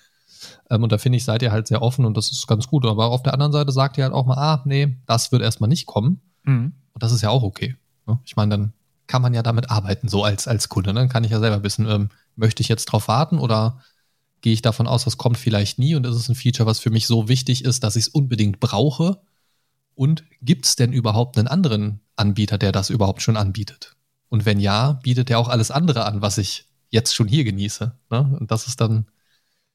Ähm, 0.69 0.83
und 0.83 0.91
da 0.91 0.99
finde 0.99 1.17
ich, 1.17 1.25
seid 1.25 1.41
ihr 1.41 1.51
halt 1.51 1.67
sehr 1.67 1.81
offen 1.81 2.05
und 2.05 2.15
das 2.15 2.31
ist 2.31 2.47
ganz 2.47 2.67
gut. 2.67 2.85
Aber 2.85 3.07
auf 3.07 3.23
der 3.23 3.33
anderen 3.33 3.51
Seite 3.51 3.71
sagt 3.71 3.97
ihr 3.97 4.03
halt 4.03 4.13
auch 4.13 4.27
mal, 4.27 4.37
ah, 4.37 4.61
nee, 4.65 4.97
das 5.07 5.31
wird 5.31 5.41
erstmal 5.41 5.69
nicht 5.69 5.87
kommen. 5.87 6.21
Mhm. 6.47 6.73
Und 6.93 7.03
das 7.03 7.11
ist 7.11 7.21
ja 7.21 7.29
auch 7.29 7.43
okay. 7.43 7.75
Ne? 8.07 8.19
Ich 8.25 8.35
meine, 8.35 8.49
dann 8.49 8.73
kann 9.05 9.21
man 9.21 9.33
ja 9.33 9.43
damit 9.43 9.69
arbeiten, 9.69 10.09
so 10.09 10.23
als, 10.23 10.47
als 10.47 10.69
Kunde. 10.69 10.93
Ne? 10.93 11.01
Dann 11.01 11.09
kann 11.09 11.23
ich 11.23 11.31
ja 11.31 11.39
selber 11.39 11.63
wissen, 11.63 11.87
ähm, 11.87 12.09
möchte 12.35 12.61
ich 12.61 12.69
jetzt 12.69 12.85
drauf 12.85 13.07
warten 13.07 13.37
oder 13.37 13.79
gehe 14.41 14.53
ich 14.53 14.61
davon 14.61 14.87
aus, 14.87 15.03
das 15.03 15.17
kommt 15.17 15.37
vielleicht 15.37 15.79
nie 15.79 15.95
und 15.95 16.05
ist 16.05 16.15
es 16.15 16.29
ein 16.29 16.35
Feature, 16.35 16.67
was 16.67 16.79
für 16.79 16.89
mich 16.89 17.07
so 17.07 17.27
wichtig 17.27 17.65
ist, 17.65 17.83
dass 17.83 17.95
ich 17.95 18.05
es 18.05 18.09
unbedingt 18.09 18.59
brauche? 18.59 19.21
Und 19.95 20.23
gibt 20.41 20.65
es 20.65 20.75
denn 20.75 20.93
überhaupt 20.93 21.37
einen 21.37 21.47
anderen 21.47 22.01
Anbieter, 22.15 22.57
der 22.57 22.71
das 22.71 22.89
überhaupt 22.89 23.21
schon 23.21 23.37
anbietet? 23.37 23.95
Und 24.29 24.45
wenn 24.45 24.59
ja, 24.59 24.93
bietet 24.93 25.29
er 25.29 25.39
auch 25.39 25.47
alles 25.49 25.71
andere 25.71 26.05
an, 26.05 26.21
was 26.21 26.37
ich 26.37 26.67
jetzt 26.89 27.15
schon 27.15 27.27
hier 27.27 27.43
genieße. 27.43 27.97
Ne? 28.11 28.37
Und 28.39 28.51
das 28.51 28.67
ist 28.67 28.79
dann, 28.79 29.07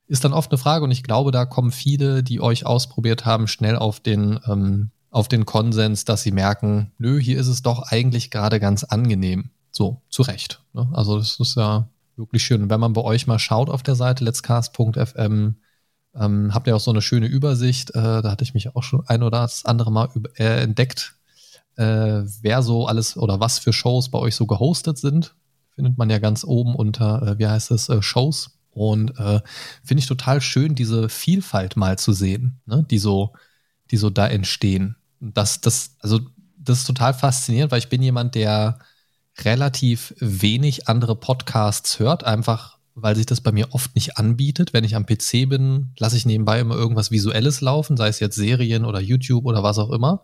ist 0.07 0.25
dann 0.25 0.33
oft 0.33 0.51
eine 0.51 0.59
Frage 0.59 0.85
und 0.85 0.91
ich 0.91 1.03
glaube, 1.03 1.33
da 1.33 1.45
kommen 1.45 1.73
viele, 1.73 2.23
die 2.23 2.41
euch 2.41 2.67
ausprobiert 2.67 3.25
haben, 3.25 3.49
schnell 3.49 3.77
auf 3.77 4.01
den 4.01 4.39
ähm, 4.47 4.91
auf 5.13 5.29
den 5.29 5.45
Konsens, 5.45 6.05
dass 6.05 6.23
sie 6.23 6.33
merken, 6.33 6.91
nö, 6.99 7.21
hier 7.21 7.39
ist 7.39 7.47
es 7.47 7.63
doch 7.63 7.83
eigentlich 7.83 8.31
gerade 8.31 8.59
ganz 8.59 8.83
angenehm. 8.83 9.51
So, 9.71 10.01
zu 10.09 10.23
Recht. 10.23 10.63
Ne? 10.73 10.89
Also 10.93 11.19
das 11.19 11.39
ist 11.39 11.57
ja 11.57 11.89
wirklich 12.17 12.43
schön. 12.43 12.63
Und 12.63 12.71
wenn 12.71 12.81
man 12.81 12.95
bei 12.95 13.03
euch 13.03 13.27
mal 13.27 13.39
schaut 13.39 13.69
auf 13.69 13.83
der 13.83 13.95
Seite 13.95 14.25
letscast.fm, 14.25 15.57
ähm, 16.15 16.55
habt 16.55 16.67
ihr 16.67 16.75
auch 16.75 16.81
so 16.81 16.91
eine 16.91 17.03
schöne 17.03 17.27
Übersicht. 17.27 17.91
Äh, 17.91 18.23
da 18.23 18.31
hatte 18.31 18.43
ich 18.43 18.55
mich 18.55 18.75
auch 18.75 18.83
schon 18.83 19.07
ein 19.07 19.23
oder 19.23 19.43
das 19.43 19.67
andere 19.67 19.93
Mal 19.93 20.09
äh, 20.37 20.63
entdeckt, 20.63 21.15
äh, 21.77 22.23
wer 22.41 22.63
so 22.63 22.87
alles 22.87 23.17
oder 23.17 23.39
was 23.39 23.59
für 23.59 23.73
Shows 23.75 24.11
bei 24.11 24.19
euch 24.19 24.35
so 24.35 24.47
gehostet 24.47 24.97
sind. 24.97 25.35
Findet 25.75 25.99
man 25.99 26.09
ja 26.09 26.19
ganz 26.19 26.43
oben 26.43 26.75
unter, 26.75 27.23
äh, 27.23 27.39
wie 27.39 27.47
heißt 27.47 27.71
es, 27.71 27.91
äh, 27.91 28.01
Shows. 28.01 28.59
Und 28.71 29.19
äh, 29.19 29.41
finde 29.85 30.01
ich 30.01 30.07
total 30.07 30.41
schön, 30.41 30.75
diese 30.75 31.11
Vielfalt 31.11 31.77
mal 31.77 31.99
zu 31.99 32.15
sehen, 32.15 32.61
ne? 32.65 32.87
die 32.91 32.99
so, 32.99 33.35
die 33.91 33.99
so 33.99 34.09
da 34.09 34.27
entstehen 34.27 34.97
das, 35.23 35.61
das, 35.61 35.97
also 36.01 36.21
das 36.59 36.81
ist 36.81 36.87
total 36.87 37.15
faszinierend, 37.15 37.71
weil 37.71 37.79
ich 37.79 37.89
bin 37.89 38.03
jemand, 38.03 38.35
der 38.35 38.79
relativ 39.39 40.15
wenig 40.19 40.89
andere 40.89 41.17
Podcasts 41.17 41.99
hört, 41.99 42.25
einfach 42.25 42.79
weil 42.95 43.17
sich 43.17 43.25
das 43.25 43.41
bei 43.41 43.53
mir 43.53 43.73
oft 43.73 43.95
nicht 43.95 44.19
anbietet. 44.19 44.75
Wenn 44.75 44.85
ich 44.85 44.97
am 44.97 45.07
PC 45.07 45.49
bin, 45.49 45.93
lasse 45.97 46.17
ich 46.17 46.27
nebenbei 46.27 46.61
immer 46.61 46.75
irgendwas 46.75 47.11
Visuelles 47.11 47.63
laufen, 47.63 47.97
sei 47.97 48.09
es 48.09 48.21
jetzt 48.21 48.37
Serien 48.37 48.85
oder 48.85 49.01
YouTube 49.01 49.47
oder 49.47 49.63
was 49.63 49.79
auch 49.79 49.91
immer. 49.91 50.23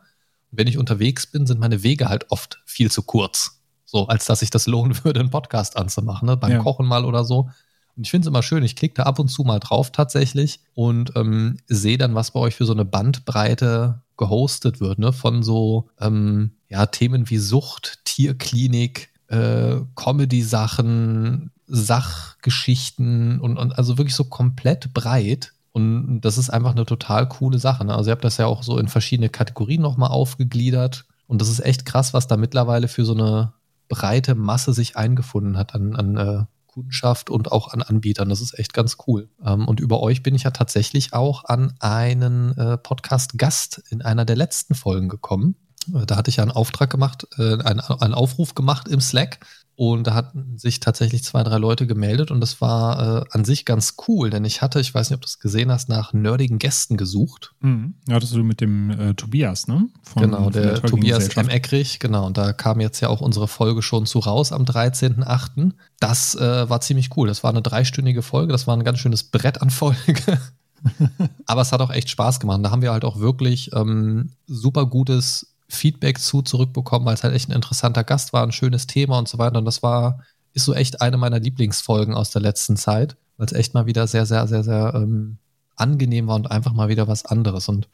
Und 0.50 0.58
wenn 0.58 0.66
ich 0.66 0.76
unterwegs 0.76 1.26
bin, 1.26 1.46
sind 1.46 1.60
meine 1.60 1.82
Wege 1.82 2.10
halt 2.10 2.30
oft 2.30 2.60
viel 2.66 2.90
zu 2.90 3.02
kurz. 3.02 3.62
So, 3.86 4.06
als 4.08 4.26
dass 4.26 4.42
ich 4.42 4.50
das 4.50 4.66
lohnen 4.66 5.02
würde, 5.04 5.20
einen 5.20 5.30
Podcast 5.30 5.78
anzumachen, 5.78 6.26
ne? 6.26 6.36
beim 6.36 6.52
ja. 6.52 6.58
Kochen 6.58 6.86
mal 6.86 7.06
oder 7.06 7.24
so. 7.24 7.48
Und 7.96 8.04
ich 8.04 8.10
finde 8.10 8.26
es 8.26 8.28
immer 8.28 8.42
schön, 8.42 8.62
ich 8.62 8.76
klicke 8.76 8.96
da 8.96 9.04
ab 9.04 9.18
und 9.18 9.28
zu 9.28 9.44
mal 9.44 9.60
drauf 9.60 9.90
tatsächlich 9.90 10.60
und 10.74 11.12
ähm, 11.16 11.56
sehe 11.68 11.96
dann, 11.96 12.14
was 12.14 12.32
bei 12.32 12.40
euch 12.40 12.54
für 12.54 12.66
so 12.66 12.74
eine 12.74 12.84
Bandbreite 12.84 14.02
gehostet 14.18 14.80
wird, 14.80 14.98
ne? 14.98 15.12
Von 15.12 15.42
so 15.42 15.88
ähm, 15.98 16.52
ja, 16.68 16.84
Themen 16.86 17.30
wie 17.30 17.38
Sucht, 17.38 18.00
Tierklinik, 18.04 19.08
äh, 19.28 19.76
Comedy-Sachen, 19.94 21.50
Sachgeschichten 21.66 23.40
und, 23.40 23.56
und 23.56 23.78
also 23.78 23.96
wirklich 23.96 24.14
so 24.14 24.24
komplett 24.24 24.92
breit. 24.92 25.52
Und 25.72 26.20
das 26.22 26.38
ist 26.38 26.50
einfach 26.50 26.72
eine 26.72 26.86
total 26.86 27.28
coole 27.28 27.58
Sache. 27.58 27.84
Ne? 27.84 27.94
Also 27.94 28.10
ihr 28.10 28.12
habt 28.12 28.24
das 28.24 28.38
ja 28.38 28.46
auch 28.46 28.62
so 28.62 28.78
in 28.78 28.88
verschiedene 28.88 29.28
Kategorien 29.28 29.82
nochmal 29.82 30.10
aufgegliedert. 30.10 31.04
Und 31.26 31.40
das 31.40 31.48
ist 31.48 31.60
echt 31.60 31.84
krass, 31.84 32.14
was 32.14 32.26
da 32.26 32.36
mittlerweile 32.36 32.88
für 32.88 33.04
so 33.04 33.14
eine 33.14 33.52
breite 33.88 34.34
Masse 34.34 34.72
sich 34.72 34.96
eingefunden 34.96 35.56
hat 35.56 35.74
an, 35.74 35.94
an 35.94 36.16
äh, 36.16 36.44
Kundschaft 36.82 37.28
und 37.28 37.50
auch 37.50 37.68
an 37.68 37.82
Anbietern. 37.82 38.28
Das 38.28 38.40
ist 38.40 38.58
echt 38.58 38.72
ganz 38.72 38.96
cool. 39.06 39.28
Ähm, 39.44 39.66
und 39.66 39.80
über 39.80 40.00
euch 40.00 40.22
bin 40.22 40.34
ich 40.34 40.44
ja 40.44 40.50
tatsächlich 40.50 41.12
auch 41.12 41.44
an 41.44 41.74
einen 41.80 42.56
äh, 42.56 42.78
Podcast-Gast 42.78 43.82
in 43.90 44.02
einer 44.02 44.24
der 44.24 44.36
letzten 44.36 44.74
Folgen 44.74 45.08
gekommen. 45.08 45.56
Äh, 45.94 46.06
da 46.06 46.16
hatte 46.16 46.30
ich 46.30 46.36
ja 46.36 46.42
einen 46.42 46.52
Auftrag 46.52 46.90
gemacht, 46.90 47.26
äh, 47.38 47.62
einen, 47.62 47.80
einen 47.80 48.14
Aufruf 48.14 48.54
gemacht 48.54 48.88
im 48.88 49.00
Slack 49.00 49.40
und 49.78 50.08
da 50.08 50.14
hatten 50.14 50.58
sich 50.58 50.80
tatsächlich 50.80 51.22
zwei, 51.22 51.44
drei 51.44 51.56
Leute 51.56 51.86
gemeldet 51.86 52.32
und 52.32 52.40
das 52.40 52.60
war 52.60 53.20
äh, 53.20 53.24
an 53.30 53.44
sich 53.44 53.64
ganz 53.64 53.94
cool, 54.08 54.28
denn 54.28 54.44
ich 54.44 54.60
hatte, 54.60 54.80
ich 54.80 54.92
weiß 54.92 55.08
nicht, 55.08 55.14
ob 55.14 55.20
du 55.20 55.26
es 55.26 55.38
gesehen 55.38 55.70
hast, 55.70 55.88
nach 55.88 56.12
nerdigen 56.12 56.58
Gästen 56.58 56.96
gesucht. 56.96 57.52
Mhm. 57.60 57.94
Ja, 58.08 58.18
das 58.18 58.32
du 58.32 58.42
mit 58.42 58.60
dem 58.60 58.90
äh, 58.90 59.14
Tobias, 59.14 59.68
ne? 59.68 59.88
Von, 60.02 60.22
genau, 60.22 60.50
der, 60.50 60.80
der 60.80 60.82
Tobias 60.82 61.28
M. 61.28 61.48
Eckrich, 61.48 62.00
genau. 62.00 62.26
Und 62.26 62.36
da 62.36 62.52
kam 62.52 62.80
jetzt 62.80 62.98
ja 62.98 63.08
auch 63.08 63.20
unsere 63.20 63.46
Folge 63.46 63.80
schon 63.80 64.04
zu 64.04 64.18
raus 64.18 64.50
am 64.50 64.64
13.8. 64.64 65.70
Das 66.00 66.34
äh, 66.34 66.68
war 66.68 66.80
ziemlich 66.80 67.16
cool. 67.16 67.28
Das 67.28 67.44
war 67.44 67.50
eine 67.50 67.62
dreistündige 67.62 68.22
Folge, 68.22 68.50
das 68.50 68.66
war 68.66 68.76
ein 68.76 68.82
ganz 68.82 68.98
schönes 68.98 69.22
Brett 69.22 69.62
an 69.62 69.70
Folge. 69.70 70.40
Aber 71.46 71.60
es 71.60 71.70
hat 71.70 71.80
auch 71.80 71.90
echt 71.90 72.10
Spaß 72.10 72.40
gemacht. 72.40 72.58
Da 72.64 72.72
haben 72.72 72.82
wir 72.82 72.90
halt 72.90 73.04
auch 73.04 73.20
wirklich 73.20 73.70
ähm, 73.74 74.30
super 74.48 74.86
gutes 74.86 75.54
Feedback 75.68 76.18
zu 76.18 76.42
zurückbekommen, 76.42 77.06
weil 77.06 77.14
es 77.14 77.24
halt 77.24 77.34
echt 77.34 77.48
ein 77.48 77.54
interessanter 77.54 78.04
Gast 78.04 78.32
war, 78.32 78.42
ein 78.42 78.52
schönes 78.52 78.86
Thema 78.86 79.18
und 79.18 79.28
so 79.28 79.38
weiter. 79.38 79.58
Und 79.58 79.64
das 79.64 79.82
war, 79.82 80.22
ist 80.54 80.64
so 80.64 80.74
echt 80.74 81.00
eine 81.00 81.18
meiner 81.18 81.38
Lieblingsfolgen 81.38 82.14
aus 82.14 82.30
der 82.30 82.42
letzten 82.42 82.76
Zeit, 82.76 83.16
weil 83.36 83.46
es 83.46 83.52
echt 83.52 83.74
mal 83.74 83.86
wieder 83.86 84.06
sehr, 84.06 84.26
sehr, 84.26 84.46
sehr, 84.46 84.64
sehr 84.64 84.94
ähm, 84.94 85.38
angenehm 85.76 86.26
war 86.26 86.36
und 86.36 86.50
einfach 86.50 86.72
mal 86.72 86.88
wieder 86.88 87.06
was 87.06 87.24
anderes. 87.24 87.68
Und 87.68 87.88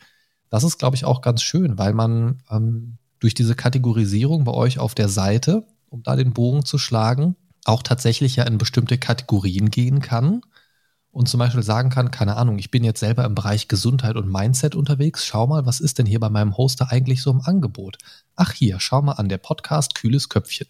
das 0.51 0.65
ist, 0.65 0.79
glaube 0.79 0.97
ich, 0.97 1.05
auch 1.05 1.21
ganz 1.21 1.43
schön, 1.43 1.79
weil 1.79 1.93
man 1.93 2.43
ähm, 2.51 2.97
durch 3.19 3.35
diese 3.35 3.55
Kategorisierung 3.55 4.45
bei 4.45 4.53
euch 4.53 4.79
auf 4.79 4.95
der 4.95 5.09
Seite, 5.09 5.65
um 5.91 6.03
da 6.03 6.15
den 6.17 6.33
Bogen 6.33 6.65
zu 6.65 6.79
schlagen, 6.79 7.37
auch 7.65 7.83
tatsächlich 7.83 8.37
ja 8.37 8.45
in 8.45 8.59
bestimmte 8.59 8.99
Kategorien 8.99 9.71
gehen 9.71 10.01
kann 10.01 10.43
und 11.15 11.29
zum 11.29 11.39
Beispiel 11.39 11.63
sagen 11.63 11.91
kann, 11.91 12.11
keine 12.11 12.37
Ahnung, 12.37 12.59
ich 12.59 12.73
bin 12.73 12.83
jetzt 12.83 12.99
selber 12.99 13.25
im 13.25 13.37
Bereich 13.37 13.69
Gesundheit 13.69 14.17
und 14.17 14.31
Mindset 14.31 14.75
unterwegs, 14.75 15.25
schau 15.25 15.47
mal, 15.47 15.65
was 15.65 15.79
ist 15.79 15.99
denn 15.99 16.07
hier 16.07 16.19
bei 16.19 16.29
meinem 16.29 16.57
Hoster 16.57 16.91
eigentlich 16.91 17.23
so 17.23 17.31
im 17.31 17.41
Angebot? 17.41 17.99
Ach 18.35 18.51
hier, 18.51 18.81
schau 18.81 19.01
mal 19.01 19.13
an, 19.13 19.29
der 19.29 19.39
Podcast 19.39 19.95
Kühles 19.95 20.29
Köpfchen. 20.29 20.67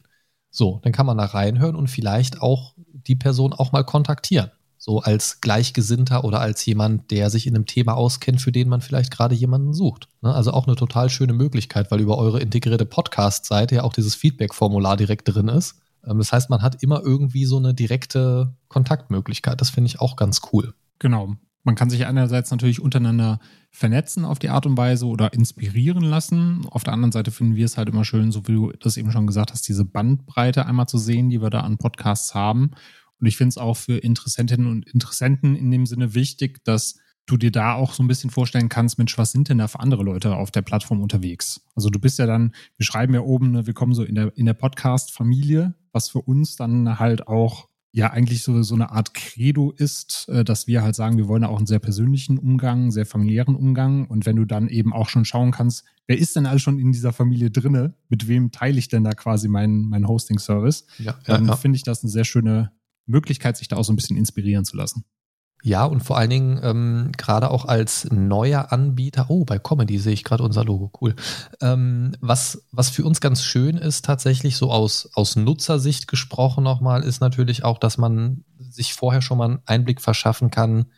So, 0.50 0.80
dann 0.84 0.92
kann 0.92 1.06
man 1.06 1.16
da 1.16 1.24
reinhören 1.24 1.74
und 1.74 1.88
vielleicht 1.88 2.42
auch 2.42 2.74
die 2.76 3.16
Person 3.16 3.54
auch 3.54 3.72
mal 3.72 3.84
kontaktieren. 3.84 4.50
So 4.76 5.00
als 5.00 5.40
Gleichgesinnter 5.40 6.24
oder 6.24 6.40
als 6.40 6.66
jemand, 6.66 7.10
der 7.10 7.30
sich 7.30 7.46
in 7.46 7.54
einem 7.54 7.64
Thema 7.64 7.94
auskennt, 7.94 8.42
für 8.42 8.52
den 8.52 8.68
man 8.68 8.82
vielleicht 8.82 9.10
gerade 9.10 9.34
jemanden 9.34 9.72
sucht. 9.72 10.08
Ne? 10.20 10.34
Also 10.34 10.52
auch 10.52 10.66
eine 10.66 10.76
total 10.76 11.08
schöne 11.08 11.32
Möglichkeit, 11.32 11.90
weil 11.90 12.00
über 12.00 12.18
eure 12.18 12.40
integrierte 12.40 12.84
Podcast-Seite 12.84 13.76
ja 13.76 13.82
auch 13.82 13.94
dieses 13.94 14.14
Feedback-Formular 14.14 14.98
direkt 14.98 15.34
drin 15.34 15.48
ist. 15.48 15.76
Ähm, 16.06 16.18
das 16.18 16.32
heißt, 16.32 16.50
man 16.50 16.62
hat 16.62 16.82
immer 16.82 17.00
irgendwie 17.02 17.44
so 17.44 17.56
eine 17.56 17.74
direkte 17.74 18.56
Kontaktmöglichkeit. 18.68 19.60
Das 19.60 19.70
finde 19.70 19.88
ich 19.88 20.00
auch 20.00 20.16
ganz 20.16 20.42
cool. 20.52 20.74
Genau. 20.98 21.36
Man 21.64 21.76
kann 21.76 21.88
sich 21.88 22.06
einerseits 22.06 22.50
natürlich 22.50 22.80
untereinander 22.80 23.38
vernetzen 23.70 24.26
auf 24.26 24.38
die 24.38 24.50
Art 24.50 24.66
und 24.66 24.76
Weise 24.76 25.06
oder 25.06 25.32
inspirieren 25.32 26.04
lassen. 26.04 26.66
Auf 26.70 26.84
der 26.84 26.92
anderen 26.92 27.12
Seite 27.12 27.30
finden 27.30 27.56
wir 27.56 27.64
es 27.64 27.78
halt 27.78 27.88
immer 27.88 28.04
schön, 28.04 28.32
so 28.32 28.46
wie 28.46 28.52
du 28.52 28.72
das 28.80 28.98
eben 28.98 29.10
schon 29.10 29.26
gesagt 29.26 29.50
hast, 29.50 29.66
diese 29.66 29.86
Bandbreite 29.86 30.66
einmal 30.66 30.86
zu 30.86 30.98
sehen, 30.98 31.30
die 31.30 31.40
wir 31.40 31.48
da 31.48 31.60
an 31.60 31.78
Podcasts 31.78 32.34
haben. 32.34 32.72
Und 33.18 33.26
ich 33.26 33.38
finde 33.38 33.48
es 33.48 33.58
auch 33.58 33.78
für 33.78 33.96
Interessentinnen 33.96 34.66
und 34.66 34.86
Interessenten 34.86 35.56
in 35.56 35.70
dem 35.70 35.86
Sinne 35.86 36.14
wichtig, 36.14 36.62
dass 36.64 36.96
du 37.26 37.36
dir 37.36 37.50
da 37.50 37.74
auch 37.74 37.92
so 37.92 38.02
ein 38.02 38.08
bisschen 38.08 38.30
vorstellen 38.30 38.68
kannst, 38.68 38.98
Mensch, 38.98 39.16
was 39.16 39.32
sind 39.32 39.48
denn 39.48 39.58
da 39.58 39.68
für 39.68 39.80
andere 39.80 40.02
Leute 40.02 40.36
auf 40.36 40.50
der 40.50 40.62
Plattform 40.62 41.00
unterwegs? 41.00 41.62
Also 41.74 41.88
du 41.88 41.98
bist 41.98 42.18
ja 42.18 42.26
dann, 42.26 42.54
wir 42.76 42.84
schreiben 42.84 43.14
ja 43.14 43.20
oben, 43.20 43.52
ne, 43.52 43.66
wir 43.66 43.74
kommen 43.74 43.94
so 43.94 44.04
in 44.04 44.14
der, 44.14 44.36
in 44.36 44.46
der 44.46 44.54
Podcast-Familie, 44.54 45.74
was 45.92 46.08
für 46.08 46.20
uns 46.20 46.56
dann 46.56 46.98
halt 46.98 47.26
auch 47.26 47.68
ja 47.94 48.10
eigentlich 48.10 48.42
so, 48.42 48.60
so 48.64 48.74
eine 48.74 48.90
Art 48.90 49.14
Credo 49.14 49.70
ist, 49.70 50.28
äh, 50.28 50.44
dass 50.44 50.66
wir 50.66 50.82
halt 50.82 50.96
sagen, 50.96 51.16
wir 51.16 51.28
wollen 51.28 51.44
auch 51.44 51.58
einen 51.58 51.66
sehr 51.66 51.78
persönlichen 51.78 52.38
Umgang, 52.38 52.90
sehr 52.90 53.06
familiären 53.06 53.54
Umgang. 53.54 54.08
Und 54.08 54.26
wenn 54.26 54.34
du 54.34 54.44
dann 54.44 54.68
eben 54.68 54.92
auch 54.92 55.08
schon 55.08 55.24
schauen 55.24 55.52
kannst, 55.52 55.84
wer 56.08 56.18
ist 56.18 56.34
denn 56.34 56.44
alles 56.44 56.60
schon 56.60 56.80
in 56.80 56.90
dieser 56.90 57.12
Familie 57.12 57.52
drinne? 57.52 57.94
Mit 58.08 58.26
wem 58.26 58.50
teile 58.50 58.80
ich 58.80 58.88
denn 58.88 59.04
da 59.04 59.12
quasi 59.12 59.46
meinen, 59.46 59.88
meinen 59.88 60.08
Hosting-Service? 60.08 60.88
Ja, 60.98 61.14
dann 61.24 61.46
ja. 61.46 61.54
finde 61.54 61.76
ich 61.76 61.84
das 61.84 62.02
eine 62.02 62.10
sehr 62.10 62.24
schöne 62.24 62.72
Möglichkeit, 63.06 63.56
sich 63.56 63.68
da 63.68 63.76
auch 63.76 63.84
so 63.84 63.92
ein 63.92 63.96
bisschen 63.96 64.16
inspirieren 64.16 64.64
zu 64.64 64.76
lassen. 64.76 65.04
Ja, 65.66 65.86
und 65.86 66.02
vor 66.02 66.18
allen 66.18 66.28
Dingen 66.28 66.60
ähm, 66.62 67.10
gerade 67.16 67.50
auch 67.50 67.64
als 67.64 68.06
neuer 68.10 68.70
Anbieter, 68.70 69.30
oh, 69.30 69.46
bei 69.46 69.58
Comedy 69.58 69.98
sehe 69.98 70.12
ich 70.12 70.22
gerade 70.22 70.42
unser 70.42 70.62
Logo, 70.62 70.92
cool. 71.00 71.16
Ähm, 71.62 72.14
was, 72.20 72.66
was 72.70 72.90
für 72.90 73.02
uns 73.02 73.22
ganz 73.22 73.42
schön 73.42 73.78
ist, 73.78 74.04
tatsächlich 74.04 74.58
so 74.58 74.70
aus, 74.70 75.08
aus 75.14 75.36
Nutzersicht 75.36 76.06
gesprochen 76.06 76.64
nochmal, 76.64 77.02
ist 77.02 77.22
natürlich 77.22 77.64
auch, 77.64 77.78
dass 77.78 77.96
man 77.96 78.44
sich 78.58 78.92
vorher 78.92 79.22
schon 79.22 79.38
mal 79.38 79.46
einen 79.46 79.62
Einblick 79.64 80.02
verschaffen 80.02 80.50
kann, 80.50 80.90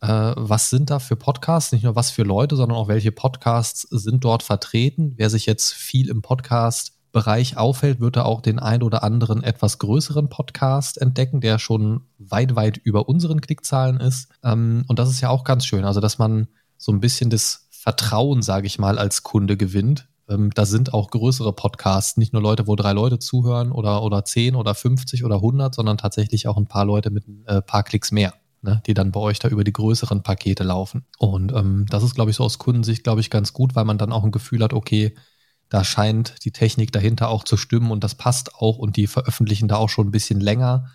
äh, 0.00 0.32
was 0.34 0.68
sind 0.68 0.90
da 0.90 0.98
für 0.98 1.14
Podcasts, 1.14 1.70
nicht 1.70 1.84
nur 1.84 1.94
was 1.94 2.10
für 2.10 2.24
Leute, 2.24 2.56
sondern 2.56 2.78
auch 2.78 2.88
welche 2.88 3.12
Podcasts 3.12 3.82
sind 3.82 4.24
dort 4.24 4.42
vertreten. 4.42 5.14
Wer 5.16 5.30
sich 5.30 5.46
jetzt 5.46 5.74
viel 5.74 6.08
im 6.08 6.22
Podcast 6.22 6.98
Bereich 7.12 7.58
auffällt, 7.58 8.00
wird 8.00 8.16
er 8.16 8.26
auch 8.26 8.40
den 8.40 8.58
ein 8.58 8.82
oder 8.82 9.04
anderen 9.04 9.42
etwas 9.42 9.78
größeren 9.78 10.30
Podcast 10.30 11.00
entdecken, 11.00 11.40
der 11.40 11.58
schon 11.58 12.06
weit, 12.18 12.56
weit 12.56 12.78
über 12.78 13.08
unseren 13.08 13.42
Klickzahlen 13.42 14.00
ist. 14.00 14.28
Ähm, 14.42 14.84
und 14.88 14.98
das 14.98 15.10
ist 15.10 15.20
ja 15.20 15.28
auch 15.28 15.44
ganz 15.44 15.66
schön. 15.66 15.84
Also, 15.84 16.00
dass 16.00 16.18
man 16.18 16.48
so 16.78 16.90
ein 16.90 17.00
bisschen 17.00 17.28
das 17.28 17.68
Vertrauen, 17.70 18.42
sage 18.42 18.66
ich 18.66 18.78
mal, 18.78 18.98
als 18.98 19.22
Kunde 19.22 19.56
gewinnt. 19.56 20.08
Ähm, 20.28 20.50
da 20.54 20.64
sind 20.64 20.94
auch 20.94 21.10
größere 21.10 21.52
Podcasts, 21.52 22.16
nicht 22.16 22.32
nur 22.32 22.40
Leute, 22.40 22.66
wo 22.66 22.76
drei 22.76 22.92
Leute 22.92 23.18
zuhören 23.18 23.72
oder, 23.72 24.02
oder 24.02 24.24
zehn 24.24 24.54
oder 24.54 24.74
50 24.74 25.24
oder 25.24 25.36
100, 25.36 25.74
sondern 25.74 25.98
tatsächlich 25.98 26.48
auch 26.48 26.56
ein 26.56 26.66
paar 26.66 26.86
Leute 26.86 27.10
mit 27.10 27.28
ein 27.28 27.44
äh, 27.46 27.60
paar 27.60 27.82
Klicks 27.82 28.10
mehr. 28.10 28.34
Ne, 28.64 28.80
die 28.86 28.94
dann 28.94 29.10
bei 29.10 29.18
euch 29.18 29.40
da 29.40 29.48
über 29.48 29.64
die 29.64 29.72
größeren 29.72 30.22
Pakete 30.22 30.62
laufen. 30.62 31.04
Und 31.18 31.50
ähm, 31.52 31.84
das 31.90 32.04
ist, 32.04 32.14
glaube 32.14 32.30
ich, 32.30 32.36
so 32.36 32.44
aus 32.44 32.58
Kundensicht, 32.58 33.02
glaube 33.02 33.20
ich, 33.20 33.28
ganz 33.28 33.52
gut, 33.52 33.74
weil 33.74 33.84
man 33.84 33.98
dann 33.98 34.12
auch 34.12 34.22
ein 34.22 34.30
Gefühl 34.30 34.62
hat, 34.62 34.72
okay, 34.72 35.16
da 35.72 35.84
scheint 35.84 36.44
die 36.44 36.50
Technik 36.50 36.92
dahinter 36.92 37.30
auch 37.30 37.44
zu 37.44 37.56
stimmen 37.56 37.92
und 37.92 38.04
das 38.04 38.14
passt 38.14 38.56
auch 38.56 38.76
und 38.76 38.96
die 38.96 39.06
veröffentlichen 39.06 39.68
da 39.68 39.76
auch 39.76 39.88
schon 39.88 40.08
ein 40.08 40.10
bisschen 40.10 40.38
länger. 40.38 40.90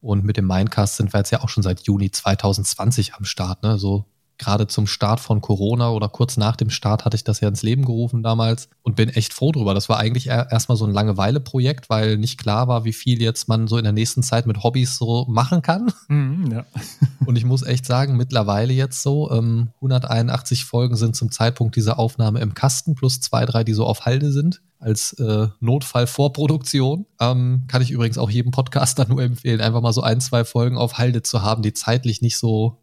Und 0.00 0.24
mit 0.24 0.36
dem 0.36 0.48
Mindcast 0.48 0.96
sind 0.96 1.14
wir 1.14 1.18
jetzt 1.18 1.30
ja 1.30 1.44
auch 1.44 1.48
schon 1.48 1.62
seit 1.62 1.82
Juni 1.82 2.10
2020 2.10 3.14
am 3.14 3.24
Start. 3.24 3.62
Ne? 3.62 3.78
So 3.78 4.04
gerade 4.38 4.66
zum 4.66 4.86
Start 4.86 5.20
von 5.20 5.40
Corona 5.40 5.90
oder 5.90 6.08
kurz 6.08 6.36
nach 6.36 6.56
dem 6.56 6.70
Start 6.70 7.04
hatte 7.04 7.16
ich 7.16 7.24
das 7.24 7.40
ja 7.40 7.48
ins 7.48 7.62
Leben 7.62 7.84
gerufen 7.84 8.22
damals 8.22 8.68
und 8.82 8.96
bin 8.96 9.08
echt 9.08 9.32
froh 9.32 9.52
drüber. 9.52 9.74
Das 9.74 9.88
war 9.88 9.98
eigentlich 9.98 10.28
erstmal 10.28 10.76
so 10.76 10.84
ein 10.84 10.92
Langeweile-Projekt, 10.92 11.88
weil 11.88 12.16
nicht 12.16 12.38
klar 12.38 12.68
war, 12.68 12.84
wie 12.84 12.92
viel 12.92 13.20
jetzt 13.22 13.48
man 13.48 13.66
so 13.66 13.78
in 13.78 13.84
der 13.84 13.92
nächsten 13.92 14.22
Zeit 14.22 14.46
mit 14.46 14.62
Hobbys 14.62 14.96
so 14.96 15.26
machen 15.28 15.62
kann. 15.62 15.92
Mhm, 16.08 16.50
ja. 16.50 16.66
und 17.26 17.36
ich 17.36 17.44
muss 17.44 17.62
echt 17.62 17.86
sagen, 17.86 18.16
mittlerweile 18.16 18.72
jetzt 18.72 19.02
so, 19.02 19.30
ähm, 19.30 19.70
181 19.76 20.64
Folgen 20.64 20.96
sind 20.96 21.16
zum 21.16 21.30
Zeitpunkt 21.30 21.76
dieser 21.76 21.98
Aufnahme 21.98 22.40
im 22.40 22.54
Kasten, 22.54 22.94
plus 22.94 23.20
zwei, 23.20 23.46
drei, 23.46 23.64
die 23.64 23.74
so 23.74 23.86
auf 23.86 24.04
Halde 24.04 24.32
sind 24.32 24.62
als 24.78 25.14
äh, 25.14 25.48
Notfallvorproduktion. 25.60 27.06
Ähm, 27.20 27.64
kann 27.68 27.82
ich 27.82 27.90
übrigens 27.90 28.18
auch 28.18 28.30
jedem 28.30 28.52
Podcaster 28.52 29.04
nur 29.08 29.22
empfehlen, 29.22 29.60
einfach 29.60 29.80
mal 29.80 29.92
so 29.92 30.02
ein, 30.02 30.20
zwei 30.20 30.44
Folgen 30.44 30.76
auf 30.76 30.98
Halde 30.98 31.22
zu 31.22 31.42
haben, 31.42 31.62
die 31.62 31.72
zeitlich 31.72 32.22
nicht 32.22 32.38
so 32.38 32.78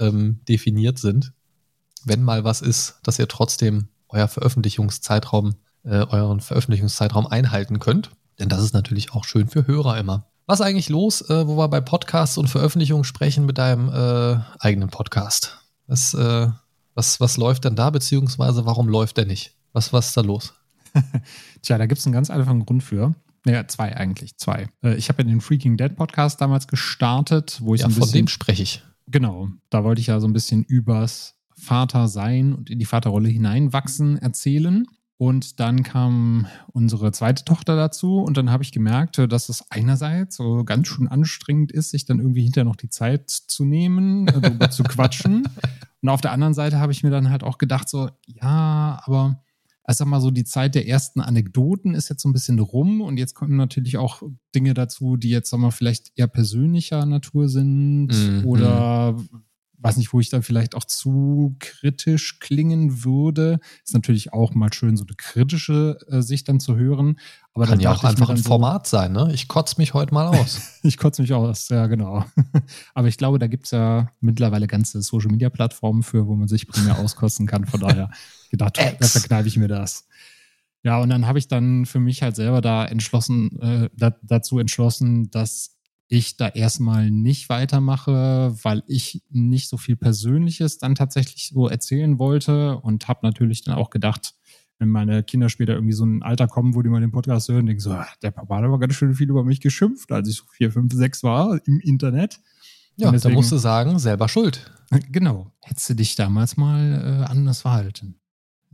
ähm, 0.00 0.40
definiert 0.48 0.98
sind. 0.98 1.32
Wenn 2.04 2.22
mal 2.22 2.44
was 2.44 2.62
ist, 2.62 2.98
dass 3.02 3.18
ihr 3.18 3.28
trotzdem 3.28 3.88
euer 4.08 4.28
Veröffentlichungszeitraum, 4.28 5.54
äh, 5.84 6.04
euren 6.06 6.40
Veröffentlichungszeitraum 6.40 7.26
einhalten 7.26 7.78
könnt. 7.78 8.10
Denn 8.38 8.48
das 8.48 8.62
ist 8.62 8.72
natürlich 8.72 9.12
auch 9.12 9.24
schön 9.24 9.48
für 9.48 9.66
Hörer 9.66 9.98
immer. 9.98 10.26
Was 10.46 10.60
eigentlich 10.60 10.88
los, 10.88 11.20
äh, 11.30 11.46
wo 11.46 11.56
wir 11.56 11.68
bei 11.68 11.80
Podcasts 11.80 12.38
und 12.38 12.48
Veröffentlichungen 12.48 13.04
sprechen 13.04 13.46
mit 13.46 13.58
deinem 13.58 13.88
äh, 13.88 14.40
eigenen 14.58 14.88
Podcast? 14.88 15.58
Was, 15.86 16.14
äh, 16.14 16.48
was, 16.94 17.20
was 17.20 17.36
läuft 17.36 17.64
denn 17.64 17.76
da, 17.76 17.90
beziehungsweise 17.90 18.66
warum 18.66 18.88
läuft 18.88 19.16
der 19.16 19.26
nicht? 19.26 19.54
Was, 19.72 19.92
was 19.92 20.08
ist 20.08 20.16
da 20.16 20.22
los? 20.22 20.54
Tja, 21.62 21.78
da 21.78 21.86
gibt 21.86 22.00
es 22.00 22.06
einen 22.06 22.14
ganz 22.14 22.30
einfachen 22.30 22.66
Grund 22.66 22.82
für. 22.82 23.14
Naja, 23.44 23.66
zwei 23.68 23.96
eigentlich, 23.96 24.36
zwei. 24.38 24.68
Äh, 24.82 24.94
ich 24.94 25.08
habe 25.08 25.22
ja 25.22 25.28
den 25.28 25.40
Freaking 25.40 25.76
Dead 25.76 25.94
Podcast 25.94 26.40
damals 26.40 26.66
gestartet, 26.66 27.60
wo 27.62 27.74
ich 27.74 27.82
ja, 27.82 27.86
ein 27.86 27.90
bisschen. 27.90 28.02
Von 28.02 28.12
dem 28.12 28.28
spreche 28.28 28.62
ich. 28.62 28.82
Genau, 29.10 29.48
da 29.70 29.84
wollte 29.84 30.00
ich 30.00 30.06
ja 30.06 30.20
so 30.20 30.26
ein 30.26 30.32
bisschen 30.32 30.64
übers 30.64 31.36
Vater 31.56 32.08
sein 32.08 32.54
und 32.54 32.70
in 32.70 32.78
die 32.78 32.84
Vaterrolle 32.84 33.28
hineinwachsen 33.28 34.16
erzählen. 34.16 34.86
Und 35.18 35.60
dann 35.60 35.82
kam 35.82 36.46
unsere 36.72 37.12
zweite 37.12 37.44
Tochter 37.44 37.76
dazu 37.76 38.20
und 38.20 38.38
dann 38.38 38.50
habe 38.50 38.62
ich 38.62 38.72
gemerkt, 38.72 39.18
dass 39.18 39.50
es 39.50 39.70
einerseits 39.70 40.36
so 40.36 40.64
ganz 40.64 40.88
schön 40.88 41.08
anstrengend 41.08 41.72
ist, 41.72 41.90
sich 41.90 42.06
dann 42.06 42.20
irgendwie 42.20 42.42
hinterher 42.42 42.64
noch 42.64 42.76
die 42.76 42.88
Zeit 42.88 43.28
zu 43.28 43.66
nehmen, 43.66 44.24
darüber 44.24 44.70
zu 44.70 44.82
quatschen. 44.82 45.46
Und 46.02 46.08
auf 46.08 46.22
der 46.22 46.32
anderen 46.32 46.54
Seite 46.54 46.78
habe 46.78 46.92
ich 46.92 47.02
mir 47.02 47.10
dann 47.10 47.28
halt 47.28 47.44
auch 47.44 47.58
gedacht, 47.58 47.86
so, 47.86 48.08
ja, 48.24 49.02
aber 49.04 49.42
ich 49.90 49.96
sag 49.96 50.06
mal 50.06 50.20
so, 50.20 50.30
die 50.30 50.44
Zeit 50.44 50.74
der 50.74 50.86
ersten 50.86 51.20
Anekdoten 51.20 51.94
ist 51.94 52.08
jetzt 52.08 52.22
so 52.22 52.28
ein 52.28 52.32
bisschen 52.32 52.58
rum 52.58 53.00
und 53.00 53.16
jetzt 53.16 53.34
kommen 53.34 53.56
natürlich 53.56 53.98
auch 53.98 54.22
Dinge 54.54 54.74
dazu, 54.74 55.16
die 55.16 55.30
jetzt, 55.30 55.50
sag 55.50 55.60
mal, 55.60 55.70
vielleicht 55.70 56.12
eher 56.16 56.28
persönlicher 56.28 57.06
Natur 57.06 57.48
sind 57.48 58.08
mhm. 58.08 58.46
oder 58.46 59.16
weiß 59.82 59.96
nicht, 59.96 60.12
wo 60.12 60.20
ich 60.20 60.28
dann 60.28 60.42
vielleicht 60.42 60.74
auch 60.74 60.84
zu 60.84 61.56
kritisch 61.58 62.38
klingen 62.38 63.04
würde. 63.04 63.60
Ist 63.84 63.94
natürlich 63.94 64.32
auch 64.32 64.54
mal 64.54 64.72
schön, 64.72 64.96
so 64.96 65.04
eine 65.04 65.16
kritische 65.16 65.98
äh, 66.08 66.20
Sicht 66.20 66.48
dann 66.48 66.60
zu 66.60 66.76
hören. 66.76 67.18
Aber 67.54 67.66
Kann 67.66 67.80
ja 67.80 67.92
auch 67.92 68.04
einfach 68.04 68.30
ein 68.30 68.36
Format 68.36 68.86
so, 68.86 68.98
sein, 68.98 69.12
ne? 69.12 69.30
Ich 69.32 69.48
kotze 69.48 69.76
mich 69.78 69.94
heute 69.94 70.14
mal 70.14 70.26
aus. 70.26 70.60
ich 70.82 70.98
kotze 70.98 71.22
mich 71.22 71.32
aus, 71.32 71.68
ja, 71.68 71.86
genau. 71.86 72.24
Aber 72.94 73.08
ich 73.08 73.16
glaube, 73.16 73.38
da 73.38 73.46
gibt 73.46 73.64
es 73.64 73.70
ja 73.72 74.10
mittlerweile 74.20 74.66
ganze 74.66 75.02
Social-Media-Plattformen 75.02 76.02
für, 76.02 76.26
wo 76.26 76.36
man 76.36 76.48
sich 76.48 76.68
primär 76.68 76.98
auskotzen 76.98 77.46
kann. 77.46 77.64
Von 77.66 77.80
daher 77.80 78.10
gedacht, 78.50 78.78
da 78.78 79.06
verkneife 79.06 79.48
ich 79.48 79.56
mir 79.56 79.68
das. 79.68 80.06
Ja, 80.82 80.98
und 81.00 81.10
dann 81.10 81.26
habe 81.26 81.38
ich 81.38 81.48
dann 81.48 81.84
für 81.86 82.00
mich 82.00 82.22
halt 82.22 82.36
selber 82.36 82.60
da 82.60 82.84
entschlossen, 82.84 83.60
äh, 83.60 83.90
da, 83.96 84.14
dazu 84.22 84.58
entschlossen, 84.58 85.30
dass 85.30 85.79
ich 86.10 86.36
da 86.36 86.48
erstmal 86.48 87.10
nicht 87.10 87.48
weitermache, 87.48 88.54
weil 88.62 88.82
ich 88.86 89.22
nicht 89.30 89.68
so 89.68 89.78
viel 89.78 89.96
Persönliches 89.96 90.76
dann 90.76 90.94
tatsächlich 90.94 91.48
so 91.54 91.68
erzählen 91.68 92.18
wollte 92.18 92.76
und 92.78 93.08
habe 93.08 93.20
natürlich 93.22 93.64
dann 93.64 93.76
auch 93.76 93.88
gedacht, 93.88 94.34
wenn 94.78 94.90
meine 94.90 95.22
Kinder 95.22 95.48
später 95.48 95.72
irgendwie 95.72 95.94
so 95.94 96.04
ein 96.04 96.22
Alter 96.22 96.48
kommen, 96.48 96.74
wo 96.74 96.82
die 96.82 96.90
mal 96.90 97.00
den 97.00 97.12
Podcast 97.12 97.48
hören, 97.48 97.66
denken 97.66 97.80
so, 97.80 97.92
ach, 97.92 98.14
der 98.16 98.30
Papa 98.30 98.56
hat 98.56 98.64
aber 98.64 98.78
ganz 98.78 98.94
schön 98.94 99.14
viel 99.14 99.30
über 99.30 99.44
mich 99.44 99.60
geschimpft, 99.60 100.12
als 100.12 100.28
ich 100.28 100.36
so 100.36 100.44
vier, 100.52 100.70
fünf, 100.70 100.92
sechs 100.92 101.22
war 101.22 101.58
im 101.66 101.80
Internet. 101.80 102.40
Ja, 102.96 103.10
deswegen, 103.10 103.32
da 103.32 103.36
musst 103.38 103.52
du 103.52 103.56
sagen, 103.56 103.98
selber 103.98 104.28
schuld. 104.28 104.70
Genau. 105.12 105.52
Hättest 105.60 105.88
du 105.88 105.94
dich 105.94 106.16
damals 106.16 106.56
mal 106.56 107.22
äh, 107.22 107.30
anders 107.30 107.60
verhalten 107.60 108.20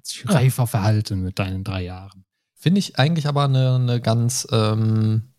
sich 0.06 0.28
reifer 0.28 0.66
verhalten 0.66 1.22
mit 1.22 1.38
deinen 1.38 1.64
drei 1.64 1.84
Jahren. 1.84 2.24
Finde 2.54 2.78
ich 2.78 2.98
eigentlich 2.98 3.26
aber 3.26 3.44
eine, 3.44 3.74
eine 3.74 4.00
ganz, 4.00 4.46
ähm, 4.50 5.32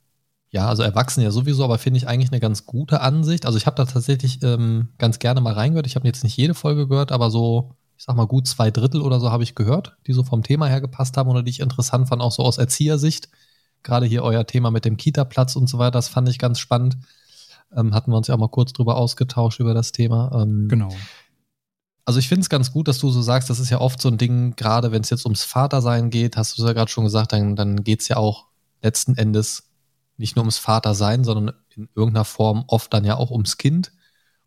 ja, 0.58 0.68
also 0.68 0.82
Erwachsene 0.82 1.24
ja 1.24 1.32
sowieso, 1.32 1.64
aber 1.64 1.78
finde 1.78 2.00
ich 2.00 2.08
eigentlich 2.08 2.32
eine 2.32 2.40
ganz 2.40 2.66
gute 2.66 3.02
Ansicht. 3.02 3.46
Also 3.46 3.60
ich 3.60 3.68
habe 3.68 3.76
da 3.76 3.86
tatsächlich 3.86 4.42
ähm, 4.42 4.90
ganz 4.98 5.20
gerne 5.20 5.40
mal 5.40 5.54
reingehört. 5.54 5.86
Ich 5.86 5.96
habe 5.96 6.08
jetzt 6.08 6.24
nicht 6.24 6.36
jede 6.36 6.56
Folge 6.56 6.88
gehört, 6.88 7.12
aber 7.12 7.30
so, 7.30 7.76
ich 7.96 8.04
sag 8.06 8.16
mal, 8.16 8.26
gut 8.26 8.48
zwei 8.48 8.72
Drittel 8.72 9.02
oder 9.02 9.20
so 9.20 9.32
habe 9.32 9.44
ich 9.44 9.54
gehört, 9.54 9.98
die 10.08 10.14
so 10.14 10.24
vom 10.24 10.42
Thema 10.42 10.66
her 10.66 10.82
gepasst 10.82 11.16
haben 11.16 11.30
oder 11.30 11.44
die 11.44 11.52
ich 11.52 11.60
interessant 11.60 12.10
fand, 12.10 12.24
auch 12.24 12.32
so 12.32 12.42
aus 12.42 12.58
Erziehersicht. 12.58 13.30
Gerade 13.84 14.08
hier 14.08 14.24
euer 14.24 14.48
Thema 14.48 14.72
mit 14.72 14.84
dem 14.84 14.98
Kita-Platz 14.98 15.56
und 15.56 15.70
so 15.70 15.78
weiter, 15.78 15.92
das 15.92 16.08
fand 16.08 16.28
ich 16.28 16.40
ganz 16.40 16.58
spannend. 16.58 16.98
Ähm, 17.76 17.94
hatten 17.94 18.10
wir 18.10 18.18
uns 18.18 18.26
ja 18.26 18.34
auch 18.34 18.40
mal 18.40 18.50
kurz 18.50 18.74
drüber 18.74 18.98
ausgetauscht 18.98 19.60
über 19.60 19.76
das 19.76 19.92
Thema. 19.92 20.42
Ähm, 20.42 20.70
genau. 20.70 20.90
Also 22.04 22.18
ich 22.18 22.28
finde 22.28 22.42
es 22.42 22.50
ganz 22.50 22.72
gut, 22.72 22.88
dass 22.88 22.98
du 22.98 23.12
so 23.12 23.22
sagst, 23.22 23.52
das 23.52 23.60
ist 23.60 23.70
ja 23.70 23.80
oft 23.80 24.02
so 24.02 24.10
ein 24.10 24.18
Ding, 24.18 24.56
gerade 24.56 24.92
wenn 24.92 25.04
es 25.04 25.12
jetzt 25.12 25.26
ums 25.26 25.44
Vatersein 25.44 26.10
geht, 26.10 26.36
hast 26.36 26.58
du 26.58 26.66
ja 26.66 26.74
gerade 26.74 26.90
schon 26.90 27.04
gesagt, 27.04 27.32
dann, 27.32 27.56
dann 27.56 27.84
geht 27.84 28.02
es 28.02 28.08
ja 28.08 28.18
auch 28.18 28.48
letzten 28.82 29.16
Endes 29.16 29.67
nicht 30.18 30.36
nur 30.36 30.44
ums 30.44 30.58
Vatersein, 30.58 31.24
sondern 31.24 31.56
in 31.76 31.90
irgendeiner 31.96 32.26
Form 32.26 32.64
oft 32.68 32.94
dann 32.94 33.06
ja 33.06 33.16
auch 33.18 33.32
ums 33.32 33.58
Kind. 33.58 33.92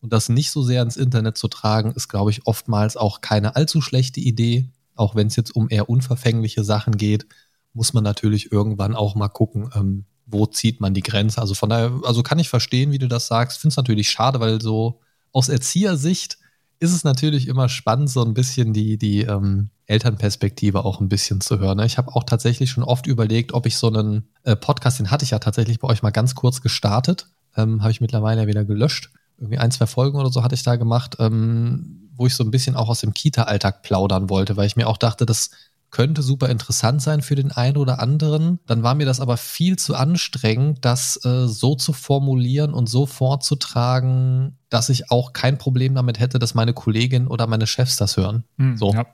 Und 0.01 0.13
das 0.13 0.29
nicht 0.29 0.51
so 0.51 0.63
sehr 0.63 0.83
ins 0.83 0.97
Internet 0.97 1.37
zu 1.37 1.49
tragen, 1.49 1.93
ist, 1.93 2.09
glaube 2.09 2.31
ich, 2.31 2.47
oftmals 2.47 2.97
auch 2.97 3.21
keine 3.21 3.57
allzu 3.57 3.81
schlechte 3.81 4.21
Idee. 4.21 4.71
Auch 4.97 5.15
wenn 5.15 5.29
es 5.29 5.37
jetzt 5.37 5.55
um 5.55 5.69
eher 5.71 5.89
unverfängliche 5.89 6.65
Sachen 6.65 6.97
geht, 6.97 7.27
muss 7.73 7.93
man 7.93 8.03
natürlich 8.03 8.51
irgendwann 8.51 8.97
auch 8.97 9.15
mal 9.15 9.29
gucken, 9.29 9.71
ähm, 9.75 10.05
wo 10.27 10.47
zieht 10.47 10.81
man 10.81 10.95
die 10.95 11.03
Grenze. 11.03 11.41
Also 11.41 11.55
von 11.55 11.69
daher, 11.69 12.01
also 12.05 12.23
kann 12.23 12.39
ich 12.39 12.49
verstehen, 12.49 12.93
wie 12.93 12.99
du 12.99 13.09
das 13.09 13.27
sagst. 13.27 13.59
Finde 13.59 13.73
es 13.73 13.77
natürlich 13.77 14.11
schade, 14.11 14.41
weil 14.41 14.61
so 14.61 15.01
aus 15.33 15.49
Erziehersicht 15.49 16.39
ist 16.81 16.95
es 16.95 17.05
natürlich 17.05 17.47
immer 17.47 17.69
spannend, 17.69 18.11
so 18.11 18.25
ein 18.25 18.35
bisschen 18.35 18.73
die, 18.73 18.97
die 18.97 19.21
ähm, 19.21 19.69
Elternperspektive 19.87 20.85
auch 20.85 21.01
ein 21.01 21.11
bisschen 21.11 21.43
zu 21.43 21.59
hören. 21.59 21.77
Ne? 21.77 21.85
Ich 21.85 21.99
habe 21.99 22.17
auch 22.17 22.25
tatsächlich 22.25 22.71
schon 22.71 22.83
oft 22.83 23.07
überlegt, 23.07 23.53
ob 23.53 23.67
ich 23.67 23.77
so 23.77 23.89
einen 23.89 24.29
äh, 24.45 24.57
Podcast, 24.57 24.99
den 24.99 25.11
hatte 25.11 25.25
ich 25.25 25.31
ja 25.31 25.39
tatsächlich 25.39 25.79
bei 25.79 25.89
euch 25.89 26.03
mal 26.03 26.11
ganz 26.11 26.35
kurz 26.35 26.63
gestartet, 26.63 27.29
ähm, 27.55 27.83
habe 27.83 27.93
ich 27.93 28.01
mittlerweile 28.01 28.43
ja 28.43 28.47
wieder 28.47 28.65
gelöscht. 28.65 29.11
Irgendwie 29.37 29.59
ein, 29.59 29.71
zwei 29.71 29.87
Folgen 29.87 30.19
oder 30.19 30.31
so 30.31 30.43
hatte 30.43 30.55
ich 30.55 30.63
da 30.63 30.77
gemacht, 30.77 31.17
ähm, 31.19 32.09
wo 32.17 32.27
ich 32.27 32.35
so 32.35 32.45
ein 32.45 32.51
bisschen 32.51 32.77
auch 32.77 32.89
aus 32.89 33.01
dem 33.01 33.13
Kita-Alltag 33.13 33.83
plaudern 33.83 34.31
wollte, 34.31 34.57
weil 34.57 34.67
ich 34.67 34.77
mir 34.77 34.87
auch 34.87 34.99
dachte, 34.99 35.27
das 35.27 35.51
könnte 35.91 36.23
super 36.23 36.49
interessant 36.49 37.03
sein 37.03 37.23
für 37.23 37.35
den 37.35 37.51
einen 37.53 37.77
oder 37.77 38.01
anderen. 38.01 38.61
Dann 38.67 38.83
war 38.83 38.95
mir 38.95 39.07
das 39.07 39.21
aber 39.21 39.37
viel 39.37 39.77
zu 39.77 39.95
anstrengend, 39.95 40.85
das 40.85 41.25
äh, 41.25 41.47
so 41.47 41.75
zu 41.75 41.93
formulieren 41.93 42.73
und 42.73 42.89
so 42.89 43.07
vorzutragen, 43.07 44.59
dass 44.69 44.89
ich 44.89 45.11
auch 45.11 45.33
kein 45.33 45.59
Problem 45.59 45.95
damit 45.95 46.21
hätte, 46.21 46.39
dass 46.39 46.55
meine 46.55 46.73
Kollegin 46.73 47.27
oder 47.27 47.47
meine 47.47 47.67
Chefs 47.67 47.97
das 47.97 48.17
hören. 48.17 48.45
Hm, 48.59 48.77
so. 48.77 48.93
Ja. 48.93 49.07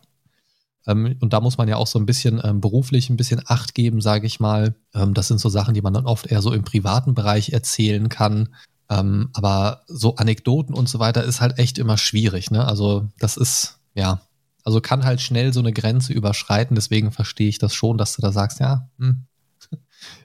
Ähm, 0.86 1.16
und 1.20 1.32
da 1.32 1.40
muss 1.40 1.58
man 1.58 1.68
ja 1.68 1.76
auch 1.76 1.86
so 1.86 1.98
ein 1.98 2.06
bisschen 2.06 2.40
ähm, 2.44 2.60
beruflich 2.60 3.10
ein 3.10 3.16
bisschen 3.16 3.42
Acht 3.46 3.74
geben, 3.74 4.00
sage 4.00 4.26
ich 4.26 4.40
mal. 4.40 4.74
Ähm, 4.94 5.14
das 5.14 5.28
sind 5.28 5.40
so 5.40 5.48
Sachen, 5.48 5.74
die 5.74 5.82
man 5.82 5.94
dann 5.94 6.06
oft 6.06 6.26
eher 6.26 6.42
so 6.42 6.52
im 6.52 6.64
privaten 6.64 7.14
Bereich 7.14 7.50
erzählen 7.52 8.08
kann. 8.08 8.54
Ähm, 8.88 9.30
aber 9.32 9.82
so 9.88 10.16
Anekdoten 10.16 10.74
und 10.74 10.88
so 10.88 10.98
weiter 10.98 11.24
ist 11.24 11.40
halt 11.40 11.58
echt 11.58 11.78
immer 11.78 11.98
schwierig. 11.98 12.50
Ne? 12.50 12.64
Also 12.64 13.08
das 13.18 13.36
ist, 13.36 13.80
ja, 13.94 14.20
also 14.66 14.80
kann 14.80 15.04
halt 15.04 15.20
schnell 15.20 15.52
so 15.52 15.60
eine 15.60 15.72
Grenze 15.72 16.12
überschreiten. 16.12 16.74
Deswegen 16.74 17.12
verstehe 17.12 17.48
ich 17.48 17.58
das 17.58 17.72
schon, 17.72 17.98
dass 17.98 18.16
du 18.16 18.22
da 18.22 18.32
sagst, 18.32 18.58
ja, 18.58 18.90
hm, 18.98 19.26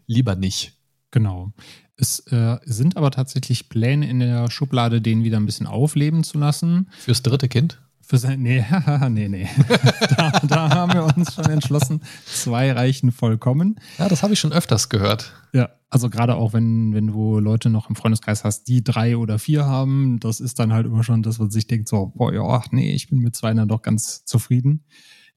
lieber 0.08 0.36
nicht. 0.36 0.74
Genau. 1.12 1.54
Es 1.96 2.20
äh, 2.32 2.58
sind 2.66 2.98
aber 2.98 3.12
tatsächlich 3.12 3.70
Pläne 3.70 4.10
in 4.10 4.20
der 4.20 4.50
Schublade, 4.50 5.00
den 5.00 5.24
wieder 5.24 5.38
ein 5.38 5.46
bisschen 5.46 5.68
aufleben 5.68 6.24
zu 6.24 6.40
lassen. 6.40 6.90
Fürs 6.98 7.22
dritte 7.22 7.50
Kind? 7.50 7.80
Für 8.12 8.18
sein, 8.18 8.42
nee, 8.42 8.66
nee, 9.10 9.30
nee. 9.30 9.48
da, 10.18 10.32
da, 10.46 10.70
haben 10.70 10.92
wir 10.92 11.16
uns 11.16 11.34
schon 11.34 11.46
entschlossen, 11.46 12.02
zwei 12.26 12.74
reichen 12.74 13.14
vollkommen. 13.14 13.80
Ja, 13.98 14.10
das 14.10 14.22
habe 14.22 14.34
ich 14.34 14.40
schon 14.42 14.52
öfters 14.52 14.90
gehört. 14.90 15.32
Ja, 15.54 15.70
also 15.90 16.10
gerade 16.10 16.36
auch 16.36 16.52
wenn, 16.52 16.94
wenn 16.94 17.08
du 17.08 17.40
Leute 17.40 17.70
noch 17.70 17.90
im 17.90 17.96
Freundeskreis 17.96 18.44
hast, 18.44 18.68
die 18.68 18.84
drei 18.84 19.16
oder 19.16 19.40
vier 19.40 19.66
haben, 19.66 20.20
das 20.20 20.42
ist 20.42 20.60
dann 20.60 20.74
halt 20.74 20.88
immer 20.88 21.06
schon 21.06 21.24
das, 21.24 21.40
was 21.40 21.54
sich 21.54 21.68
denkt, 21.68 21.88
so, 21.88 22.12
boah, 22.14 22.34
ja, 22.34 22.44
ach 22.44 22.68
nee, 22.72 22.94
ich 22.94 23.08
bin 23.08 23.20
mit 23.20 23.34
zwei 23.34 23.54
dann 23.54 23.70
doch 23.70 23.82
ganz 23.82 24.26
zufrieden. 24.26 24.84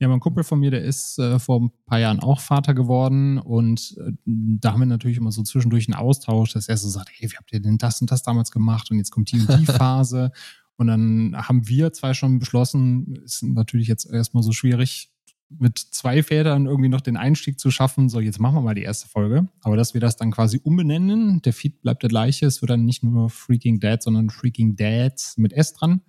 Ja, 0.00 0.08
mein 0.08 0.18
Kumpel 0.18 0.42
von 0.42 0.58
mir, 0.58 0.72
der 0.72 0.82
ist 0.82 1.20
äh, 1.20 1.38
vor 1.38 1.60
ein 1.60 1.70
paar 1.86 2.00
Jahren 2.00 2.18
auch 2.18 2.40
Vater 2.40 2.74
geworden 2.74 3.38
und 3.38 3.96
äh, 4.04 4.10
da 4.26 4.72
haben 4.72 4.80
wir 4.80 4.86
natürlich 4.86 5.18
immer 5.18 5.30
so 5.30 5.44
zwischendurch 5.44 5.86
einen 5.86 5.94
Austausch, 5.94 6.54
dass 6.54 6.68
er 6.68 6.76
so 6.76 6.88
sagt, 6.88 7.10
hey, 7.12 7.30
wie 7.30 7.36
habt 7.36 7.52
ihr 7.52 7.62
denn 7.62 7.78
das 7.78 8.00
und 8.00 8.10
das 8.10 8.24
damals 8.24 8.50
gemacht 8.50 8.90
und 8.90 8.98
jetzt 8.98 9.12
kommt 9.12 9.30
die 9.30 9.38
und 9.38 9.60
die 9.60 9.66
Phase 9.72 10.32
und 10.76 10.88
dann 10.88 11.36
haben 11.36 11.68
wir 11.68 11.92
zwei 11.92 12.14
schon 12.14 12.38
beschlossen, 12.38 13.16
ist 13.24 13.42
natürlich 13.42 13.88
jetzt 13.88 14.10
erstmal 14.10 14.42
so 14.42 14.52
schwierig, 14.52 15.10
mit 15.48 15.78
zwei 15.78 16.22
Vätern 16.22 16.66
irgendwie 16.66 16.88
noch 16.88 17.00
den 17.00 17.16
Einstieg 17.16 17.60
zu 17.60 17.70
schaffen. 17.70 18.08
So, 18.08 18.20
jetzt 18.20 18.40
machen 18.40 18.56
wir 18.56 18.62
mal 18.62 18.74
die 18.74 18.82
erste 18.82 19.08
Folge. 19.08 19.48
Aber 19.62 19.76
dass 19.76 19.94
wir 19.94 20.00
das 20.00 20.16
dann 20.16 20.30
quasi 20.30 20.60
umbenennen, 20.62 21.42
der 21.42 21.52
Feed 21.52 21.80
bleibt 21.80 22.02
der 22.02 22.08
gleiche. 22.08 22.46
Es 22.46 22.60
wird 22.60 22.70
dann 22.70 22.84
nicht 22.84 23.02
nur 23.02 23.30
Freaking 23.30 23.78
Dad, 23.78 24.02
sondern 24.02 24.30
Freaking 24.30 24.74
Dads 24.74 25.36
mit 25.36 25.52
S 25.52 25.74
dran. 25.74 26.00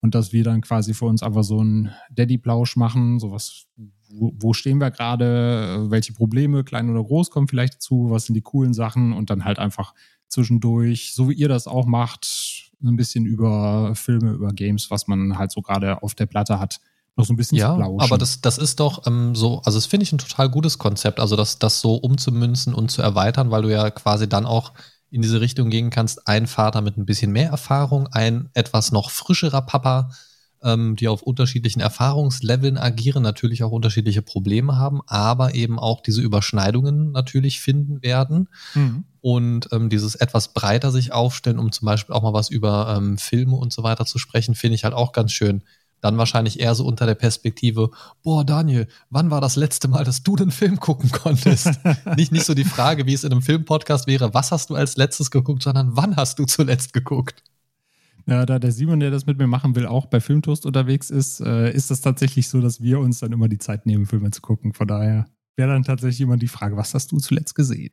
Und 0.00 0.16
dass 0.16 0.32
wir 0.32 0.42
dann 0.42 0.62
quasi 0.62 0.94
für 0.94 1.04
uns 1.04 1.22
einfach 1.22 1.44
so 1.44 1.60
einen 1.60 1.92
Daddy-Plausch 2.10 2.74
machen, 2.74 3.20
sowas, 3.20 3.66
wo, 4.08 4.32
wo 4.36 4.52
stehen 4.52 4.78
wir 4.78 4.90
gerade, 4.90 5.86
welche 5.90 6.12
Probleme, 6.12 6.64
klein 6.64 6.90
oder 6.90 7.04
groß, 7.04 7.30
kommen 7.30 7.46
vielleicht 7.46 7.74
dazu, 7.74 8.08
was 8.10 8.26
sind 8.26 8.34
die 8.34 8.42
coolen 8.42 8.74
Sachen 8.74 9.12
und 9.12 9.30
dann 9.30 9.44
halt 9.44 9.60
einfach 9.60 9.94
zwischendurch, 10.26 11.14
so 11.14 11.28
wie 11.28 11.34
ihr 11.34 11.48
das 11.48 11.68
auch 11.68 11.86
macht, 11.86 12.71
ein 12.82 12.96
bisschen 12.96 13.24
über 13.26 13.94
Filme, 13.94 14.32
über 14.32 14.48
Games, 14.52 14.90
was 14.90 15.06
man 15.06 15.38
halt 15.38 15.52
so 15.52 15.62
gerade 15.62 16.02
auf 16.02 16.14
der 16.14 16.26
Platte 16.26 16.58
hat, 16.58 16.80
noch 17.16 17.26
so 17.26 17.32
ein 17.32 17.36
bisschen 17.36 17.58
ja, 17.58 17.72
aber 17.74 18.16
das, 18.16 18.40
das 18.40 18.56
ist 18.56 18.80
doch 18.80 19.06
ähm, 19.06 19.34
so, 19.34 19.60
also 19.64 19.76
das 19.76 19.86
finde 19.86 20.04
ich 20.04 20.12
ein 20.12 20.18
total 20.18 20.48
gutes 20.48 20.78
Konzept, 20.78 21.20
also 21.20 21.36
das, 21.36 21.58
das 21.58 21.80
so 21.80 21.94
umzumünzen 21.94 22.74
und 22.74 22.90
zu 22.90 23.02
erweitern, 23.02 23.50
weil 23.50 23.62
du 23.62 23.70
ja 23.70 23.90
quasi 23.90 24.28
dann 24.28 24.46
auch 24.46 24.72
in 25.10 25.20
diese 25.20 25.42
Richtung 25.42 25.68
gehen 25.68 25.90
kannst, 25.90 26.26
ein 26.26 26.46
Vater 26.46 26.80
mit 26.80 26.96
ein 26.96 27.04
bisschen 27.04 27.32
mehr 27.32 27.50
Erfahrung, 27.50 28.06
ein 28.06 28.48
etwas 28.54 28.92
noch 28.92 29.10
frischerer 29.10 29.60
Papa, 29.60 30.10
ähm, 30.62 30.96
die 30.96 31.08
auf 31.08 31.22
unterschiedlichen 31.22 31.80
Erfahrungsleveln 31.80 32.78
agieren, 32.78 33.22
natürlich 33.22 33.62
auch 33.62 33.72
unterschiedliche 33.72 34.22
Probleme 34.22 34.76
haben, 34.76 35.02
aber 35.06 35.54
eben 35.54 35.78
auch 35.78 36.00
diese 36.00 36.22
Überschneidungen 36.22 37.12
natürlich 37.12 37.60
finden 37.60 38.02
werden. 38.02 38.48
Mhm. 38.74 39.04
Und 39.22 39.68
ähm, 39.70 39.88
dieses 39.88 40.16
etwas 40.16 40.52
breiter 40.52 40.90
sich 40.90 41.12
aufstellen, 41.12 41.60
um 41.60 41.70
zum 41.70 41.86
Beispiel 41.86 42.14
auch 42.14 42.22
mal 42.22 42.32
was 42.32 42.50
über 42.50 42.94
ähm, 42.96 43.16
Filme 43.18 43.56
und 43.56 43.72
so 43.72 43.84
weiter 43.84 44.04
zu 44.04 44.18
sprechen, 44.18 44.56
finde 44.56 44.74
ich 44.74 44.84
halt 44.84 44.94
auch 44.94 45.12
ganz 45.12 45.32
schön. 45.32 45.62
Dann 46.00 46.18
wahrscheinlich 46.18 46.58
eher 46.58 46.74
so 46.74 46.84
unter 46.84 47.06
der 47.06 47.14
Perspektive, 47.14 47.92
boah, 48.24 48.44
Daniel, 48.44 48.88
wann 49.10 49.30
war 49.30 49.40
das 49.40 49.54
letzte 49.54 49.86
Mal, 49.86 50.02
dass 50.02 50.24
du 50.24 50.34
den 50.34 50.50
Film 50.50 50.80
gucken 50.80 51.12
konntest? 51.12 51.70
nicht, 52.16 52.32
nicht 52.32 52.44
so 52.44 52.54
die 52.54 52.64
Frage, 52.64 53.06
wie 53.06 53.14
es 53.14 53.22
in 53.22 53.30
einem 53.30 53.42
Filmpodcast 53.42 54.08
wäre, 54.08 54.34
was 54.34 54.50
hast 54.50 54.70
du 54.70 54.74
als 54.74 54.96
letztes 54.96 55.30
geguckt, 55.30 55.62
sondern 55.62 55.96
wann 55.96 56.16
hast 56.16 56.40
du 56.40 56.44
zuletzt 56.44 56.92
geguckt? 56.92 57.44
Ja, 58.26 58.44
da 58.44 58.58
der 58.58 58.72
Simon, 58.72 58.98
der 58.98 59.12
das 59.12 59.26
mit 59.26 59.38
mir 59.38 59.46
machen 59.46 59.76
will, 59.76 59.86
auch 59.86 60.06
bei 60.06 60.20
Filmtoast 60.20 60.66
unterwegs 60.66 61.10
ist, 61.10 61.40
äh, 61.40 61.72
ist 61.72 61.92
das 61.92 62.00
tatsächlich 62.00 62.48
so, 62.48 62.60
dass 62.60 62.80
wir 62.80 62.98
uns 62.98 63.20
dann 63.20 63.30
immer 63.30 63.48
die 63.48 63.58
Zeit 63.58 63.86
nehmen, 63.86 64.06
Filme 64.06 64.32
zu 64.32 64.40
gucken. 64.40 64.74
Von 64.74 64.88
daher 64.88 65.26
wäre 65.54 65.70
dann 65.70 65.84
tatsächlich 65.84 66.22
immer 66.22 66.36
die 66.36 66.48
Frage, 66.48 66.76
was 66.76 66.94
hast 66.94 67.12
du 67.12 67.18
zuletzt 67.18 67.54
gesehen? 67.54 67.92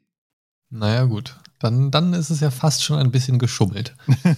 Naja, 0.69 1.05
gut. 1.05 1.37
Dann, 1.59 1.91
dann 1.91 2.13
ist 2.13 2.29
es 2.29 2.39
ja 2.39 2.51
fast 2.51 2.83
schon 2.83 2.99
ein 2.99 3.11
bisschen 3.11 3.37
geschummelt. 3.39 3.95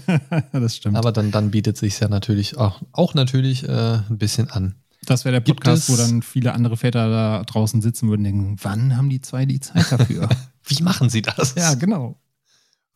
das 0.52 0.78
stimmt. 0.78 0.98
Aber 0.98 1.12
dann, 1.12 1.32
dann 1.32 1.52
bietet 1.52 1.78
sich 1.78 2.00
ja 2.00 2.10
natürlich 2.10 2.58
auch, 2.58 2.82
auch 2.94 3.14
natürlich 3.14 3.68
äh, 3.68 4.00
ein 4.10 4.18
bisschen 4.18 4.50
an. 4.50 4.76
Das 5.04 5.26
wäre 5.26 5.34
der 5.34 5.42
Podcast, 5.42 5.90
wo 5.90 5.96
dann 5.96 6.22
viele 6.22 6.54
andere 6.54 6.78
Väter 6.78 7.10
da 7.10 7.44
draußen 7.44 7.82
sitzen 7.82 8.08
würden 8.10 8.22
und 8.22 8.24
denken, 8.26 8.58
wann 8.62 8.98
haben 8.98 9.10
die 9.10 9.22
zwei 9.22 9.46
die 9.46 9.60
Zeit 9.60 9.92
dafür? 9.92 10.30
Wie 10.64 10.82
machen 10.84 11.10
sie 11.10 11.22
das? 11.22 11.56
Ja, 11.56 11.74
genau 11.74 12.20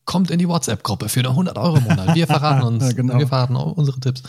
kommt 0.06 0.30
in 0.30 0.38
die 0.38 0.48
WhatsApp-Gruppe 0.48 1.10
für 1.10 1.20
eine 1.20 1.30
100 1.30 1.58
Euro 1.58 1.76
im 1.76 1.84
Monat. 1.84 2.14
Wir 2.14 2.26
verraten 2.26 2.62
uns, 2.66 2.96
genau. 2.96 3.18
wir 3.18 3.28
verraten 3.28 3.56
unsere 3.56 4.00
Tipps. 4.00 4.22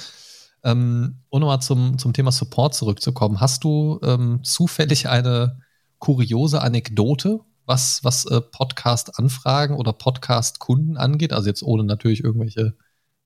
Ähm, 0.64 1.20
um 1.30 1.40
nochmal 1.40 1.62
zum, 1.62 1.98
zum 1.98 2.12
Thema 2.12 2.32
Support 2.32 2.74
zurückzukommen, 2.74 3.40
hast 3.40 3.64
du 3.64 4.00
ähm, 4.04 4.44
zufällig 4.44 5.08
eine 5.08 5.60
kuriose 6.00 6.62
Anekdote, 6.62 7.40
was, 7.68 8.04
was 8.04 8.26
äh, 8.26 8.42
Podcast-Anfragen 8.42 9.76
oder 9.76 9.94
Podcast-Kunden 9.94 10.98
angeht? 10.98 11.34
Also 11.34 11.50
jetzt 11.50 11.62
ohne 11.62 11.84
natürlich 11.84 12.24
irgendwelche 12.24 12.76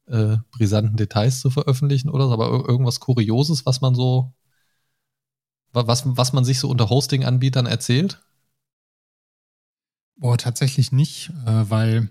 äh, 0.08 0.38
brisanten 0.52 0.98
Details 0.98 1.39
zu 1.39 1.52
veröffentlichen 1.52 2.10
oder 2.10 2.28
so, 2.28 2.34
aber 2.34 2.50
irgendwas 2.68 3.00
Kurioses, 3.00 3.66
was 3.66 3.82
man 3.82 3.96
so, 3.96 4.34
was, 5.72 6.04
was 6.06 6.34
man 6.34 6.44
sich 6.44 6.60
so 6.60 6.70
unter 6.70 6.89
Hosting-Anbietern 6.89 7.68
erzählt? 7.68 8.22
Boah, 10.18 10.38
tatsächlich 10.38 10.92
nicht, 10.92 11.30
äh, 11.46 11.70
weil 11.70 12.10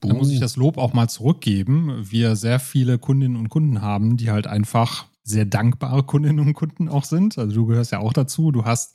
da 0.00 0.14
muss 0.14 0.30
ich 0.30 0.40
das 0.40 0.56
Lob 0.56 0.76
auch 0.76 0.92
mal 0.92 1.08
zurückgeben. 1.08 2.10
Wir 2.10 2.36
sehr 2.36 2.60
viele 2.60 2.98
Kundinnen 2.98 3.36
und 3.36 3.48
Kunden 3.48 3.80
haben, 3.80 4.16
die 4.16 4.30
halt 4.30 4.46
einfach 4.46 5.06
sehr 5.22 5.46
dankbare 5.46 6.02
Kundinnen 6.02 6.40
und 6.40 6.52
Kunden 6.52 6.88
auch 6.88 7.04
sind. 7.04 7.38
Also 7.38 7.54
du 7.54 7.66
gehörst 7.66 7.92
ja 7.92 8.00
auch 8.00 8.12
dazu. 8.12 8.52
Du 8.52 8.64
hast 8.64 8.94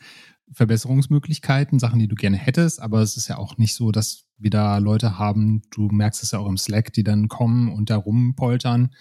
Verbesserungsmöglichkeiten, 0.51 1.79
Sachen, 1.79 1.99
die 1.99 2.07
du 2.07 2.15
gerne 2.15 2.37
hättest, 2.37 2.81
aber 2.81 3.01
es 3.01 3.17
ist 3.17 3.27
ja 3.27 3.37
auch 3.37 3.57
nicht 3.57 3.75
so, 3.75 3.91
dass 3.91 4.25
wir 4.37 4.49
da 4.49 4.77
Leute 4.77 5.19
haben, 5.19 5.61
du 5.71 5.89
merkst 5.89 6.23
es 6.23 6.31
ja 6.31 6.39
auch 6.39 6.47
im 6.47 6.57
Slack, 6.57 6.93
die 6.93 7.03
dann 7.03 7.27
kommen 7.27 7.71
und 7.71 7.89
da 7.89 7.97
rumpoltern 7.97 8.91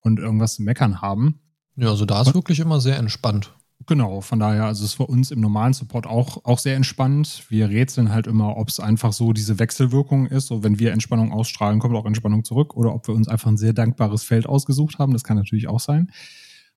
und 0.00 0.18
irgendwas 0.18 0.56
zu 0.56 0.62
meckern 0.62 1.00
haben. 1.00 1.40
Ja, 1.76 1.90
also 1.90 2.04
da 2.04 2.20
ist 2.20 2.28
und, 2.28 2.34
wirklich 2.34 2.60
immer 2.60 2.80
sehr 2.80 2.98
entspannt. 2.98 3.54
Genau, 3.86 4.20
von 4.20 4.40
daher, 4.40 4.64
also 4.64 4.84
es 4.84 4.90
ist 4.90 4.96
für 4.96 5.06
uns 5.06 5.30
im 5.30 5.40
normalen 5.40 5.72
Support 5.72 6.06
auch, 6.06 6.44
auch 6.44 6.58
sehr 6.58 6.74
entspannt. 6.76 7.44
Wir 7.48 7.68
rätseln 7.68 8.12
halt 8.12 8.26
immer, 8.26 8.56
ob 8.56 8.68
es 8.68 8.80
einfach 8.80 9.12
so 9.12 9.32
diese 9.32 9.58
Wechselwirkung 9.58 10.26
ist. 10.26 10.48
So, 10.48 10.64
wenn 10.64 10.78
wir 10.78 10.92
Entspannung 10.92 11.32
ausstrahlen, 11.32 11.78
kommt 11.78 11.94
auch 11.94 12.04
Entspannung 12.04 12.44
zurück. 12.44 12.76
Oder 12.76 12.92
ob 12.92 13.06
wir 13.06 13.14
uns 13.14 13.28
einfach 13.28 13.48
ein 13.48 13.56
sehr 13.56 13.72
dankbares 13.72 14.24
Feld 14.24 14.46
ausgesucht 14.46 14.98
haben. 14.98 15.12
Das 15.12 15.24
kann 15.24 15.36
natürlich 15.36 15.68
auch 15.68 15.80
sein. 15.80 16.10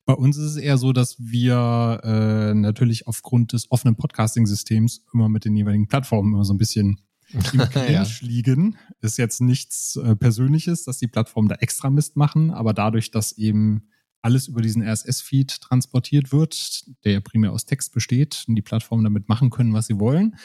Bei 0.05 0.13
uns 0.13 0.37
ist 0.37 0.51
es 0.51 0.57
eher 0.57 0.77
so, 0.77 0.93
dass 0.93 1.17
wir 1.19 2.01
äh, 2.03 2.53
natürlich 2.53 3.07
aufgrund 3.07 3.53
des 3.53 3.71
offenen 3.71 3.95
Podcasting-Systems 3.95 5.05
immer 5.13 5.29
mit 5.29 5.45
den 5.45 5.55
jeweiligen 5.55 5.87
Plattformen 5.87 6.33
immer 6.33 6.45
so 6.45 6.53
ein 6.53 6.57
bisschen 6.57 7.01
im 7.29 7.41
Clinch 7.41 8.21
ja. 8.21 8.27
liegen. 8.27 8.77
Ist 8.99 9.17
jetzt 9.17 9.41
nichts 9.41 9.95
äh, 9.95 10.15
Persönliches, 10.15 10.83
dass 10.83 10.97
die 10.97 11.07
Plattformen 11.07 11.49
da 11.49 11.55
extra 11.55 11.89
Mist 11.89 12.17
machen, 12.17 12.51
aber 12.51 12.73
dadurch, 12.73 13.11
dass 13.11 13.37
eben 13.37 13.87
alles 14.21 14.47
über 14.47 14.61
diesen 14.61 14.83
RSS-Feed 14.83 15.61
transportiert 15.61 16.31
wird, 16.31 16.83
der 17.03 17.13
ja 17.13 17.19
primär 17.21 17.51
aus 17.51 17.65
Text 17.65 17.93
besteht 17.93 18.45
und 18.47 18.55
die 18.55 18.61
Plattformen 18.61 19.03
damit 19.03 19.29
machen 19.29 19.49
können, 19.49 19.73
was 19.73 19.87
sie 19.87 19.99
wollen, 19.99 20.35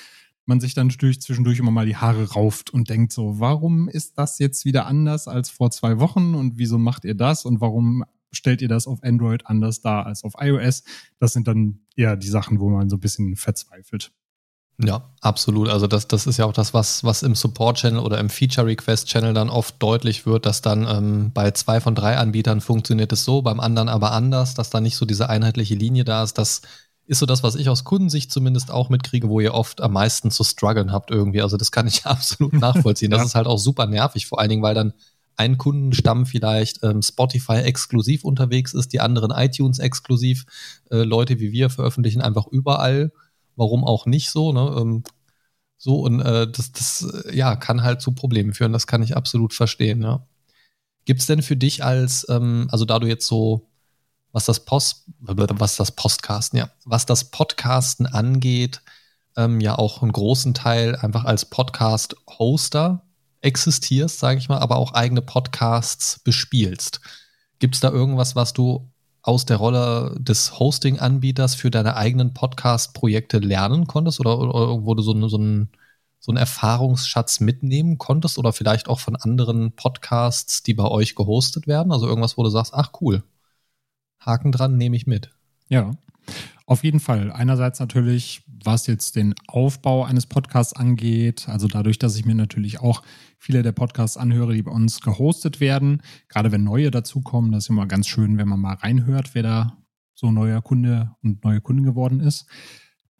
man 0.46 0.61
sich 0.61 0.74
dann 0.74 0.86
natürlich 0.86 1.20
zwischendurch 1.20 1.59
immer 1.59 1.72
mal 1.72 1.86
die 1.86 1.96
Haare 1.96 2.30
rauft 2.30 2.70
und 2.70 2.88
denkt 2.88 3.12
so, 3.12 3.40
warum 3.40 3.88
ist 3.88 4.16
das 4.16 4.38
jetzt 4.38 4.64
wieder 4.64 4.86
anders 4.86 5.28
als 5.28 5.50
vor 5.50 5.70
zwei 5.70 5.98
Wochen 5.98 6.34
und 6.34 6.57
wieso 6.57 6.78
macht 6.78 7.04
ihr 7.04 7.14
das 7.14 7.44
und 7.44 7.61
warum 7.61 8.04
stellt 8.33 8.62
ihr 8.62 8.68
das 8.68 8.87
auf 8.87 9.03
Android 9.03 9.47
anders 9.47 9.81
dar 9.81 10.07
als 10.07 10.24
auf 10.24 10.35
iOS? 10.39 10.83
Das 11.18 11.33
sind 11.33 11.49
dann 11.49 11.81
eher 11.97 12.16
die 12.16 12.29
Sachen, 12.29 12.61
wo 12.61 12.68
man 12.68 12.89
so 12.89 12.97
ein 12.97 13.01
bisschen 13.01 13.37
verzweifelt. 13.37 14.12
Ja, 14.79 15.11
absolut. 15.22 15.70
Also 15.70 15.87
das, 15.87 16.07
das 16.07 16.27
ist 16.27 16.37
ja 16.37 16.45
auch 16.45 16.53
das, 16.53 16.74
was, 16.74 17.03
was 17.03 17.22
im 17.22 17.35
Support-Channel 17.35 17.99
oder 17.99 18.18
im 18.18 18.29
Feature-Request-Channel 18.29 19.33
dann 19.33 19.49
oft 19.49 19.83
deutlich 19.83 20.27
wird, 20.27 20.45
dass 20.45 20.61
dann 20.61 20.87
ähm, 20.87 21.33
bei 21.33 21.51
zwei 21.53 21.81
von 21.81 21.95
drei 21.95 22.18
Anbietern 22.18 22.61
funktioniert 22.61 23.11
es 23.12 23.24
so, 23.24 23.41
beim 23.41 23.59
anderen 23.59 23.89
aber 23.89 24.12
anders, 24.12 24.53
dass 24.53 24.68
da 24.68 24.81
nicht 24.81 24.97
so 24.97 25.07
diese 25.07 25.31
einheitliche 25.31 25.74
Linie 25.74 26.05
da 26.05 26.22
ist. 26.22 26.37
Das 26.37 26.61
ist 27.07 27.20
so 27.20 27.27
das, 27.27 27.43
was 27.43 27.55
ich 27.55 27.70
aus 27.70 27.85
Kundensicht 27.85 28.31
zumindest 28.31 28.70
auch 28.70 28.91
mitkriege, 28.91 29.31
wo 29.31 29.41
ihr 29.41 29.55
oft 29.55 29.81
am 29.81 29.93
meisten 29.93 30.31
zu 30.31 30.45
strugglen 30.45 30.93
habt 30.93 31.11
irgendwie. 31.11 31.41
Also 31.41 31.57
das 31.57 31.72
kann 31.72 31.87
ich 31.87 32.05
absolut 32.07 32.53
nachvollziehen. 32.55 33.11
Das 33.11 33.20
ja. 33.20 33.27
ist 33.27 33.35
halt 33.35 33.47
auch 33.47 33.59
super 33.59 33.87
nervig, 33.87 34.27
vor 34.27 34.41
allen 34.41 34.51
Dingen, 34.51 34.62
weil 34.62 34.74
dann 34.74 34.93
ein 35.37 35.59
Kundenstamm 35.59 36.26
vielleicht 36.26 36.82
ähm, 36.82 37.03
Spotify 37.03 37.59
exklusiv 37.59 38.24
unterwegs 38.24 38.74
ist, 38.74 38.93
die 38.93 39.01
anderen 39.01 39.30
iTunes 39.30 39.78
exklusiv. 39.78 40.45
Äh, 40.91 41.03
Leute 41.03 41.39
wie 41.41 41.53
wir 41.53 41.70
veröffentlichen 41.70 42.22
einfach 42.22 42.47
überall 42.47 43.12
warum 43.57 43.84
auch 43.84 44.07
nicht 44.07 44.30
so, 44.30 44.53
ne? 44.53 44.76
Ähm, 44.78 45.03
so, 45.78 46.01
und 46.01 46.20
äh, 46.20 46.51
das, 46.51 46.72
das 46.72 47.03
äh, 47.26 47.37
ja, 47.37 47.57
kann 47.57 47.82
halt 47.82 48.01
zu 48.01 48.12
Problemen 48.12 48.55
führen, 48.55 48.72
das 48.72 48.87
kann 48.87 49.03
ich 49.03 49.16
absolut 49.16 49.53
verstehen, 49.53 50.03
ja. 50.03 50.26
Gibt 51.05 51.20
es 51.20 51.26
denn 51.26 51.43
für 51.43 51.57
dich 51.57 51.84
als, 51.84 52.26
ähm, 52.28 52.68
also 52.70 52.84
da 52.84 52.99
du 52.99 53.07
jetzt 53.07 53.26
so, 53.26 53.68
was 54.32 54.45
das 54.47 54.64
Post, 54.64 55.05
was 55.20 55.76
das 55.76 55.93
Postcasten, 55.93 56.59
ja, 56.59 56.70
was 56.84 57.07
das 57.07 57.30
Podcasten 57.30 58.07
angeht, 58.07 58.82
ähm, 59.37 59.61
ja 59.61 59.76
auch 59.76 60.03
einen 60.03 60.12
großen 60.12 60.55
Teil 60.55 60.97
einfach 60.97 61.24
als 61.24 61.45
Podcast-Hoster 61.47 63.05
existierst, 63.41 64.18
sage 64.18 64.39
ich 64.39 64.49
mal, 64.49 64.59
aber 64.59 64.76
auch 64.76 64.93
eigene 64.93 65.22
Podcasts 65.22 66.20
bespielst. 66.20 67.01
Gibt 67.59 67.74
es 67.74 67.80
da 67.80 67.91
irgendwas, 67.91 68.37
was 68.37 68.53
du 68.53 68.91
aus 69.22 69.45
der 69.45 69.57
Rolle 69.57 70.14
des 70.20 70.59
Hosting-Anbieters 70.59 71.55
für 71.55 71.70
deine 71.70 71.97
eigenen 71.97 72.32
Podcast-Projekte 72.32 73.39
lernen 73.39 73.87
konntest 73.87 74.20
oder, 74.20 74.39
oder 74.39 74.84
wo 74.84 74.95
du 74.95 75.03
so, 75.03 75.28
so, 75.28 75.37
einen, 75.37 75.70
so 76.20 76.30
einen 76.30 76.39
Erfahrungsschatz 76.39 77.41
mitnehmen 77.41 77.99
konntest 77.99 78.39
oder 78.39 78.53
vielleicht 78.53 78.89
auch 78.89 79.01
von 79.01 79.16
anderen 79.16 79.72
Podcasts, 79.72 80.62
die 80.62 80.74
bei 80.74 80.84
euch 80.84 81.16
gehostet 81.16 81.66
werden? 81.66 81.91
Also 81.91 82.07
irgendwas, 82.07 82.39
wo 82.39 82.45
du 82.45 82.51
sagst, 82.51 82.72
ach 82.72 82.93
cool, 83.01 83.24
Haken 84.20 84.53
dran, 84.53 84.76
nehme 84.76 84.97
ich 84.97 85.07
mit. 85.07 85.30
Ja, 85.68 85.91
auf 86.66 86.83
jeden 86.83 87.01
Fall. 87.01 87.31
Einerseits 87.31 87.79
natürlich, 87.79 88.43
was 88.64 88.87
jetzt 88.87 89.16
den 89.16 89.35
Aufbau 89.47 90.05
eines 90.05 90.27
Podcasts 90.27 90.72
angeht, 90.72 91.49
also 91.49 91.68
dadurch, 91.68 91.99
dass 91.99 92.16
ich 92.16 92.24
mir 92.24 92.35
natürlich 92.35 92.81
auch 92.81 93.03
viele 93.39 93.62
der 93.62 93.72
Podcasts 93.72 94.16
anhöre, 94.16 94.55
die 94.55 94.62
bei 94.62 94.72
uns 94.72 95.01
gehostet 95.01 95.61
werden, 95.61 96.03
gerade 96.29 96.51
wenn 96.51 96.64
neue 96.64 96.91
dazukommen, 96.91 97.53
das 97.53 97.64
ist 97.64 97.70
immer 97.70 97.87
ganz 97.87 98.09
schön, 98.09 98.39
wenn 98.39 98.49
man 98.49 98.61
mal 98.61 98.74
reinhört, 98.74 99.35
wer 99.35 99.43
da 99.45 99.79
so 100.14 100.33
neuer 100.33 100.62
Kunde 100.62 101.14
und 101.22 101.45
neue 101.45 101.61
Kunde 101.61 101.85
geworden 101.85 102.20
ist. 102.20 102.47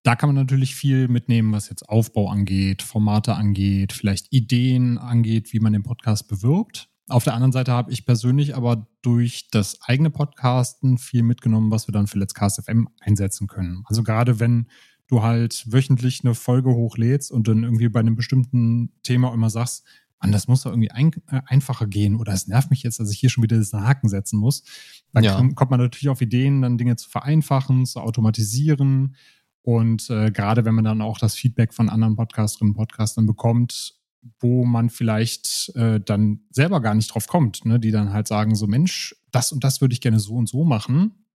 Da 0.03 0.17
kann 0.17 0.29
man 0.29 0.37
natürlich 0.37 0.75
viel 0.75 1.09
mitnehmen, 1.09 1.53
was 1.53 1.69
jetzt 1.69 1.89
Aufbau 1.89 2.31
angeht, 2.31 2.83
Formate 2.83 3.35
angeht, 3.35 3.93
vielleicht 3.93 4.33
Ideen 4.33 4.99
angeht, 4.99 5.53
wie 5.53 5.61
man 5.61 5.73
den 5.73 5.83
Podcast 5.83 6.29
bewirbt. 6.29 6.89
Auf 7.09 7.25
der 7.25 7.35
anderen 7.35 7.53
Seite 7.53 7.73
habe 7.73 7.93
ich 7.93 8.05
persönlich 8.05 8.57
aber 8.57 8.89
durch 9.03 9.49
das 9.51 9.81
eigene 9.83 10.11
Podcasten 10.11 10.99
viel 10.99 11.23
mitgenommen, 11.23 11.71
was 11.71 11.87
wir 11.87 11.93
dann 11.93 12.09
für 12.09 12.19
Let's 12.19 12.35
Cast 12.35 12.63
FM 12.65 12.89
einsetzen 13.01 13.47
können. 13.47 13.83
Also 13.87 14.03
gerade 14.03 14.41
wenn 14.41 14.67
du 15.07 15.23
halt 15.23 15.65
wöchentlich 15.73 16.23
eine 16.25 16.35
Folge 16.35 16.71
hochlädst 16.71 17.31
und 17.31 17.47
dann 17.47 17.63
irgendwie 17.63 17.89
bei 17.89 18.01
einem 18.01 18.17
bestimmten 18.17 18.93
Thema 19.05 19.33
immer 19.33 19.51
sagst, 19.51 19.85
Mann, 20.21 20.33
das 20.33 20.49
muss 20.49 20.63
doch 20.63 20.73
irgendwie 20.73 20.91
ein, 20.91 21.13
äh, 21.29 21.43
einfacher 21.47 21.87
gehen 21.87 22.17
oder 22.17 22.33
es 22.33 22.49
nervt 22.49 22.71
mich 22.71 22.83
jetzt, 22.83 22.99
dass 22.99 23.13
ich 23.13 23.19
hier 23.21 23.31
schon 23.31 23.45
wieder 23.45 23.59
diesen 23.59 23.83
Haken 23.83 24.09
setzen 24.09 24.39
muss. 24.39 24.65
Dann 25.13 25.25
ja. 25.25 25.37
kommt, 25.37 25.55
kommt 25.55 25.71
man 25.71 25.81
natürlich 25.81 26.09
auf 26.09 26.21
Ideen, 26.21 26.63
dann 26.63 26.79
Dinge 26.79 26.97
zu 26.97 27.09
vereinfachen, 27.09 27.87
zu 27.87 28.01
automatisieren. 28.01 29.15
Und 29.63 30.09
äh, 30.11 30.31
gerade 30.31 30.65
wenn 30.65 30.75
man 30.75 30.85
dann 30.85 31.03
auch 31.03 31.19
das 31.19 31.35
Feedback 31.35 31.75
von 31.75 31.89
anderen 31.89 32.17
Podcasterinnen 32.17 32.73
und 32.73 32.77
Podcastern 32.77 33.27
bekommt, 33.27 33.95
wo 34.41 34.65
man 34.65 34.91
vielleicht 34.91 35.73
äh, 35.75 36.01
dann 36.01 36.41
selber 36.51 36.81
gar 36.81 36.95
nicht 36.95 37.09
drauf 37.09 37.27
kommt, 37.27 37.65
ne? 37.65 37.79
die 37.81 37.91
dann 37.91 38.13
halt 38.13 38.29
sagen, 38.29 38.55
so 38.55 38.67
Mensch, 38.67 39.15
das 39.31 39.53
und 39.53 39.65
das 39.65 39.81
würde 39.81 39.93
ich 39.93 40.01
gerne 40.01 40.21
so 40.21 40.35
und 40.35 40.49
so 40.49 40.65
machen. 40.65 41.27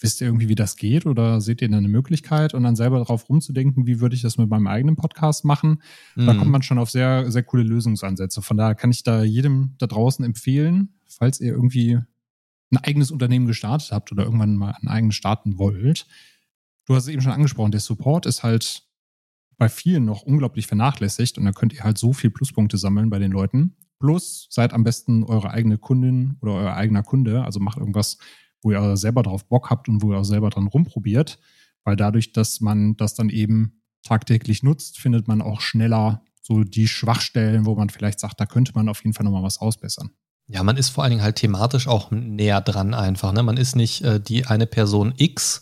Wisst 0.00 0.20
ihr 0.20 0.28
irgendwie, 0.28 0.48
wie 0.48 0.54
das 0.54 0.76
geht 0.76 1.06
oder 1.06 1.40
seht 1.40 1.60
ihr 1.60 1.68
da 1.68 1.76
eine 1.76 1.88
Möglichkeit 1.88 2.54
und 2.54 2.62
dann 2.62 2.76
selber 2.76 2.98
darauf 2.98 3.28
rumzudenken, 3.28 3.86
wie 3.86 4.00
würde 4.00 4.14
ich 4.14 4.22
das 4.22 4.38
mit 4.38 4.48
meinem 4.48 4.68
eigenen 4.68 4.94
Podcast 4.94 5.44
machen? 5.44 5.82
Mhm. 6.14 6.26
Da 6.26 6.34
kommt 6.34 6.52
man 6.52 6.62
schon 6.62 6.78
auf 6.78 6.90
sehr, 6.90 7.30
sehr 7.32 7.42
coole 7.42 7.64
Lösungsansätze. 7.64 8.40
Von 8.40 8.56
daher 8.56 8.76
kann 8.76 8.92
ich 8.92 9.02
da 9.02 9.24
jedem 9.24 9.74
da 9.78 9.88
draußen 9.88 10.24
empfehlen, 10.24 10.94
falls 11.08 11.40
ihr 11.40 11.52
irgendwie 11.52 11.98
ein 12.70 12.76
eigenes 12.76 13.10
Unternehmen 13.10 13.46
gestartet 13.46 13.90
habt 13.90 14.12
oder 14.12 14.24
irgendwann 14.24 14.56
mal 14.56 14.76
ein 14.80 14.88
eigenes 14.88 15.16
starten 15.16 15.58
wollt. 15.58 16.06
Du 16.86 16.94
hast 16.94 17.04
es 17.04 17.08
eben 17.08 17.22
schon 17.22 17.32
angesprochen, 17.32 17.72
der 17.72 17.80
Support 17.80 18.26
ist 18.26 18.42
halt 18.42 18.87
bei 19.58 19.68
vielen 19.68 20.04
noch 20.04 20.22
unglaublich 20.22 20.66
vernachlässigt 20.66 21.36
und 21.36 21.44
da 21.44 21.52
könnt 21.52 21.74
ihr 21.74 21.84
halt 21.84 21.98
so 21.98 22.12
viel 22.12 22.30
Pluspunkte 22.30 22.78
sammeln 22.78 23.10
bei 23.10 23.18
den 23.18 23.32
Leuten. 23.32 23.76
Plus 23.98 24.46
seid 24.50 24.72
am 24.72 24.84
besten 24.84 25.24
eure 25.24 25.50
eigene 25.50 25.76
Kundin 25.76 26.36
oder 26.40 26.54
euer 26.54 26.74
eigener 26.74 27.02
Kunde, 27.02 27.42
also 27.44 27.58
macht 27.58 27.78
irgendwas, 27.78 28.18
wo 28.62 28.70
ihr 28.70 28.96
selber 28.96 29.22
drauf 29.24 29.48
Bock 29.48 29.70
habt 29.70 29.88
und 29.88 30.02
wo 30.02 30.12
ihr 30.12 30.18
auch 30.18 30.24
selber 30.24 30.50
dran 30.50 30.68
rumprobiert, 30.68 31.38
weil 31.84 31.96
dadurch, 31.96 32.32
dass 32.32 32.60
man 32.60 32.96
das 32.96 33.14
dann 33.14 33.28
eben 33.28 33.82
tagtäglich 34.04 34.62
nutzt, 34.62 34.98
findet 34.98 35.26
man 35.26 35.42
auch 35.42 35.60
schneller 35.60 36.22
so 36.40 36.62
die 36.62 36.88
Schwachstellen, 36.88 37.66
wo 37.66 37.74
man 37.74 37.90
vielleicht 37.90 38.20
sagt, 38.20 38.40
da 38.40 38.46
könnte 38.46 38.72
man 38.74 38.88
auf 38.88 39.02
jeden 39.02 39.12
Fall 39.12 39.24
nochmal 39.24 39.42
was 39.42 39.60
ausbessern. 39.60 40.10
Ja, 40.46 40.62
man 40.62 40.78
ist 40.78 40.88
vor 40.88 41.04
allen 41.04 41.10
Dingen 41.10 41.22
halt 41.22 41.36
thematisch 41.36 41.88
auch 41.88 42.10
näher 42.10 42.62
dran 42.62 42.94
einfach. 42.94 43.32
Ne? 43.32 43.42
Man 43.42 43.58
ist 43.58 43.76
nicht 43.76 44.02
äh, 44.02 44.18
die 44.18 44.46
eine 44.46 44.66
Person 44.66 45.12
X, 45.18 45.60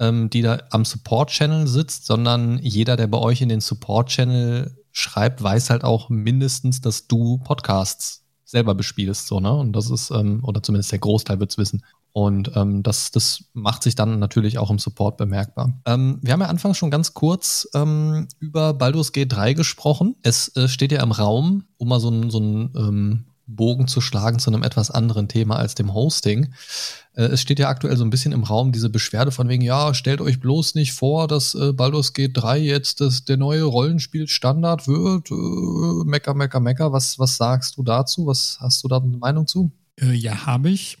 ähm, 0.00 0.30
die 0.30 0.42
da 0.42 0.60
am 0.70 0.84
Support-Channel 0.84 1.66
sitzt, 1.66 2.06
sondern 2.06 2.58
jeder, 2.58 2.96
der 2.96 3.06
bei 3.06 3.18
euch 3.18 3.40
in 3.40 3.48
den 3.48 3.60
Support-Channel 3.60 4.76
schreibt, 4.92 5.42
weiß 5.42 5.70
halt 5.70 5.84
auch 5.84 6.08
mindestens, 6.08 6.80
dass 6.80 7.06
du 7.06 7.38
Podcasts 7.38 8.24
selber 8.44 8.74
bespielst, 8.74 9.26
so, 9.26 9.40
ne? 9.40 9.52
Und 9.52 9.72
das 9.72 9.90
ist, 9.90 10.10
ähm, 10.10 10.40
oder 10.44 10.62
zumindest 10.62 10.92
der 10.92 11.00
Großteil 11.00 11.40
wird's 11.40 11.58
wissen. 11.58 11.82
Und 12.12 12.52
ähm, 12.56 12.82
das, 12.82 13.10
das 13.10 13.44
macht 13.52 13.82
sich 13.82 13.94
dann 13.94 14.18
natürlich 14.18 14.56
auch 14.56 14.70
im 14.70 14.78
Support 14.78 15.18
bemerkbar. 15.18 15.78
Ähm, 15.84 16.18
wir 16.22 16.32
haben 16.32 16.40
ja 16.40 16.46
anfangs 16.46 16.78
schon 16.78 16.90
ganz 16.90 17.12
kurz 17.12 17.68
ähm, 17.74 18.26
über 18.38 18.72
Baldur's 18.72 19.12
Gate 19.12 19.32
3 19.32 19.52
gesprochen. 19.52 20.16
Es 20.22 20.56
äh, 20.56 20.66
steht 20.66 20.92
ja 20.92 21.02
im 21.02 21.12
Raum, 21.12 21.64
um 21.76 21.88
mal 21.88 22.00
so 22.00 22.08
ein, 22.08 22.30
so 22.30 22.38
ein 22.38 22.70
ähm, 22.74 23.24
Bogen 23.46 23.86
zu 23.86 24.00
schlagen 24.00 24.38
zu 24.38 24.50
einem 24.50 24.62
etwas 24.62 24.90
anderen 24.90 25.28
Thema 25.28 25.56
als 25.56 25.74
dem 25.74 25.94
Hosting. 25.94 26.52
Äh, 27.14 27.24
es 27.24 27.40
steht 27.40 27.58
ja 27.58 27.68
aktuell 27.68 27.96
so 27.96 28.04
ein 28.04 28.10
bisschen 28.10 28.32
im 28.32 28.44
Raum 28.44 28.72
diese 28.72 28.90
Beschwerde 28.90 29.30
von 29.30 29.48
wegen, 29.48 29.62
ja, 29.62 29.94
stellt 29.94 30.20
euch 30.20 30.40
bloß 30.40 30.74
nicht 30.74 30.92
vor, 30.92 31.28
dass 31.28 31.54
äh, 31.54 31.72
Baldur's 31.72 32.12
Gate 32.12 32.32
3 32.34 32.58
jetzt 32.58 33.00
das, 33.00 33.24
der 33.24 33.36
neue 33.36 33.64
Rollenspielstandard 33.64 34.88
wird. 34.88 35.30
Äh, 35.30 36.08
mecker, 36.08 36.34
mecker, 36.34 36.60
mecker. 36.60 36.92
Was, 36.92 37.18
was 37.18 37.36
sagst 37.36 37.76
du 37.76 37.82
dazu? 37.82 38.26
Was 38.26 38.58
hast 38.60 38.82
du 38.84 38.88
da 38.88 38.98
eine 38.98 39.16
Meinung 39.16 39.46
zu? 39.46 39.72
Äh, 40.00 40.12
ja, 40.12 40.46
habe 40.46 40.70
ich. 40.70 40.98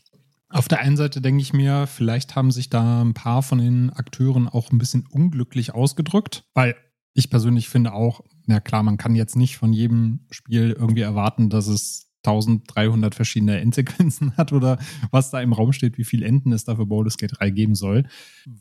Auf 0.48 0.68
der 0.68 0.80
einen 0.80 0.96
Seite 0.96 1.20
denke 1.20 1.42
ich 1.42 1.52
mir, 1.52 1.86
vielleicht 1.86 2.36
haben 2.36 2.52
sich 2.52 2.70
da 2.70 3.02
ein 3.02 3.14
paar 3.14 3.42
von 3.42 3.58
den 3.58 3.90
Akteuren 3.90 4.48
auch 4.48 4.70
ein 4.70 4.78
bisschen 4.78 5.04
unglücklich 5.10 5.74
ausgedrückt, 5.74 6.44
weil 6.54 6.76
ich 7.14 7.30
persönlich 7.30 7.68
finde 7.68 7.92
auch, 7.92 8.20
na 8.46 8.60
klar, 8.60 8.82
man 8.82 8.96
kann 8.96 9.16
jetzt 9.16 9.36
nicht 9.36 9.56
von 9.56 9.72
jedem 9.72 10.26
Spiel 10.30 10.76
irgendwie 10.78 11.00
erwarten, 11.00 11.50
dass 11.50 11.66
es 11.66 12.05
1300 12.26 13.14
verschiedene 13.14 13.60
Endsequenzen 13.60 14.36
hat 14.36 14.52
oder 14.52 14.78
was 15.10 15.30
da 15.30 15.40
im 15.40 15.52
Raum 15.52 15.72
steht, 15.72 15.98
wie 15.98 16.04
viel 16.04 16.22
Enden 16.22 16.52
es 16.52 16.64
da 16.64 16.76
für 16.76 16.86
Baldur's 16.86 17.16
Gate 17.16 17.32
3 17.38 17.50
geben 17.50 17.74
soll. 17.74 18.04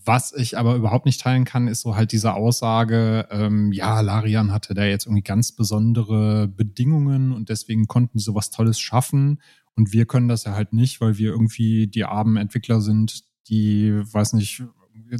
Was 0.05 0.34
ich 0.34 0.57
aber 0.57 0.76
überhaupt 0.76 1.05
nicht 1.05 1.22
teilen 1.22 1.45
kann, 1.45 1.68
ist 1.68 1.82
so 1.82 1.95
halt 1.95 2.11
diese 2.11 2.34
Aussage, 2.34 3.28
ähm, 3.32 3.72
ja, 3.72 4.01
Larian 4.01 4.51
hatte 4.51 4.74
da 4.74 4.86
jetzt 4.86 5.05
irgendwie 5.05 5.24
ganz 5.24 5.51
besondere 5.51 6.47
Bedingungen 6.47 7.32
und 7.32 7.49
deswegen 7.49 7.88
konnten 7.88 8.20
sie 8.20 8.26
sowas 8.26 8.51
Tolles 8.51 8.80
schaffen 8.80 9.39
und 9.76 9.91
wir 9.91 10.05
können 10.05 10.28
das 10.28 10.45
ja 10.45 10.53
halt 10.53 10.74
nicht, 10.74 11.01
weil 11.01 11.18
wir 11.18 11.32
irgendwie 11.32 11.88
die 11.88 12.05
armen 12.05 12.38
Entwickler 12.38 12.82
sind, 12.82 13.24
die, 13.49 13.91
weiß 13.93 14.34
nicht, 14.34 14.63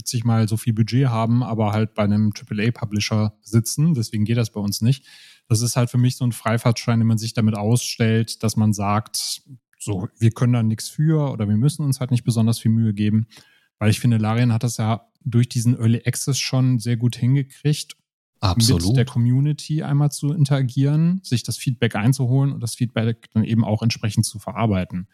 sich 0.06 0.24
mal 0.24 0.48
so 0.48 0.58
viel 0.58 0.74
Budget 0.74 1.08
haben, 1.08 1.44
aber 1.44 1.74
halt 1.74 1.94
bei 1.94 2.04
einem 2.04 2.32
AAA-Publisher 2.34 3.34
sitzen. 3.42 3.94
Deswegen 3.94 4.26
geht 4.26 4.38
das 4.38 4.52
bei 4.52 4.62
uns 4.62 4.82
nicht. 4.82 5.06
Das 5.48 5.62
ist 5.62 5.76
halt 5.76 5.90
für 5.90 5.98
mich 5.98 6.18
so 6.18 6.26
ein 6.26 6.32
Freifahrtschein, 6.32 7.00
den 7.00 7.08
man 7.08 7.18
sich 7.18 7.34
damit 7.34 7.56
ausstellt, 7.56 8.44
dass 8.44 8.56
man 8.56 8.74
sagt, 8.74 9.44
so, 9.80 10.08
wir 10.18 10.32
können 10.32 10.54
da 10.54 10.64
nichts 10.64 10.90
für 10.90 11.32
oder 11.32 11.48
wir 11.48 11.58
müssen 11.58 11.86
uns 11.86 12.00
halt 12.00 12.12
nicht 12.12 12.24
besonders 12.24 12.60
viel 12.60 12.72
Mühe 12.72 12.94
geben. 12.94 13.28
Weil 13.78 13.92
ich 13.92 14.00
finde, 14.00 14.18
Larian 14.18 14.54
hat 14.54 14.64
das 14.64 14.78
ja 14.78 15.08
durch 15.24 15.50
diesen 15.50 15.78
Early 15.78 16.02
Access 16.06 16.40
schon 16.40 16.80
sehr 16.80 16.98
gut 16.98 17.16
hingekriegt, 17.16 17.96
Absolut. 18.40 18.86
mit 18.86 18.98
der 18.98 19.06
Community 19.06 19.84
einmal 19.84 20.12
zu 20.12 20.34
interagieren, 20.34 21.20
sich 21.24 21.44
das 21.44 21.58
Feedback 21.58 21.96
einzuholen 21.96 22.52
und 22.52 22.62
das 22.62 22.76
Feedback 22.76 23.30
dann 23.34 23.44
eben 23.44 23.64
auch 23.64 23.82
entsprechend 23.82 24.26
zu 24.26 24.40
verarbeiten. 24.40 25.08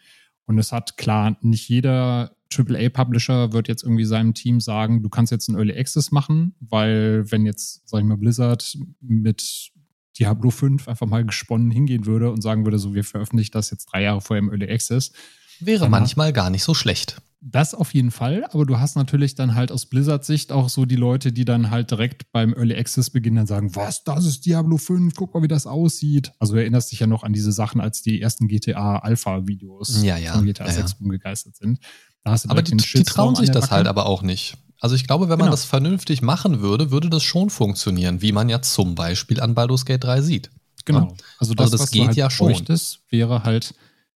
Und 0.45 0.57
es 0.57 0.71
hat 0.71 0.97
klar, 0.97 1.37
nicht 1.41 1.69
jeder 1.69 2.35
AAA-Publisher 2.53 3.53
wird 3.53 3.67
jetzt 3.67 3.83
irgendwie 3.83 4.05
seinem 4.05 4.33
Team 4.33 4.59
sagen, 4.59 5.01
du 5.01 5.09
kannst 5.09 5.31
jetzt 5.31 5.47
einen 5.47 5.57
Early 5.57 5.77
Access 5.77 6.11
machen, 6.11 6.55
weil 6.59 7.29
wenn 7.31 7.45
jetzt, 7.45 7.87
sag 7.87 7.99
ich 7.99 8.05
mal, 8.05 8.17
Blizzard 8.17 8.77
mit 8.99 9.71
Diablo 10.19 10.49
5 10.49 10.87
einfach 10.87 11.07
mal 11.07 11.25
gesponnen 11.25 11.71
hingehen 11.71 12.05
würde 12.05 12.31
und 12.31 12.41
sagen 12.41 12.65
würde, 12.65 12.79
so, 12.79 12.93
wir 12.93 13.03
veröffentlichen 13.03 13.51
das 13.53 13.71
jetzt 13.71 13.85
drei 13.85 14.03
Jahre 14.03 14.21
vorher 14.21 14.43
im 14.43 14.49
Early 14.49 14.69
Access. 14.71 15.11
Wäre 15.59 15.89
manchmal 15.89 16.33
gar 16.33 16.49
nicht 16.49 16.63
so 16.63 16.73
schlecht. 16.73 17.21
Das 17.43 17.73
auf 17.73 17.95
jeden 17.95 18.11
Fall, 18.11 18.45
aber 18.51 18.67
du 18.67 18.77
hast 18.79 18.95
natürlich 18.95 19.33
dann 19.33 19.55
halt 19.55 19.71
aus 19.71 19.87
Blizzards 19.87 20.27
Sicht 20.27 20.51
auch 20.51 20.69
so 20.69 20.85
die 20.85 20.95
Leute, 20.95 21.31
die 21.33 21.43
dann 21.43 21.71
halt 21.71 21.89
direkt 21.89 22.31
beim 22.31 22.53
Early 22.53 22.75
Access 22.75 23.09
beginnen, 23.09 23.37
dann 23.37 23.47
sagen, 23.47 23.75
was, 23.75 24.03
das 24.03 24.25
ist 24.25 24.45
Diablo 24.45 24.77
5, 24.77 25.15
guck 25.15 25.33
mal, 25.33 25.41
wie 25.41 25.47
das 25.47 25.65
aussieht. 25.65 26.31
Also 26.37 26.53
du 26.53 26.59
erinnerst 26.59 26.91
dich 26.91 26.99
ja 26.99 27.07
noch 27.07 27.23
an 27.23 27.33
diese 27.33 27.51
Sachen, 27.51 27.81
als 27.81 28.03
die 28.03 28.21
ersten 28.21 28.47
GTA 28.47 28.99
Alpha-Videos 28.99 30.03
ja, 30.03 30.17
ja, 30.17 30.33
von 30.33 30.45
GTA 30.45 30.67
ja, 30.67 30.71
6 30.71 30.97
rumgegeistert 30.99 31.55
sind. 31.55 31.79
aber 32.23 32.61
die, 32.61 32.77
die 32.77 33.03
trauen 33.03 33.35
sich 33.35 33.49
das 33.49 33.71
halt 33.71 33.87
aber 33.87 34.05
auch 34.05 34.21
nicht. 34.21 34.55
Also 34.81 34.95
ich 34.95 35.07
glaube, 35.07 35.29
wenn 35.29 35.35
genau. 35.35 35.45
man 35.45 35.51
das 35.51 35.63
vernünftig 35.63 36.21
machen 36.21 36.59
würde, 36.59 36.91
würde 36.91 37.09
das 37.09 37.23
schon 37.23 37.49
funktionieren, 37.49 38.21
wie 38.21 38.33
man 38.33 38.49
ja 38.49 38.61
zum 38.61 38.95
Beispiel 38.95 39.39
an 39.39 39.55
Baldur's 39.55 39.85
Gate 39.85 40.03
3 40.03 40.21
sieht. 40.21 40.51
Genau. 40.83 41.15
Also 41.37 41.53
das, 41.53 41.67
also 41.71 41.77
das 41.77 41.91
geht 41.91 42.07
halt 42.07 42.17
ja 42.17 42.29
schon. 42.29 42.47
Bräuchtest, 42.47 42.99
wäre 43.09 43.43
halt 43.43 43.73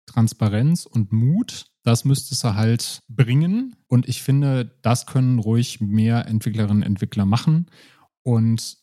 Transparenz 0.06 0.86
und 0.86 1.12
Mut 1.12 1.66
das 1.84 2.06
müsste 2.06 2.34
es 2.34 2.42
halt 2.42 3.02
bringen. 3.08 3.76
Und 3.86 4.08
ich 4.08 4.22
finde, 4.22 4.76
das 4.82 5.06
können 5.06 5.38
ruhig 5.38 5.80
mehr 5.80 6.26
Entwicklerinnen 6.26 6.78
und 6.78 6.82
Entwickler 6.82 7.26
machen. 7.26 7.66
Und 8.22 8.78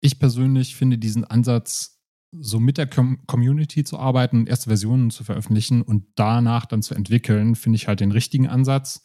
ich 0.00 0.18
persönlich 0.20 0.76
finde 0.76 0.96
diesen 0.96 1.24
Ansatz, 1.24 2.00
so 2.30 2.60
mit 2.60 2.78
der 2.78 2.86
Com 2.86 3.26
Community 3.26 3.84
zu 3.84 3.98
arbeiten, 3.98 4.46
erste 4.46 4.70
Versionen 4.70 5.10
zu 5.10 5.24
veröffentlichen 5.24 5.82
und 5.82 6.06
danach 6.14 6.66
dann 6.66 6.82
zu 6.82 6.94
entwickeln, 6.94 7.54
finde 7.56 7.76
ich 7.76 7.88
halt 7.88 8.00
den 8.00 8.12
richtigen 8.12 8.48
Ansatz. 8.48 9.02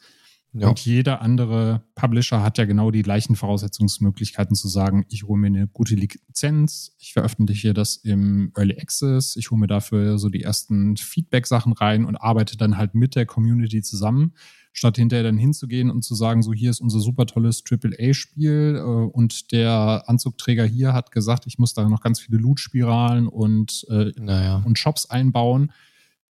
Ja. 0.53 0.69
Und 0.69 0.79
jeder 0.79 1.21
andere 1.21 1.83
Publisher 1.93 2.41
hat 2.41 2.57
ja 2.57 2.65
genau 2.65 2.89
die 2.89 3.03
gleichen 3.03 3.35
Voraussetzungsmöglichkeiten 3.35 4.55
zu 4.55 4.67
sagen, 4.67 5.05
ich 5.09 5.23
hole 5.23 5.39
mir 5.39 5.47
eine 5.47 5.67
gute 5.67 5.93
Lizenz, 5.93 6.95
ich 6.97 7.13
veröffentliche 7.13 7.73
das 7.75 7.97
im 7.97 8.51
Early 8.57 8.79
Access, 8.79 9.35
ich 9.35 9.51
hole 9.51 9.59
mir 9.59 9.67
dafür 9.67 10.17
so 10.17 10.29
die 10.29 10.41
ersten 10.41 10.97
Feedback-Sachen 10.97 11.73
rein 11.73 12.03
und 12.03 12.15
arbeite 12.15 12.57
dann 12.57 12.77
halt 12.77 12.95
mit 12.95 13.15
der 13.15 13.27
Community 13.27 13.83
zusammen, 13.83 14.33
statt 14.73 14.97
hinterher 14.97 15.23
dann 15.23 15.37
hinzugehen 15.37 15.91
und 15.91 16.03
zu 16.03 16.15
sagen, 16.15 16.41
so 16.41 16.51
hier 16.51 16.71
ist 16.71 16.81
unser 16.81 16.99
super 16.99 17.27
tolles 17.27 17.63
AAA-Spiel 17.69 18.77
äh, 18.77 18.81
und 18.81 19.51
der 19.51 20.03
Anzugträger 20.07 20.65
hier 20.65 20.93
hat 20.93 21.11
gesagt, 21.11 21.45
ich 21.45 21.59
muss 21.59 21.75
da 21.75 21.87
noch 21.87 22.01
ganz 22.01 22.19
viele 22.19 22.39
Loot-Spiralen 22.39 23.27
und, 23.27 23.85
äh, 23.89 24.13
naja. 24.17 24.63
und 24.65 24.79
Shops 24.79 25.07
einbauen 25.11 25.71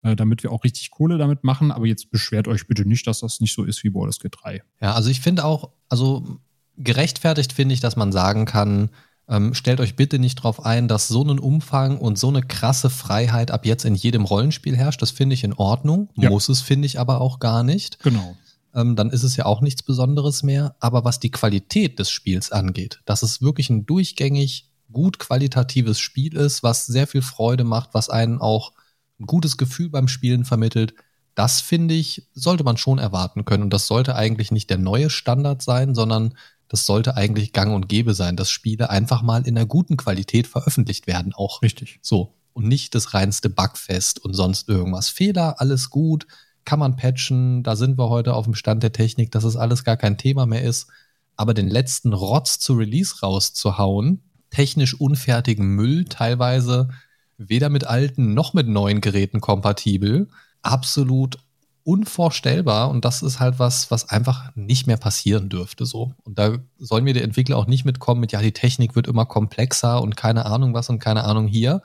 damit 0.01 0.43
wir 0.43 0.51
auch 0.51 0.63
richtig 0.63 0.91
Kohle 0.91 1.17
damit 1.17 1.43
machen. 1.43 1.71
Aber 1.71 1.85
jetzt 1.85 2.11
beschwert 2.11 2.47
euch 2.47 2.67
bitte 2.67 2.87
nicht, 2.87 3.07
dass 3.07 3.19
das 3.19 3.39
nicht 3.39 3.53
so 3.53 3.63
ist 3.63 3.83
wie 3.83 3.89
Baldur's 3.89 4.19
Gate 4.19 4.35
3. 4.41 4.63
Ja, 4.81 4.93
also 4.93 5.09
ich 5.09 5.21
finde 5.21 5.45
auch, 5.45 5.71
also 5.89 6.39
gerechtfertigt 6.77 7.53
finde 7.53 7.73
ich, 7.73 7.79
dass 7.79 7.95
man 7.95 8.11
sagen 8.11 8.45
kann, 8.45 8.89
ähm, 9.29 9.53
stellt 9.53 9.81
euch 9.81 9.95
bitte 9.95 10.19
nicht 10.19 10.39
darauf 10.39 10.65
ein, 10.65 10.87
dass 10.87 11.07
so 11.07 11.23
ein 11.23 11.39
Umfang 11.39 11.97
und 11.97 12.17
so 12.17 12.29
eine 12.29 12.41
krasse 12.41 12.89
Freiheit 12.89 13.51
ab 13.51 13.65
jetzt 13.65 13.83
in 13.83 13.95
jedem 13.95 14.23
Rollenspiel 14.23 14.77
herrscht. 14.77 15.01
Das 15.01 15.11
finde 15.11 15.33
ich 15.33 15.43
in 15.43 15.53
Ordnung. 15.53 16.09
Ja. 16.15 16.29
Muss 16.29 16.47
es, 16.47 16.61
finde 16.61 16.85
ich 16.85 16.99
aber 16.99 17.19
auch 17.19 17.39
gar 17.39 17.63
nicht. 17.63 17.99
Genau. 17.99 18.37
Ähm, 18.73 18.95
dann 18.95 19.09
ist 19.09 19.23
es 19.23 19.35
ja 19.35 19.45
auch 19.45 19.59
nichts 19.61 19.83
Besonderes 19.83 20.43
mehr. 20.43 20.75
Aber 20.79 21.03
was 21.03 21.19
die 21.19 21.31
Qualität 21.31 21.99
des 21.99 22.09
Spiels 22.09 22.51
angeht, 22.51 23.01
dass 23.05 23.21
es 23.23 23.41
wirklich 23.41 23.69
ein 23.69 23.85
durchgängig 23.85 24.69
gut 24.91 25.19
qualitatives 25.19 25.99
Spiel 25.99 26.35
ist, 26.37 26.63
was 26.63 26.85
sehr 26.85 27.07
viel 27.07 27.21
Freude 27.21 27.65
macht, 27.65 27.89
was 27.93 28.09
einen 28.09 28.39
auch 28.39 28.71
ein 29.19 29.25
gutes 29.25 29.57
Gefühl 29.57 29.89
beim 29.89 30.07
Spielen 30.07 30.45
vermittelt. 30.45 30.93
Das 31.35 31.61
finde 31.61 31.93
ich, 31.93 32.27
sollte 32.33 32.63
man 32.63 32.77
schon 32.77 32.97
erwarten 32.97 33.45
können. 33.45 33.63
Und 33.63 33.73
das 33.73 33.87
sollte 33.87 34.15
eigentlich 34.15 34.51
nicht 34.51 34.69
der 34.69 34.77
neue 34.77 35.09
Standard 35.09 35.61
sein, 35.61 35.95
sondern 35.95 36.33
das 36.67 36.85
sollte 36.85 37.15
eigentlich 37.15 37.53
gang 37.53 37.73
und 37.73 37.87
gäbe 37.87 38.13
sein, 38.13 38.35
dass 38.35 38.49
Spiele 38.49 38.89
einfach 38.89 39.21
mal 39.21 39.47
in 39.47 39.57
einer 39.57 39.65
guten 39.65 39.97
Qualität 39.97 40.47
veröffentlicht 40.47 41.07
werden, 41.07 41.33
auch. 41.33 41.61
Richtig. 41.61 41.99
So. 42.01 42.33
Und 42.53 42.67
nicht 42.67 42.95
das 42.95 43.13
reinste 43.13 43.49
Bugfest 43.49 44.23
und 44.23 44.33
sonst 44.33 44.67
irgendwas. 44.67 45.09
Fehler, 45.09 45.61
alles 45.61 45.91
gut, 45.91 46.25
kann 46.65 46.79
man 46.79 46.95
patchen, 46.95 47.63
da 47.63 47.75
sind 47.75 47.97
wir 47.97 48.09
heute 48.09 48.33
auf 48.33 48.45
dem 48.45 48.55
Stand 48.55 48.83
der 48.83 48.91
Technik, 48.91 49.31
dass 49.31 49.43
es 49.43 49.55
alles 49.55 49.83
gar 49.83 49.95
kein 49.95 50.17
Thema 50.17 50.45
mehr 50.45 50.63
ist. 50.63 50.87
Aber 51.35 51.53
den 51.53 51.69
letzten 51.69 52.13
Rotz 52.13 52.57
zu 52.57 52.73
Release 52.73 53.21
rauszuhauen, 53.21 54.23
technisch 54.49 54.99
unfertigen 54.99 55.75
Müll 55.75 56.05
teilweise, 56.05 56.89
weder 57.37 57.69
mit 57.69 57.85
alten 57.85 58.33
noch 58.33 58.53
mit 58.53 58.67
neuen 58.67 59.01
Geräten 59.01 59.41
kompatibel. 59.41 60.27
Absolut 60.61 61.37
unvorstellbar 61.83 62.89
und 62.89 63.05
das 63.05 63.21
ist 63.21 63.39
halt 63.39 63.59
was, 63.59 63.89
was 63.91 64.09
einfach 64.09 64.53
nicht 64.55 64.87
mehr 64.87 64.97
passieren 64.97 65.47
dürfte 65.47 65.85
so. 65.85 66.13
Und 66.23 66.37
da 66.37 66.57
sollen 66.77 67.05
wir 67.05 67.13
die 67.13 67.21
Entwickler 67.21 67.57
auch 67.57 67.67
nicht 67.67 67.85
mitkommen 67.85 68.19
mit, 68.19 68.33
ja, 68.33 68.41
die 68.41 68.51
Technik 68.51 68.95
wird 68.95 69.07
immer 69.07 69.25
komplexer 69.25 70.01
und 70.01 70.17
keine 70.17 70.45
Ahnung 70.45 70.73
was 70.73 70.89
und 70.89 70.99
keine 70.99 71.23
Ahnung 71.23 71.47
hier. 71.47 71.81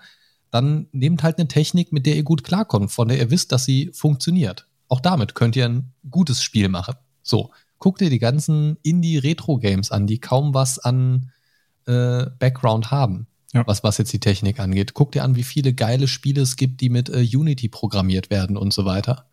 Dann 0.50 0.88
nehmt 0.90 1.22
halt 1.22 1.38
eine 1.38 1.46
Technik, 1.46 1.92
mit 1.92 2.04
der 2.04 2.16
ihr 2.16 2.24
gut 2.24 2.42
klarkommt, 2.42 2.90
von 2.90 3.06
der 3.06 3.18
ihr 3.18 3.30
wisst, 3.30 3.52
dass 3.52 3.64
sie 3.64 3.92
funktioniert. 3.94 4.66
Auch 4.88 5.00
damit 5.00 5.36
könnt 5.36 5.54
ihr 5.54 5.66
ein 5.66 5.92
gutes 6.10 6.42
Spiel 6.42 6.68
machen. 6.68 6.94
So, 7.22 7.52
guckt 7.78 8.02
ihr 8.02 8.10
die 8.10 8.18
ganzen 8.18 8.78
Indie-Retro-Games 8.82 9.92
an, 9.92 10.08
die 10.08 10.18
kaum 10.18 10.52
was 10.52 10.80
an 10.80 11.30
äh, 11.86 12.26
Background 12.40 12.90
haben 12.90 13.28
ja. 13.52 13.66
was, 13.66 13.82
was 13.84 13.98
jetzt 13.98 14.12
die 14.12 14.20
Technik 14.20 14.60
angeht. 14.60 14.94
Guck 14.94 15.12
dir 15.12 15.24
an, 15.24 15.36
wie 15.36 15.42
viele 15.42 15.74
geile 15.74 16.08
Spiele 16.08 16.42
es 16.42 16.56
gibt, 16.56 16.80
die 16.80 16.88
mit 16.88 17.08
äh, 17.08 17.20
Unity 17.20 17.68
programmiert 17.68 18.30
werden 18.30 18.56
und 18.56 18.72
so 18.72 18.84
weiter. 18.84 19.26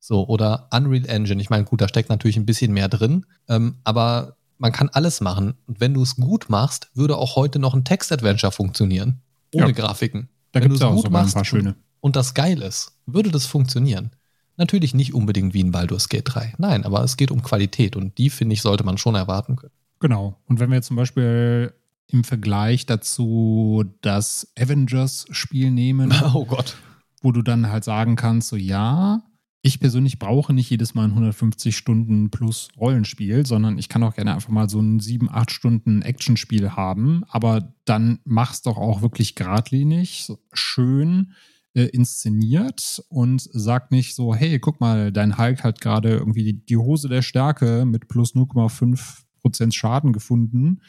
So, 0.00 0.26
oder 0.26 0.68
Unreal 0.72 1.06
Engine. 1.06 1.40
Ich 1.40 1.50
meine, 1.50 1.64
gut, 1.64 1.80
da 1.80 1.88
steckt 1.88 2.10
natürlich 2.10 2.36
ein 2.36 2.46
bisschen 2.46 2.72
mehr 2.72 2.88
drin, 2.88 3.24
ähm, 3.48 3.76
aber 3.84 4.36
man 4.58 4.72
kann 4.72 4.90
alles 4.90 5.20
machen. 5.20 5.54
Und 5.66 5.80
wenn 5.80 5.94
du 5.94 6.02
es 6.02 6.16
gut 6.16 6.48
machst, 6.48 6.90
würde 6.94 7.16
auch 7.16 7.36
heute 7.36 7.58
noch 7.58 7.74
ein 7.74 7.84
Text-Adventure 7.84 8.52
funktionieren. 8.52 9.22
Ohne 9.52 9.66
ja. 9.66 9.72
Grafiken. 9.72 10.28
Da 10.52 10.60
gibt 10.60 10.74
es 10.74 10.82
auch 10.82 10.94
gut 10.94 11.10
machst 11.10 11.34
ein 11.34 11.40
paar 11.40 11.44
schöne. 11.44 11.76
Und 12.00 12.16
das 12.16 12.34
geil 12.34 12.60
ist, 12.60 12.98
würde 13.06 13.30
das 13.30 13.46
funktionieren. 13.46 14.10
Natürlich 14.56 14.94
nicht 14.94 15.14
unbedingt 15.14 15.54
wie 15.54 15.64
ein 15.64 15.72
Baldur's 15.72 16.08
Gate 16.08 16.24
3. 16.26 16.54
Nein, 16.58 16.84
aber 16.84 17.02
es 17.02 17.16
geht 17.16 17.30
um 17.30 17.42
Qualität 17.42 17.96
und 17.96 18.18
die, 18.18 18.30
finde 18.30 18.52
ich, 18.52 18.62
sollte 18.62 18.84
man 18.84 18.98
schon 18.98 19.14
erwarten 19.14 19.56
können. 19.56 19.72
Genau. 20.00 20.38
Und 20.46 20.60
wenn 20.60 20.70
wir 20.70 20.76
jetzt 20.76 20.88
zum 20.88 20.96
Beispiel 20.96 21.72
im 22.08 22.24
Vergleich 22.24 22.86
dazu 22.86 23.84
das 24.00 24.52
Avengers-Spiel 24.58 25.70
nehmen. 25.70 26.12
Oh 26.34 26.44
Gott. 26.44 26.76
Wo 27.22 27.32
du 27.32 27.42
dann 27.42 27.70
halt 27.70 27.84
sagen 27.84 28.16
kannst, 28.16 28.48
so 28.48 28.56
ja, 28.56 29.22
ich 29.62 29.80
persönlich 29.80 30.18
brauche 30.18 30.52
nicht 30.52 30.68
jedes 30.68 30.94
Mal 30.94 31.04
ein 31.04 31.12
150 31.12 31.74
Stunden 31.74 32.30
plus 32.30 32.68
Rollenspiel, 32.76 33.46
sondern 33.46 33.78
ich 33.78 33.88
kann 33.88 34.02
auch 34.02 34.14
gerne 34.14 34.34
einfach 34.34 34.50
mal 34.50 34.68
so 34.68 34.78
ein 34.78 35.00
7, 35.00 35.30
8 35.30 35.50
Stunden 35.50 36.02
Actionspiel 36.02 36.72
haben, 36.72 37.24
aber 37.28 37.72
dann 37.86 38.18
mach's 38.24 38.60
doch 38.60 38.76
auch 38.76 39.00
wirklich 39.00 39.34
geradlinig, 39.34 40.30
schön 40.52 41.32
äh, 41.72 41.84
inszeniert 41.84 43.02
und 43.08 43.40
sag 43.52 43.90
nicht 43.90 44.14
so, 44.14 44.34
hey, 44.34 44.58
guck 44.58 44.80
mal, 44.80 45.10
dein 45.10 45.38
Hulk 45.38 45.64
hat 45.64 45.80
gerade 45.80 46.10
irgendwie 46.10 46.44
die, 46.44 46.66
die 46.66 46.76
Hose 46.76 47.08
der 47.08 47.22
Stärke 47.22 47.86
mit 47.86 48.06
plus 48.08 48.34
0,5% 48.34 49.72
Schaden 49.72 50.12
gefunden 50.12 50.82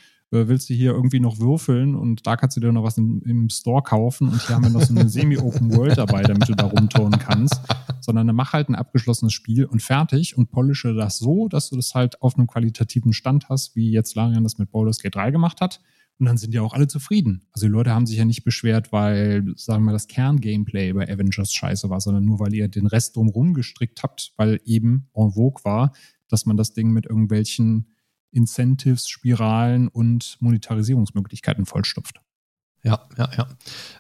willst 0.48 0.70
du 0.70 0.74
hier 0.74 0.92
irgendwie 0.92 1.20
noch 1.20 1.40
würfeln 1.40 1.96
und 1.96 2.28
da 2.28 2.36
kannst 2.36 2.58
du 2.58 2.62
dir 2.62 2.72
noch 2.72 2.84
was 2.84 2.98
im, 2.98 3.22
im 3.24 3.50
Store 3.50 3.82
kaufen 3.82 4.28
und 4.28 4.42
hier 4.46 4.56
haben 4.56 4.64
wir 4.64 4.70
noch 4.70 4.82
so 4.82 4.94
eine 4.94 5.10
Semi-Open 5.10 5.76
World 5.76 5.98
dabei, 5.98 6.24
damit 6.24 6.48
du 6.50 6.56
da 6.56 6.66
rumturnen 6.66 7.20
kannst, 7.20 7.60
sondern 8.02 8.28
dann 8.28 8.36
mach 8.36 8.54
halt 8.54 8.70
ein 8.70 8.76
abgeschlossenes 8.76 9.34
Spiel 9.34 9.66
und 9.66 9.82
fertig 9.82 10.38
und 10.38 10.52
polische 10.52 10.94
das 10.94 11.18
so, 11.18 11.48
dass 11.48 11.70
du 11.70 11.76
das 11.76 11.96
halt 11.96 12.22
auf 12.22 12.38
einem 12.38 12.48
qualitativen 12.48 13.14
Stand 13.14 13.50
hast, 13.50 13.76
wie 13.76 13.92
jetzt 13.92 14.16
Larian 14.16 14.44
das 14.44 14.58
mit 14.58 14.72
Baldur's 14.72 15.00
Gate 15.00 15.16
3 15.16 15.32
gemacht 15.32 15.62
hat. 15.62 15.80
Und 16.18 16.28
dann 16.28 16.38
sind 16.38 16.54
ja 16.54 16.62
auch 16.62 16.74
alle 16.74 16.88
zufrieden. 16.88 17.42
Also 17.52 17.68
die 17.68 17.72
Leute 17.72 17.92
haben 17.92 18.06
sich 18.06 18.18
ja 18.18 18.24
nicht 18.24 18.46
beschwert, 18.46 18.94
weil, 18.94 19.44
sagen 19.58 19.84
wir 19.84 19.88
mal, 19.88 19.92
das 19.92 20.08
Kern-Gameplay 20.08 20.94
bei 20.94 21.12
Avengers 21.12 21.54
scheiße 21.54 21.90
war, 21.90 22.00
sondern 22.00 22.24
nur, 22.24 22.40
weil 22.40 22.54
ihr 22.54 22.70
den 22.70 22.88
Rest 22.88 23.18
drumherum 23.18 23.54
gestrickt 23.54 24.02
habt, 24.02 24.32
weil 24.38 24.62
eben 24.64 25.10
en 25.14 25.32
vogue 25.32 25.64
war, 25.66 25.92
dass 26.30 26.46
man 26.46 26.56
das 26.56 26.74
Ding 26.74 26.92
mit 26.92 27.06
irgendwelchen 27.06 27.88
Incentives, 28.36 29.08
Spiralen 29.08 29.88
und 29.88 30.38
Monetarisierungsmöglichkeiten 30.40 31.66
vollstopft. 31.66 32.22
Ja, 32.84 33.02
ja, 33.18 33.30
ja. 33.36 33.48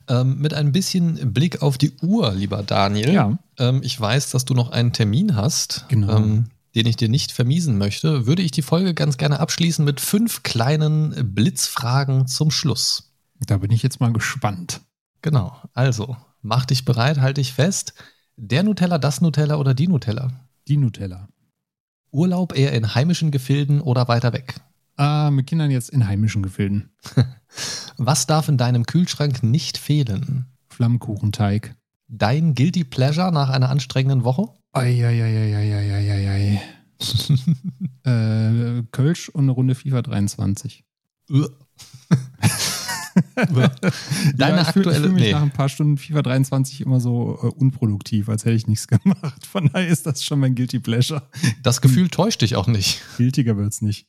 Ähm, 0.07 0.37
mit 0.37 0.53
ein 0.53 0.71
bisschen 0.71 1.33
Blick 1.33 1.63
auf 1.63 1.77
die 1.79 1.93
Uhr, 2.03 2.33
lieber 2.33 2.61
Daniel. 2.61 3.11
Ja. 3.11 3.39
Ähm, 3.57 3.81
ich 3.83 3.99
weiß, 3.99 4.29
dass 4.29 4.45
du 4.45 4.53
noch 4.53 4.71
einen 4.71 4.93
Termin 4.93 5.35
hast. 5.35 5.85
Genau. 5.89 6.15
Ähm, 6.15 6.45
den 6.75 6.85
ich 6.87 6.97
dir 6.97 7.07
nicht 7.07 7.31
vermiesen 7.31 7.77
möchte, 7.77 8.27
würde 8.27 8.41
ich 8.41 8.51
die 8.51 8.61
Folge 8.61 8.93
ganz 8.93 9.17
gerne 9.17 9.39
abschließen 9.39 9.83
mit 9.83 10.01
fünf 10.01 10.43
kleinen 10.43 11.33
Blitzfragen 11.33 12.27
zum 12.27 12.51
Schluss. 12.51 13.13
Da 13.39 13.57
bin 13.57 13.71
ich 13.71 13.81
jetzt 13.81 14.01
mal 14.01 14.11
gespannt. 14.11 14.81
Genau. 15.21 15.57
Also, 15.73 16.17
mach 16.41 16.65
dich 16.65 16.83
bereit, 16.83 17.19
halte 17.19 17.41
dich 17.41 17.53
fest. 17.53 17.93
Der 18.35 18.63
Nutella, 18.63 18.97
das 18.97 19.21
Nutella 19.21 19.55
oder 19.55 19.73
die 19.73 19.87
Nutella? 19.87 20.31
Die 20.67 20.77
Nutella. 20.77 21.29
Urlaub 22.15 22.57
eher 22.57 22.71
in 22.71 22.95
heimischen 22.95 23.29
Gefilden 23.29 23.81
oder 23.81 24.07
weiter 24.07 24.31
weg? 24.33 24.55
Ah, 24.95 25.29
mit 25.31 25.47
Kindern 25.47 25.69
jetzt 25.69 25.89
in 25.89 26.07
heimischen 26.07 26.41
Gefilden. 26.41 26.89
Was 27.97 28.25
darf 28.25 28.47
in 28.47 28.57
deinem 28.57 28.85
Kühlschrank 28.85 29.43
nicht 29.43 29.77
fehlen? 29.77 30.45
Flammkuchenteig. 30.69 31.75
Dein 32.07 32.55
Guilty 32.55 32.85
Pleasure 32.85 33.31
nach 33.33 33.49
einer 33.49 33.69
anstrengenden 33.69 34.23
Woche? 34.23 34.47
Eieieiei. 34.71 36.61
äh, 38.03 38.83
Kölsch 38.91 39.29
und 39.29 39.43
eine 39.43 39.51
Runde 39.51 39.75
FIFA 39.75 40.01
23. 40.01 40.85
Deine 43.35 44.57
ja, 44.57 44.61
ich 44.61 44.67
aktuelle. 44.67 44.91
Ich 44.91 44.97
fühle 44.97 45.09
mich 45.09 45.23
nee. 45.23 45.31
nach 45.33 45.41
ein 45.41 45.51
paar 45.51 45.69
Stunden 45.69 45.97
FIFA 45.97 46.21
23 46.21 46.81
immer 46.81 46.99
so 46.99 47.37
äh, 47.41 47.47
unproduktiv, 47.47 48.29
als 48.29 48.45
hätte 48.45 48.55
ich 48.55 48.67
nichts 48.67 48.87
gemacht. 48.87 49.45
Von 49.45 49.69
daher 49.71 49.87
ist 49.87 50.05
das 50.05 50.23
schon 50.23 50.39
mein 50.39 50.55
Guilty 50.55 50.79
Pleasure. 50.79 51.23
Das 51.61 51.81
Gefühl 51.81 52.09
täuscht 52.09 52.41
dich 52.41 52.55
auch 52.55 52.67
nicht. 52.67 53.01
Guiltiger 53.17 53.57
wird 53.57 53.73
es 53.73 53.81
nicht. 53.81 54.07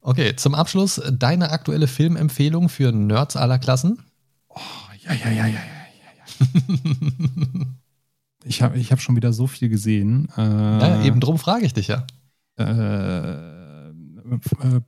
Okay, 0.00 0.36
zum 0.36 0.54
Abschluss 0.54 1.02
deine 1.12 1.50
aktuelle 1.50 1.88
Filmempfehlung 1.88 2.68
für 2.68 2.92
Nerds 2.92 3.36
aller 3.36 3.58
Klassen? 3.58 3.98
Oh, 4.48 4.60
ja, 5.04 5.12
ja, 5.12 5.30
ja, 5.30 5.46
ja, 5.46 5.48
ja, 5.48 5.58
ja. 6.18 6.46
ich 8.44 8.62
habe 8.62 8.78
ich 8.78 8.92
hab 8.92 9.00
schon 9.00 9.16
wieder 9.16 9.32
so 9.32 9.46
viel 9.48 9.68
gesehen. 9.68 10.28
Äh, 10.36 10.40
ja, 10.40 11.02
eben 11.04 11.20
drum 11.20 11.38
frage 11.38 11.66
ich 11.66 11.74
dich 11.74 11.88
ja. 11.88 12.06
Äh, 12.56 13.57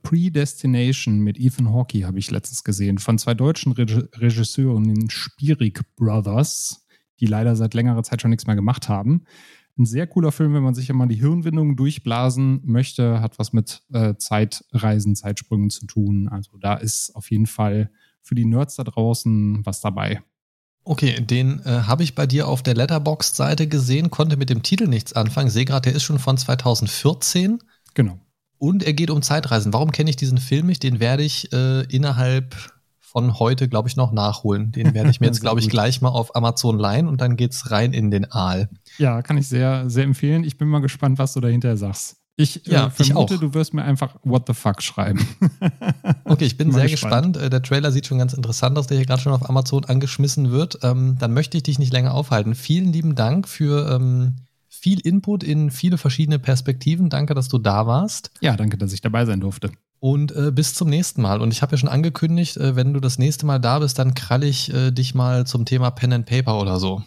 Predestination 0.03 1.19
mit 1.19 1.39
Ethan 1.39 1.73
Hawke 1.73 2.05
habe 2.05 2.19
ich 2.19 2.31
letztens 2.31 2.63
gesehen. 2.63 2.97
Von 2.97 3.17
zwei 3.17 3.33
deutschen 3.33 3.71
Re 3.73 4.09
Regisseuren, 4.13 4.83
den 4.83 5.09
Spierig 5.09 5.81
Brothers, 5.95 6.85
die 7.19 7.25
leider 7.25 7.55
seit 7.55 7.73
längerer 7.73 8.03
Zeit 8.03 8.21
schon 8.21 8.31
nichts 8.31 8.47
mehr 8.47 8.55
gemacht 8.55 8.89
haben. 8.89 9.25
Ein 9.77 9.85
sehr 9.85 10.05
cooler 10.07 10.31
Film, 10.31 10.53
wenn 10.53 10.63
man 10.63 10.75
sich 10.75 10.89
immer 10.89 11.07
die 11.07 11.15
Hirnwindungen 11.15 11.75
durchblasen 11.75 12.61
möchte, 12.65 13.21
hat 13.21 13.39
was 13.39 13.53
mit 13.53 13.83
äh, 13.93 14.15
Zeitreisen, 14.17 15.15
Zeitsprüngen 15.15 15.69
zu 15.69 15.85
tun. 15.85 16.27
Also 16.27 16.57
da 16.57 16.75
ist 16.75 17.15
auf 17.15 17.31
jeden 17.31 17.47
Fall 17.47 17.89
für 18.21 18.35
die 18.35 18.45
Nerds 18.45 18.75
da 18.75 18.83
draußen 18.83 19.65
was 19.65 19.81
dabei. 19.81 20.21
Okay, 20.83 21.21
den 21.21 21.59
äh, 21.59 21.83
habe 21.83 22.03
ich 22.03 22.15
bei 22.15 22.25
dir 22.25 22.47
auf 22.47 22.63
der 22.63 22.75
Letterboxd-Seite 22.75 23.67
gesehen, 23.67 24.09
konnte 24.09 24.35
mit 24.35 24.49
dem 24.49 24.63
Titel 24.63 24.87
nichts 24.87 25.13
anfangen. 25.13 25.49
Sehe 25.49 25.65
gerade, 25.65 25.89
der 25.89 25.95
ist 25.95 26.03
schon 26.03 26.19
von 26.19 26.37
2014. 26.37 27.59
Genau. 27.93 28.19
Und 28.61 28.83
er 28.83 28.93
geht 28.93 29.09
um 29.09 29.23
Zeitreisen. 29.23 29.73
Warum 29.73 29.91
kenne 29.91 30.11
ich 30.11 30.17
diesen 30.17 30.37
Film 30.37 30.67
nicht? 30.67 30.83
Den 30.83 30.99
werde 30.99 31.23
ich 31.23 31.51
äh, 31.51 31.81
innerhalb 31.85 32.55
von 32.99 33.39
heute, 33.39 33.67
glaube 33.67 33.89
ich, 33.89 33.95
noch 33.95 34.11
nachholen. 34.11 34.71
Den 34.71 34.93
werde 34.93 35.09
ich 35.09 35.19
mir 35.19 35.25
jetzt, 35.25 35.41
glaube 35.41 35.59
ich, 35.59 35.67
gleich 35.67 35.99
mal 36.01 36.09
auf 36.09 36.35
Amazon 36.35 36.77
leihen 36.77 37.07
und 37.07 37.21
dann 37.21 37.37
geht's 37.37 37.71
rein 37.71 37.91
in 37.91 38.11
den 38.11 38.31
Aal. 38.31 38.69
Ja, 38.99 39.23
kann 39.23 39.35
ich 39.39 39.47
sehr, 39.47 39.89
sehr 39.89 40.03
empfehlen. 40.03 40.43
Ich 40.43 40.59
bin 40.59 40.67
mal 40.67 40.79
gespannt, 40.79 41.17
was 41.17 41.33
du 41.33 41.39
dahinter 41.39 41.75
sagst. 41.75 42.17
Ich 42.35 42.67
äh, 42.67 42.73
ja, 42.73 42.85
äh, 42.85 42.89
vermute, 42.91 43.33
ich 43.33 43.39
du 43.39 43.55
wirst 43.55 43.73
mir 43.73 43.83
einfach 43.83 44.17
What 44.21 44.43
the 44.45 44.53
fuck 44.53 44.83
schreiben. 44.83 45.27
okay, 46.25 46.45
ich 46.45 46.55
bin 46.55 46.71
sehr 46.71 46.87
gespannt. 46.87 47.33
gespannt. 47.33 47.37
Äh, 47.37 47.49
der 47.49 47.63
Trailer 47.63 47.91
sieht 47.91 48.05
schon 48.05 48.19
ganz 48.19 48.33
interessant 48.33 48.77
aus, 48.77 48.85
der 48.85 48.97
hier 48.97 49.07
gerade 49.07 49.23
schon 49.23 49.33
auf 49.33 49.49
Amazon 49.49 49.85
angeschmissen 49.85 50.51
wird. 50.51 50.77
Ähm, 50.83 51.15
dann 51.17 51.33
möchte 51.33 51.57
ich 51.57 51.63
dich 51.63 51.79
nicht 51.79 51.91
länger 51.91 52.13
aufhalten. 52.13 52.53
Vielen 52.53 52.93
lieben 52.93 53.15
Dank 53.15 53.47
für 53.47 53.89
ähm, 53.91 54.35
viel 54.81 54.99
Input 54.99 55.43
in 55.43 55.69
viele 55.69 55.99
verschiedene 55.99 56.39
Perspektiven. 56.39 57.09
Danke, 57.09 57.35
dass 57.35 57.47
du 57.47 57.59
da 57.59 57.85
warst. 57.85 58.31
Ja, 58.41 58.57
danke, 58.57 58.77
dass 58.77 58.93
ich 58.93 59.01
dabei 59.01 59.25
sein 59.25 59.39
durfte. 59.39 59.69
Und 59.99 60.35
äh, 60.35 60.51
bis 60.51 60.73
zum 60.73 60.89
nächsten 60.89 61.21
Mal. 61.21 61.39
Und 61.39 61.53
ich 61.53 61.61
habe 61.61 61.73
ja 61.73 61.77
schon 61.77 61.87
angekündigt, 61.87 62.57
äh, 62.57 62.75
wenn 62.75 62.91
du 62.91 62.99
das 62.99 63.19
nächste 63.19 63.45
Mal 63.45 63.59
da 63.59 63.77
bist, 63.77 63.99
dann 63.99 64.15
krall 64.15 64.43
ich 64.43 64.73
äh, 64.73 64.89
dich 64.89 65.13
mal 65.13 65.45
zum 65.45 65.65
Thema 65.65 65.91
Pen 65.91 66.13
and 66.13 66.25
Paper 66.25 66.59
oder 66.59 66.79
so. 66.79 67.03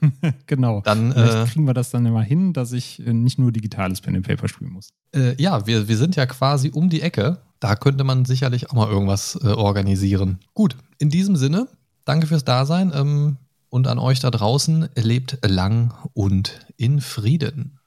genau. 0.46 0.82
Dann 0.82 1.12
Vielleicht 1.12 1.34
äh, 1.34 1.46
kriegen 1.46 1.66
wir 1.66 1.74
das 1.74 1.90
dann 1.90 2.06
immer 2.06 2.22
hin, 2.22 2.52
dass 2.52 2.70
ich 2.70 3.04
äh, 3.04 3.12
nicht 3.12 3.40
nur 3.40 3.50
digitales 3.50 4.00
Pen 4.00 4.14
and 4.14 4.26
Paper 4.26 4.46
spielen 4.46 4.70
muss. 4.70 4.90
Äh, 5.12 5.34
ja, 5.42 5.66
wir, 5.66 5.88
wir 5.88 5.96
sind 5.96 6.14
ja 6.14 6.26
quasi 6.26 6.70
um 6.72 6.88
die 6.88 7.02
Ecke. 7.02 7.38
Da 7.58 7.74
könnte 7.74 8.04
man 8.04 8.24
sicherlich 8.24 8.70
auch 8.70 8.74
mal 8.74 8.88
irgendwas 8.88 9.42
organisieren. 9.42 10.38
Gut, 10.52 10.76
in 10.98 11.08
diesem 11.08 11.36
Sinne, 11.36 11.66
danke 12.04 12.26
fürs 12.26 12.44
Dasein. 12.44 12.92
Ähm, 12.94 13.38
und 13.68 13.86
an 13.86 13.98
euch 13.98 14.20
da 14.20 14.30
draußen, 14.30 14.88
lebt 14.94 15.38
lang 15.42 15.92
und 16.14 16.66
in 16.76 17.00
Frieden. 17.00 17.78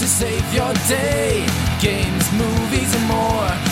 To 0.00 0.08
save 0.08 0.54
your 0.54 0.72
day. 0.88 1.44
Games, 1.80 2.32
movies 2.32 2.94
and 2.96 3.06
more. 3.06 3.71